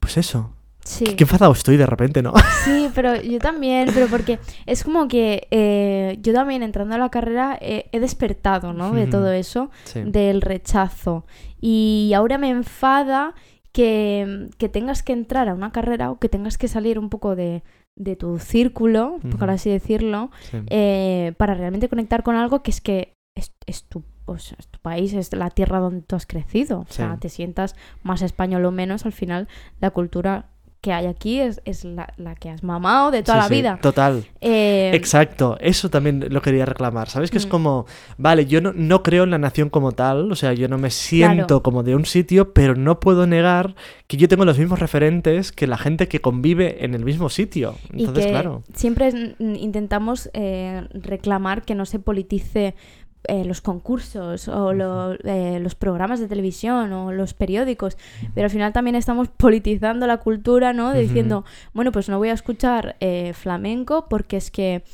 [0.00, 0.52] pues eso.
[0.88, 1.04] Sí.
[1.04, 2.32] Qué enfadado estoy de repente, ¿no?
[2.64, 7.10] Sí, pero yo también, pero porque es como que eh, yo también entrando a la
[7.10, 8.92] carrera eh, he despertado, ¿no?
[8.92, 10.00] De todo eso, Sí.
[10.04, 11.26] del rechazo.
[11.60, 13.34] Y ahora me enfada
[13.72, 17.36] que, que tengas que entrar a una carrera o que tengas que salir un poco
[17.36, 17.62] de,
[17.96, 20.58] de tu círculo, por así decirlo, sí.
[20.70, 24.78] eh, para realmente conectar con algo que es que es, es tu, o sea, tu
[24.80, 26.80] país, es la tierra donde tú has crecido.
[26.80, 27.20] O sea, Sí.
[27.20, 29.48] te sientas más español o menos, al final
[29.80, 30.46] la cultura
[30.80, 33.54] que hay aquí es, es la, la que has mamado de toda Sí, la sí,
[33.54, 33.78] vida.
[33.82, 34.24] Total.
[34.40, 37.08] Eh, Exacto, eso también lo quería reclamar.
[37.08, 37.30] ¿Sabes?
[37.32, 37.50] Que es Mm.
[37.50, 37.86] como,
[38.16, 40.90] vale, yo no, no creo en la nación como tal, o sea, yo no me
[40.90, 41.62] siento Claro.
[41.64, 43.74] como de un sitio, pero no puedo negar
[44.06, 47.74] que yo tengo los mismos referentes que la gente que convive en el mismo sitio.
[47.92, 48.62] y Entonces, que claro.
[48.74, 52.76] siempre mm, intentamos eh, reclamar que no se politice
[53.24, 57.96] eh, los concursos o lo- eh, los programas de televisión o los periódicos,
[58.34, 60.92] pero al final también estamos politizando la cultura, ¿no?
[60.92, 61.00] De.
[61.02, 64.84] Diciendo, bueno, pues no voy a escuchar eh, flamenco porque es que,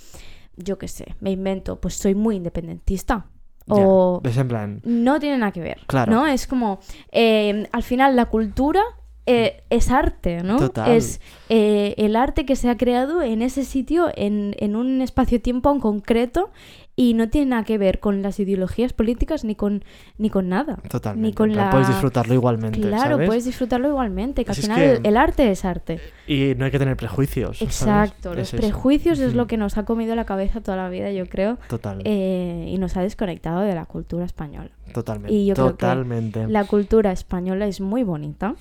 [0.57, 3.27] yo qué sé, me invento, pues soy muy independentista.
[3.67, 6.13] O es en plan, no tiene nada que ver, Claro.
[6.13, 6.27] ¿no?
[6.27, 6.81] Es como,
[7.13, 8.83] eh, al final la cultura
[9.27, 10.59] eh, es arte, ¿no?
[10.59, 10.91] Total.
[10.91, 11.19] Es
[11.49, 15.81] eh, el arte que se ha creado en ese sitio, en, en un espacio-tiempo en
[15.81, 16.51] concreto,
[16.97, 19.85] y no tiene nada que ver con las ideologías políticas ni con,
[20.17, 20.77] ni con nada.
[20.89, 21.27] totalmente.
[21.29, 21.71] Ni con plan, la...
[21.73, 23.27] Puedes disfrutarlo igualmente, Claro, ¿sabes?
[23.27, 26.01] puedes disfrutarlo igualmente, que Así al es final que- el arte es arte.
[26.29, 27.59] Y no hay que tener prejuicios.
[27.59, 27.75] ¿sabes?
[27.83, 28.57] Exacto, los Es eso.
[28.63, 32.01] prejuicios es lo que nos ha comido la cabeza toda la vida, yo creo, Total,
[32.05, 34.71] eh, y nos ha desconectado de la cultura española.
[34.93, 35.35] totalmente.
[35.35, 36.47] y yo creo que totalmente.
[36.49, 38.55] La cultura española es muy bonita,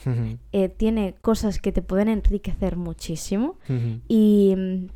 [0.51, 3.99] eh, tiene cosas que te pueden enriquecer muchísimo ujú.
[4.07, 4.87] y,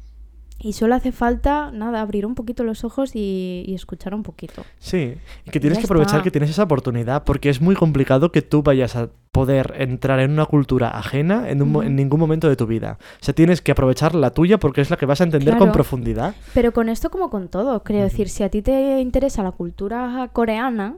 [0.60, 4.64] y solo hace falta, nada, abrir un poquito los ojos y, y escuchar un poquito.
[4.80, 5.16] Sí,
[5.46, 6.24] y que tienes Ya que aprovechar está.
[6.24, 10.32] que tienes esa oportunidad, porque es muy complicado que tú vayas a poder entrar en
[10.32, 12.98] una cultura ajena en, un ningún momento de tu vida.
[13.22, 15.72] O sea, tienes que aprovechar la tuya porque es la que vas a entender con
[15.72, 16.34] profundidad.
[16.56, 17.94] Pero con esto como con todo, Ujú.
[17.94, 20.96] decir, si a ti te interesa la cultura coreana,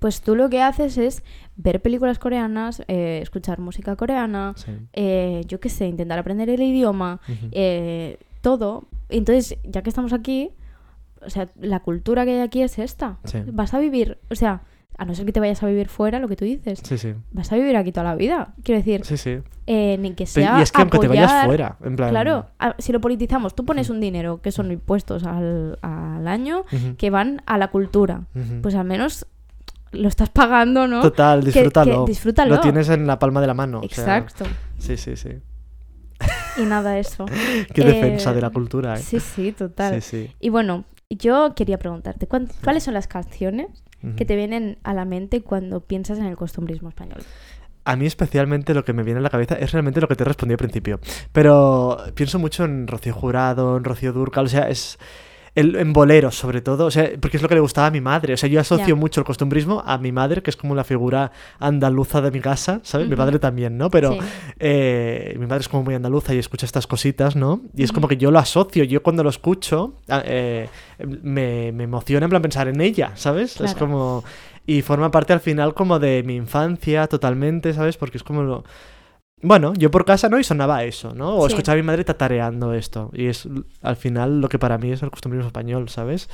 [0.00, 1.22] pues tú lo que haces es
[1.56, 6.60] ver películas coreanas, eh, escuchar música coreana, sí, eh, yo qué sé, intentar aprender el
[6.62, 7.20] idioma,
[7.52, 8.84] eh, todo.
[9.08, 10.50] Entonces, ya que estamos aquí,
[11.24, 13.18] o sea, la cultura que hay aquí es esta.
[13.24, 13.38] Sí.
[13.46, 14.62] Vas a vivir, o sea,
[14.98, 17.14] a no ser que te vayas a vivir fuera, lo que tú dices, Sí, sí.
[17.30, 18.52] vas a vivir aquí toda la vida.
[18.62, 19.38] Quiero decir, Sí, sí.
[19.66, 22.10] eh, ni que sea y es que aunque te vayas fuera, en plan...
[22.10, 26.64] Claro, a- si lo politizamos, tú pones un dinero, que son impuestos al, al año,
[26.98, 28.24] que van a la cultura.
[28.62, 29.26] Pues al menos
[29.92, 31.00] lo estás pagando, ¿no?
[31.02, 32.04] Total, que disfrútalo.
[32.06, 32.54] disfrútalo.
[32.56, 33.78] Lo tienes en la palma de la mano.
[33.80, 34.44] o sea, Exacto.
[34.78, 35.30] sí, sí, sí.
[36.58, 37.26] Y nada, eso.
[37.74, 38.98] Qué Eh, defensa de la cultura, ¿eh?
[38.98, 40.00] Sí, sí, total.
[40.02, 40.30] Sí, sí.
[40.40, 43.68] Y bueno, yo quería preguntarte, ¿cuán- ¿cuáles son las canciones
[44.16, 47.22] que te vienen a la mente cuando piensas en el costumbrismo español?
[47.84, 50.24] A mí especialmente lo que me viene a la cabeza es realmente lo que te
[50.24, 50.98] respondí al principio.
[51.32, 54.98] Pero pienso mucho en Rocío Jurado, en Rocío Durcal, o sea, es...
[55.54, 58.00] el, en boleros, sobre todo, o sea, porque es lo que le gustaba a mi
[58.00, 58.34] madre.
[58.34, 61.30] O sea, yo asocio mucho el costumbrismo a mi madre, que es como la figura
[61.58, 63.08] andaluza de mi casa, ¿sabes?
[63.08, 63.90] Mi padre también, ¿no?
[63.90, 64.18] Pero Sí.
[64.60, 67.60] eh, mi madre es como muy andaluza y escucha estas cositas, ¿no?
[67.76, 70.68] Y es como que yo lo asocio, yo cuando lo escucho eh,
[71.22, 73.60] me, me emociona en plan pensar en ella, ¿sabes?
[73.60, 74.24] Es como...
[74.64, 77.96] Y forma parte al final como de mi infancia totalmente, ¿sabes?
[77.96, 78.64] Porque es como lo...
[79.42, 81.36] Bueno, yo por casa no y sonaba eso, ¿no?
[81.36, 81.52] O Sí.
[81.54, 83.10] escuchaba a mi madre tatareando esto.
[83.12, 83.48] Y es
[83.82, 86.28] al final lo que para mí es el costumbrismo español, ¿sabes?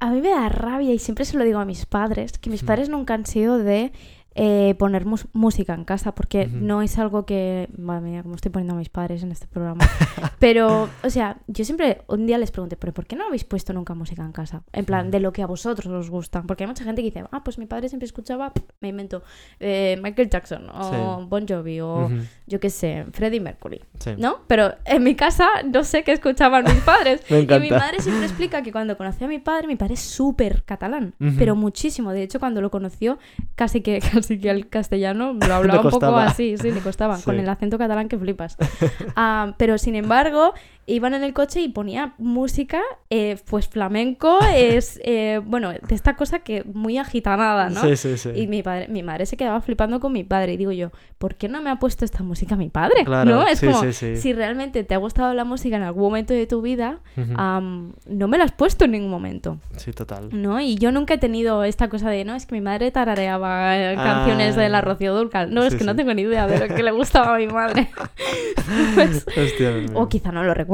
[0.00, 2.62] A mí me da rabia y siempre se lo digo a mis padres, que mis
[2.64, 3.92] padres nunca han sido de
[4.34, 7.68] eh, poner música en casa, porque no es algo que...
[7.76, 9.84] Madre mía, cómo estoy poniendo a mis padres en este programa.
[10.38, 13.72] Pero, o sea, yo siempre un día les pregunté, ¿pero por qué no habéis puesto
[13.72, 14.62] nunca música en casa?
[14.72, 16.42] En plan, de lo que a vosotros os gusta.
[16.42, 19.22] Porque hay mucha gente que dice, ah, pues mi padre siempre escuchaba, me invento,
[19.60, 21.26] eh, Michael Jackson o Sí.
[21.28, 22.10] Bon Jovi o
[22.46, 23.80] yo qué sé, Freddie Mercury.
[23.98, 24.10] sí.
[24.18, 24.40] ¿No?
[24.46, 27.22] Pero en mi casa no sé qué escuchaban mis padres.
[27.30, 30.00] Me Y mi madre siempre explica que cuando conoció a mi padre, mi padre es
[30.00, 32.12] súper catalán, pero muchísimo.
[32.12, 33.18] De hecho, cuando lo conoció,
[33.54, 37.24] casi que, casi que el castellano lo hablaba un poco así, sí, le costaba, Sí.
[37.24, 38.56] con el acento catalán que flipas.
[39.16, 40.54] Ah, pero sin embargo,
[40.86, 42.80] iban en el coche y ponía música,
[43.10, 47.80] eh, pues flamenco, es, eh, bueno, de esta cosa que muy agitanada, ¿no?
[47.82, 48.30] Sí, sí, sí.
[48.34, 50.54] Y mi, padre, mi madre se quedaba flipando con mi padre.
[50.54, 53.04] Y digo yo, ¿por qué no me ha puesto esta música mi padre?
[53.04, 53.46] Claro, ¿No?
[53.46, 54.16] Es sí, como, sí, sí.
[54.16, 58.38] si realmente te ha gustado la música en algún momento de tu vida, no me
[58.38, 59.58] la has puesto en ningún momento.
[59.76, 60.28] Sí, total.
[60.32, 60.60] ¿No?
[60.60, 63.94] Y yo nunca he tenido esta cosa de, no, es que mi madre tarareaba Ah.
[63.94, 65.52] canciones de la Rocío Dúrcal.
[65.52, 67.90] No, es que no tengo ni idea de lo que le gustaba a mi madre.
[68.94, 70.71] Pues, Hostia, o quizá no lo recuerdo,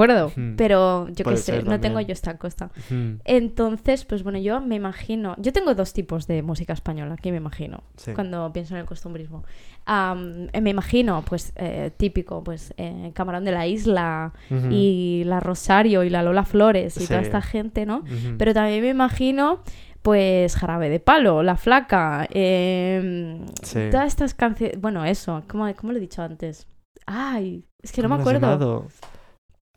[0.56, 2.70] Pero yo qué sé, no tengo yo esta cosa.
[2.90, 5.34] Ujú, Entonces, pues bueno, yo me imagino.
[5.38, 8.12] Yo tengo dos tipos de música española, que me imagino, Sí.
[8.14, 9.44] cuando pienso en el costumbrismo.
[9.86, 14.32] Eh, me imagino, pues, eh, típico, pues, eh, Camarón de la Isla
[14.70, 18.04] y la Rosario y la Lola Flores y toda esta gente, ¿no?
[18.38, 19.62] Pero también me imagino,
[20.02, 23.88] pues, Jarabe de Palo, La Flaca, em, Sí.
[23.90, 24.80] todas estas canciones.
[24.80, 26.66] Bueno, eso, ¿cómo, ¿cómo lo he dicho antes?
[27.06, 28.86] Ay, es que no me ¿Cómo lo has acuerdo.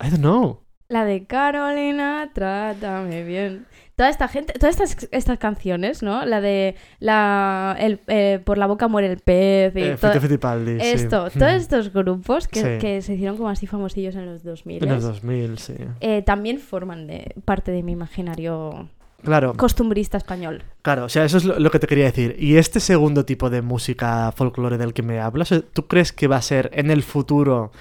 [0.03, 0.59] I don't know.
[0.89, 3.65] La de Carolina, trátame bien.
[3.95, 6.25] Toda esta gente, todas estas, estas canciones, ¿no?
[6.25, 10.77] La de la el, eh, por la boca muere el pez y Eh, todo- sí.
[10.81, 12.67] esto, todos estos grupos que, Sí.
[12.79, 15.75] que se hicieron como así famosillos en los 2000 En los 2000, sí.
[16.01, 18.89] eh, también forman de, parte de mi imaginario
[19.23, 20.63] Claro, costumbrista español.
[20.81, 22.35] claro, o sea, eso es lo, lo que te quería decir.
[22.39, 26.27] Y este segundo tipo de música folclore del que me hablas, eh, ¿tú crees que
[26.27, 27.71] va a ser en el futuro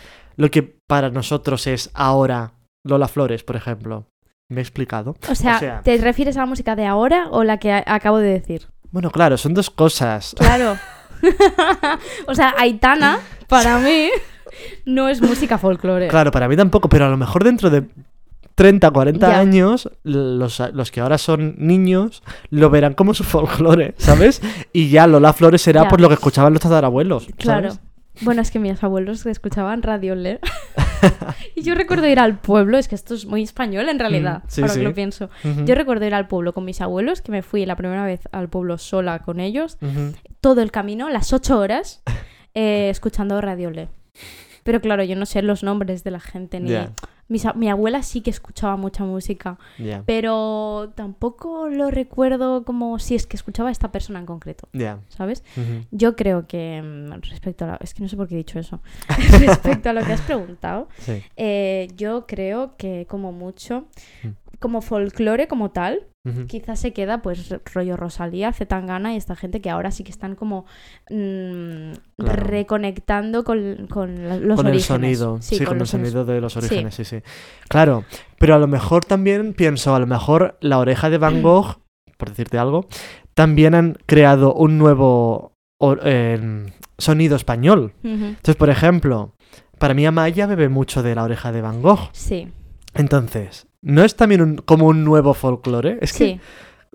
[0.41, 2.53] lo que para nosotros es ahora
[2.85, 4.07] Lola Flores, por ejemplo?
[4.49, 5.17] ¿Me he explicado?
[5.29, 8.19] O sea, O sea- ¿te refieres a la música de ahora o la que acabo
[8.19, 8.67] de decir?
[8.91, 10.35] Bueno, claro, son dos cosas.
[10.37, 10.77] Claro.
[12.27, 14.09] o sea, Aitana, para mí,
[14.87, 16.09] no es música folclore.
[16.09, 17.85] Claro, para mí tampoco, pero a lo mejor dentro de
[18.55, 19.39] 30, 40 Ya.
[19.39, 24.43] años, los, los que ahora son niños lo verán como su folclore, ¿sabes?
[24.73, 27.29] Y ya Lola Flores será por lo que escuchaban los tatarabuelos.
[27.37, 27.75] Claro.
[28.23, 30.41] Bueno, es que mis abuelos escuchaban Radio Le.
[31.57, 34.49] y yo recuerdo ir al pueblo, es que esto es muy español en realidad, Mm,
[34.49, 34.81] sí, ahora sí.
[34.81, 35.31] que lo pienso.
[35.65, 38.49] Yo recuerdo ir al pueblo con mis abuelos, que me fui la primera vez al
[38.49, 39.79] pueblo sola con ellos,
[40.41, 42.03] todo el camino, las ocho horas,
[42.55, 43.89] eh, escuchando Radio Le.
[44.63, 46.73] Pero claro, yo no sé los nombres de la gente, ni...
[47.31, 49.57] Mis mi abuela sí que escuchaba mucha música,
[50.05, 54.69] pero tampoco lo recuerdo como si es que escuchaba a esta persona en concreto.
[55.09, 55.43] ¿sabes?
[55.93, 57.77] Yo creo que mm, respecto a la...
[57.81, 58.81] Es que no sé por qué he dicho eso.
[59.39, 61.23] respecto a lo que has preguntado, Sí.
[61.37, 63.87] eh, yo creo que como mucho,
[64.25, 64.29] Mm.
[64.59, 66.03] como folclore como tal,
[66.49, 70.35] Quizás se queda pues rollo Rosalía, Zetangana y esta gente que ahora sí que están
[70.35, 70.67] como
[71.09, 72.43] mm, Claro.
[72.43, 77.05] reconectando con, con los con el sonido, sí, con, el sonido de los orígenes, sí.
[77.05, 77.23] sí,
[77.69, 78.05] Claro,
[78.39, 81.79] pero a lo mejor también pienso, a lo mejor la oreja de Van Gogh,
[82.19, 82.87] por decirte algo,
[83.33, 85.55] también han creado un nuevo
[86.03, 86.67] em,
[86.99, 87.95] sonido español.
[88.03, 89.33] Entonces, por ejemplo,
[89.79, 92.11] para mí Amaya bebe mucho de la oreja de Van Gogh.
[92.13, 92.49] Sí,
[92.93, 95.99] Entonces, ¿no es también un- como un nuevo folclore?
[96.01, 96.41] Es que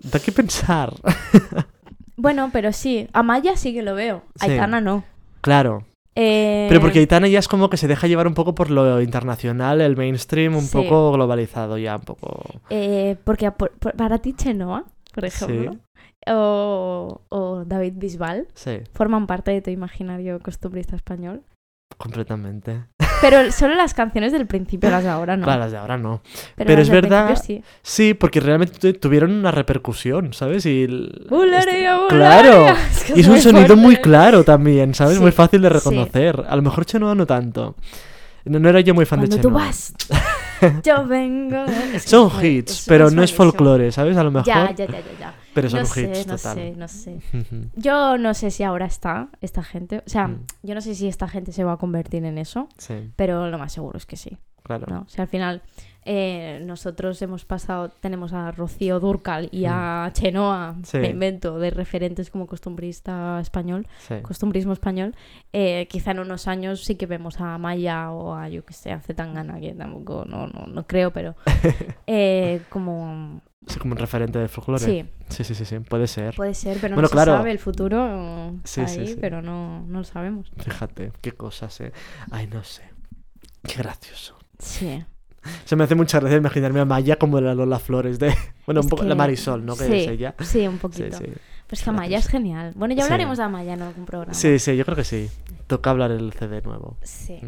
[0.02, 0.92] da que pensar.
[2.18, 4.50] Bueno, pero sí, Amaya sí que lo veo, Sí.
[4.50, 5.04] Aitana no.
[5.42, 5.84] claro.
[6.18, 9.02] Eh, Pero porque Aitana ya es como que se deja llevar un poco por lo
[9.02, 10.72] internacional, el mainstream, un Sí.
[10.78, 12.42] poco globalizado ya, un poco...
[12.70, 14.84] eh, porque por- por- para ti Chenoa,
[15.14, 15.76] por ejemplo,
[16.26, 18.48] o, o David Bisbal,
[18.94, 21.42] forman parte de tu imaginario costumbrista español.
[21.98, 22.84] completamente.
[23.20, 25.44] Pero solo las canciones del principio, las de ahora no.
[25.44, 26.20] Claro, las de ahora no.
[26.56, 27.62] pero, es verdad- sí.
[27.82, 30.66] Sí, porque realmente tu- tuvieron una repercusión, ¿sabes?
[30.66, 31.88] Y el- este-.
[32.08, 32.66] Claro.
[32.90, 35.16] Es que Y es un sonido muy claro también, ¿sabes?
[35.16, 35.74] Sí, Muy fácil de sí.
[35.74, 36.44] reconocer.
[36.48, 37.74] A lo mejor Chenoa no tanto.
[38.44, 39.64] No, no era yo muy fan Cuando de tú Chenoa.
[39.64, 39.94] vas.
[40.82, 41.64] Yo vengo.
[41.64, 44.16] Es que Son hits, pero no es folclore, ¿sabes?
[44.16, 44.46] A lo mejor.
[44.46, 45.34] Ya, ya, ya, ya, ya.
[45.54, 46.54] Pero son no hits, sé, no total.
[46.54, 47.20] sé, no sé.
[47.74, 49.98] Yo no sé si ahora está esta gente.
[49.98, 50.44] O sea, Mm.
[50.62, 53.58] yo no sé si esta gente se va a convertir en eso, Sí, pero lo
[53.58, 54.36] más seguro es que sí.
[54.62, 54.86] claro.
[54.88, 55.00] ¿no?
[55.02, 55.62] O sea, al final
[56.06, 60.84] eh, nosotros hemos pasado, tenemos a Rocío Durcal y a Chenoa, Mm.
[60.84, 60.98] Sí.
[60.98, 64.14] me invento, de referentes como costumbrista español, Sí.
[64.22, 65.14] costumbrismo español.
[65.52, 68.92] Eh, quizá en unos años sí que vemos a Maya o a, yo que sé,
[68.92, 71.34] a Zetangana, que tampoco, no, no, no creo, pero
[72.06, 73.42] eh, como...
[73.66, 74.84] Sí, como un referente de folclore.
[74.84, 76.36] Sí, sí, sí, sí, sí, puede ser.
[76.36, 77.32] puede ser, pero Bueno, no claro.
[77.32, 80.52] se sabe, el futuro Sí, está sí, ahí, pero no, no lo sabemos.
[80.56, 81.92] Fíjate, qué cosas, eh.
[82.30, 82.82] Ay, no sé.
[83.64, 84.36] Qué gracioso.
[84.60, 85.04] Sí.
[85.64, 88.34] Se me hace mucha gracia imaginarme a Maya como la Lola Flores de.
[88.66, 89.76] Bueno, un poco que- la Marisol, ¿no?
[89.76, 90.34] Que sí, es ella.
[90.40, 91.16] Sí, un poquito.
[91.18, 91.24] sí.
[91.68, 92.72] Pues que Amaya es genial.
[92.76, 94.34] Bueno, ya hablaremos de Amaya en algún programa.
[94.34, 95.28] Sí, sí, yo creo que sí.
[95.66, 96.96] Toca hablar el CD nuevo.
[97.02, 97.40] Sí.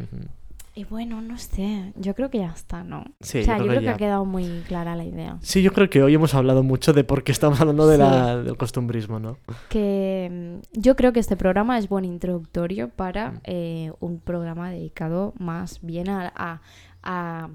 [0.75, 1.93] Y bueno, no sé.
[1.97, 3.05] Yo creo que ya está, ¿no?
[3.21, 5.39] Sí, o sea, yo yo creo que que ha quedado muy clara la idea.
[5.41, 8.03] Sí, yo creo que hoy hemos hablado mucho de por qué estamos hablando de Sí.
[8.03, 9.39] la, del costumbrismo, ¿no?
[9.69, 13.41] Que mm, yo creo que este programa es buen introductorio para Mm.
[13.45, 16.61] eh, un programa dedicado más bien a, a-
[17.03, 17.51] a,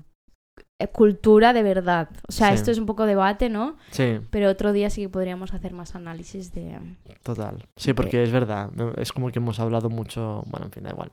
[0.92, 2.10] cultura de verdad.
[2.28, 2.56] O sea, Sí.
[2.56, 3.78] esto es un poco debate, ¿no?
[3.92, 6.78] Sí, Pero otro día sí que podríamos hacer más análisis de...
[7.24, 7.66] total.
[7.76, 8.70] Sí, porque es verdad.
[8.98, 10.44] Es como que hemos hablado mucho.
[10.48, 11.12] Bueno, en fin, da igual.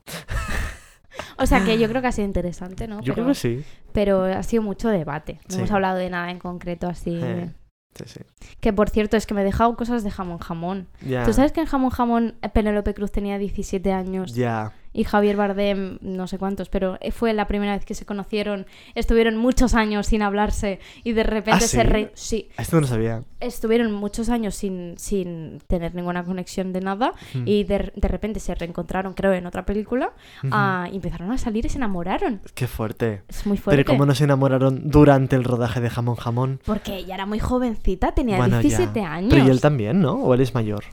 [1.39, 2.97] O sea, que yo creo que ha sido interesante, ¿no?
[3.01, 3.65] Yo pero, creo que sí.
[3.93, 5.35] pero ha sido mucho debate.
[5.49, 5.59] No Sí.
[5.59, 7.19] hemos hablado de nada en concreto así.
[7.23, 7.51] Eh,
[7.93, 8.21] Sí, sí.
[8.61, 10.87] Que por cierto, es que me he dejado cosas de jamón jamón.
[11.05, 11.25] Ya.
[11.25, 14.73] ¿Tú sabes que en jamón jamón eh, Penélope Cruz tenía 17 años Ya.
[14.93, 18.67] Y Javier Bardem no sé cuántos, pero eh, fue la primera vez que se conocieron,
[18.95, 22.11] estuvieron muchos años sin hablarse y de repente ¿Ah, se re...
[22.15, 23.23] sí, Esto no lo sabía.
[23.39, 27.43] estuvieron muchos años sin, sin tener ninguna conexión de nada Mm.
[27.47, 30.13] y de, de repente se reencontraron, creo, en otra película
[30.51, 32.41] ah, y empezaron a salir y se enamoraron.
[32.55, 33.23] Qué fuerte.
[33.29, 33.83] Es muy fuerte.
[33.85, 36.61] Pero ¿cómo no se enamoraron durante el rodaje de Jamón Jamón?
[36.65, 38.63] Porque ella era muy jovencita, tenía Bueno, ya.
[38.63, 39.31] 17 años.
[39.33, 40.15] Pero y él también, ¿no?
[40.15, 40.85] ¿O él es mayor?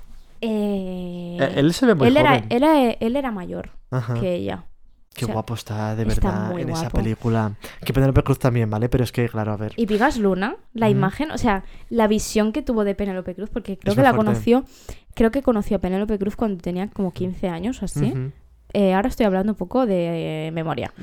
[0.41, 2.45] Eh, Eh, Él se ve muy él, joven.
[2.49, 4.13] era, él era mayor Ajá.
[4.15, 4.65] que ella.
[5.13, 7.55] Qué o sea, guapo está, de está verdad, en esa película.
[7.83, 8.87] Que Penélope Cruz también, ¿vale?
[8.87, 9.73] Pero es que, claro, a ver.
[9.75, 13.77] Y Vigas Luna, la imagen, o sea, la visión que tuvo de Penélope Cruz, porque
[13.79, 14.25] creo Es que la fuerte.
[14.27, 14.65] conoció,
[15.15, 18.13] creo que conoció a Penélope Cruz cuando tenía como 15 años o así.
[18.73, 20.93] Eh, ahora estoy hablando un poco de eh, memoria.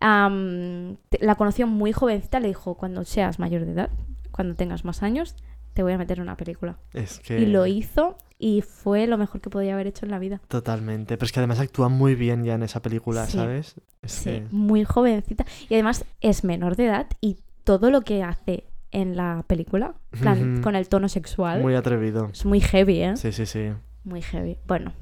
[0.00, 3.90] La conoció muy jovencita, le dijo, cuando seas mayor de edad,
[4.30, 5.34] cuando tengas más años,
[5.72, 6.76] te voy a meter en una película.
[6.92, 7.40] Es que.
[7.40, 8.16] Y lo hizo
[8.46, 10.38] y fue lo mejor que podía haber hecho en la vida.
[10.48, 11.16] Totalmente.
[11.16, 13.38] Pero es que además actúa muy bien ya en esa película, Sí.
[13.38, 13.76] ¿sabes?
[14.02, 15.46] Es Sí, que- muy jovencita.
[15.70, 20.60] Y además es menor de edad y todo lo que hace en la película, plan,
[20.62, 22.28] con el tono sexual, Muy atrevido.
[22.32, 23.16] es muy heavy, ¿eh?
[23.16, 23.70] Sí, sí, sí.
[24.04, 24.58] Muy heavy.
[24.66, 24.92] Bueno,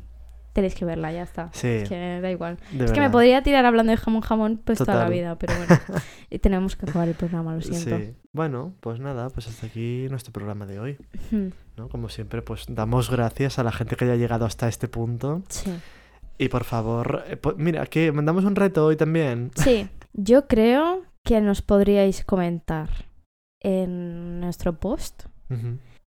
[0.52, 1.50] tenéis que verla, ya está.
[1.52, 1.68] Sí.
[1.68, 2.58] Es que da igual.
[2.78, 5.76] es que me podría tirar hablando de jamón jamón pues toda la vida, pero bueno.
[6.30, 7.98] y tenemos que acabar el programa, lo siento.
[7.98, 8.14] Sí.
[8.32, 10.98] Bueno, pues nada, pues hasta aquí nuestro programa de hoy.
[11.76, 11.88] ¿no?
[11.88, 15.42] Como siempre, pues damos gracias a la gente que haya llegado hasta este punto.
[15.48, 15.72] Sí.
[16.38, 19.50] Y por favor, eh, po- mira, que mandamos un reto hoy también.
[19.56, 22.88] Sí, yo creo que nos podríais comentar
[23.60, 25.24] en nuestro post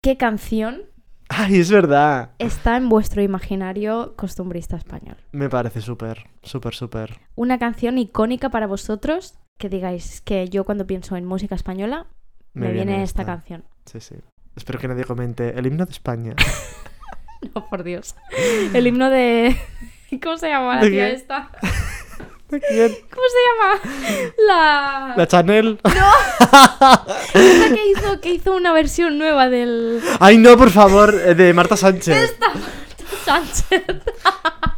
[0.01, 0.81] qué canción
[1.29, 2.31] ¡Ay, es verdad!
[2.39, 5.17] está en vuestro imaginario costumbrista español.
[5.31, 7.19] Me parece súper, súper, súper.
[7.35, 12.07] Una canción icónica para vosotros que digáis que yo cuando pienso en música española
[12.53, 13.63] me, viene esta canción.
[13.85, 14.15] Sí, sí.
[14.55, 16.35] Espero que nadie comente el himno de España.
[17.53, 18.15] No, por Dios.
[18.73, 19.55] El himno de...
[20.23, 21.51] ¿Cómo se llama la ¿De tía esta?
[22.49, 24.33] ¿Cómo se llama?
[24.47, 25.13] La...
[25.17, 25.79] La Chanel.
[25.83, 30.01] esta que hizo, que hizo una versión nueva del...
[30.19, 32.31] Ay, no, por favor, eh, de Marta Sánchez.
[32.31, 32.51] Esta
[33.25, 33.83] Sánchez.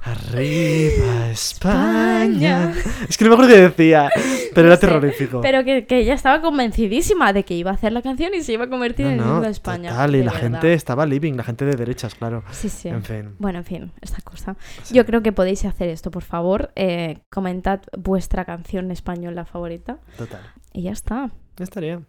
[0.03, 2.74] Arriba España.
[3.10, 4.10] Es que no me acuerdo qué decía,
[4.56, 5.41] pero era No sé, terrorífico.
[5.41, 8.53] Pero que, que ella estaba convencidísima de que iba a hacer la canción y se
[8.53, 9.90] iba a convertir No, en el no, de España.
[9.91, 10.40] total, y la verdad.
[10.41, 12.44] gente estaba living, la gente de derechas, claro.
[12.52, 12.88] Sí, sí.
[12.90, 13.36] En fin.
[13.38, 14.56] Bueno, en fin, esta cosa.
[14.84, 14.94] Sí.
[14.95, 16.72] Yo creo que podéis hacer esto, por favor.
[16.76, 19.98] Eh, comentad vuestra canción española favorita.
[20.18, 20.41] Total.
[20.74, 21.32] Y ya está.
[21.57, 22.02] Ya estaría.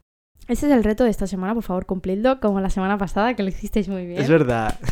[0.46, 3.42] Este es el reto de esta semana, por favor, cumplidlo como la semana pasada, que
[3.42, 4.20] lo hicisteis muy bien.
[4.22, 4.78] Es verdad.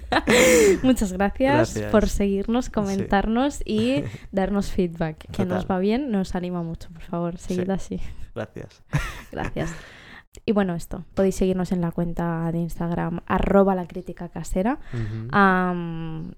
[0.82, 1.90] Muchas gracias, Gracias.
[1.90, 5.26] por seguirnos, comentarnos y darnos feedback.
[5.30, 7.70] Que nos va bien, nos anima mucho, por favor, seguid Sí.
[7.70, 8.00] así.
[8.34, 8.82] Gracias.
[9.32, 9.74] Gracias.
[10.46, 14.78] Y bueno, esto, podéis seguirnos en la cuenta de Instagram, arroba la crítica casera.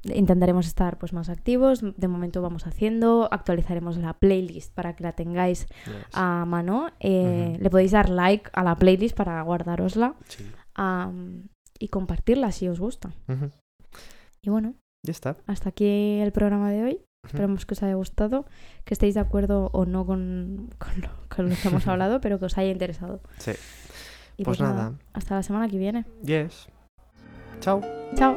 [0.03, 1.81] Intentaremos estar pues más activos.
[1.97, 3.29] De momento vamos haciendo.
[3.31, 5.95] Actualizaremos la playlist para que la tengáis Yes.
[6.13, 6.91] a mano.
[6.99, 7.57] Eh.
[7.61, 10.45] Le podéis dar like a la playlist para guardarosla Sí.
[11.85, 13.13] Y compartirla si os gusta.
[14.41, 14.75] Y bueno,
[15.05, 15.37] Ya está.
[15.47, 17.01] hasta aquí el programa de hoy.
[17.27, 18.45] Esperemos que os haya gustado,
[18.85, 22.39] que estéis de acuerdo o no con, con lo, con lo que hemos hablado, pero
[22.39, 23.21] que os haya interesado.
[23.39, 23.53] Sí.
[24.39, 24.95] Y Pues nada.
[25.13, 26.07] Hasta la semana que viene.
[26.25, 26.69] Yes.
[27.61, 27.81] Chao.
[28.17, 28.35] Chao.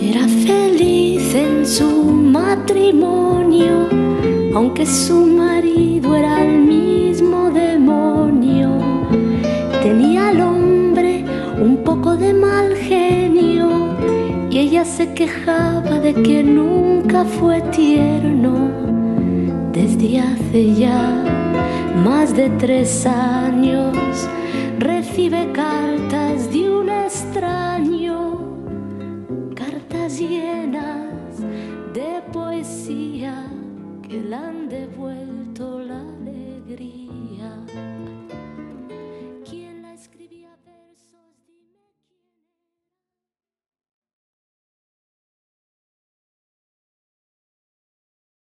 [0.00, 1.86] Era feliz en su
[2.34, 3.88] matrimonio,
[4.56, 8.70] aunque su marido era el mismo demonio.
[9.84, 11.24] Tenía al hombre
[11.62, 13.68] un poco de mal genio
[14.50, 18.52] y ella se quejaba de que nunca fue tierno.
[19.72, 21.24] Desde hace ya
[22.04, 23.96] más de tres años
[24.80, 28.18] recibe cartas de un extraño
[29.54, 31.03] cartas llenas
[31.94, 33.46] de poesía
[34.02, 35.33] que le han devuelto la.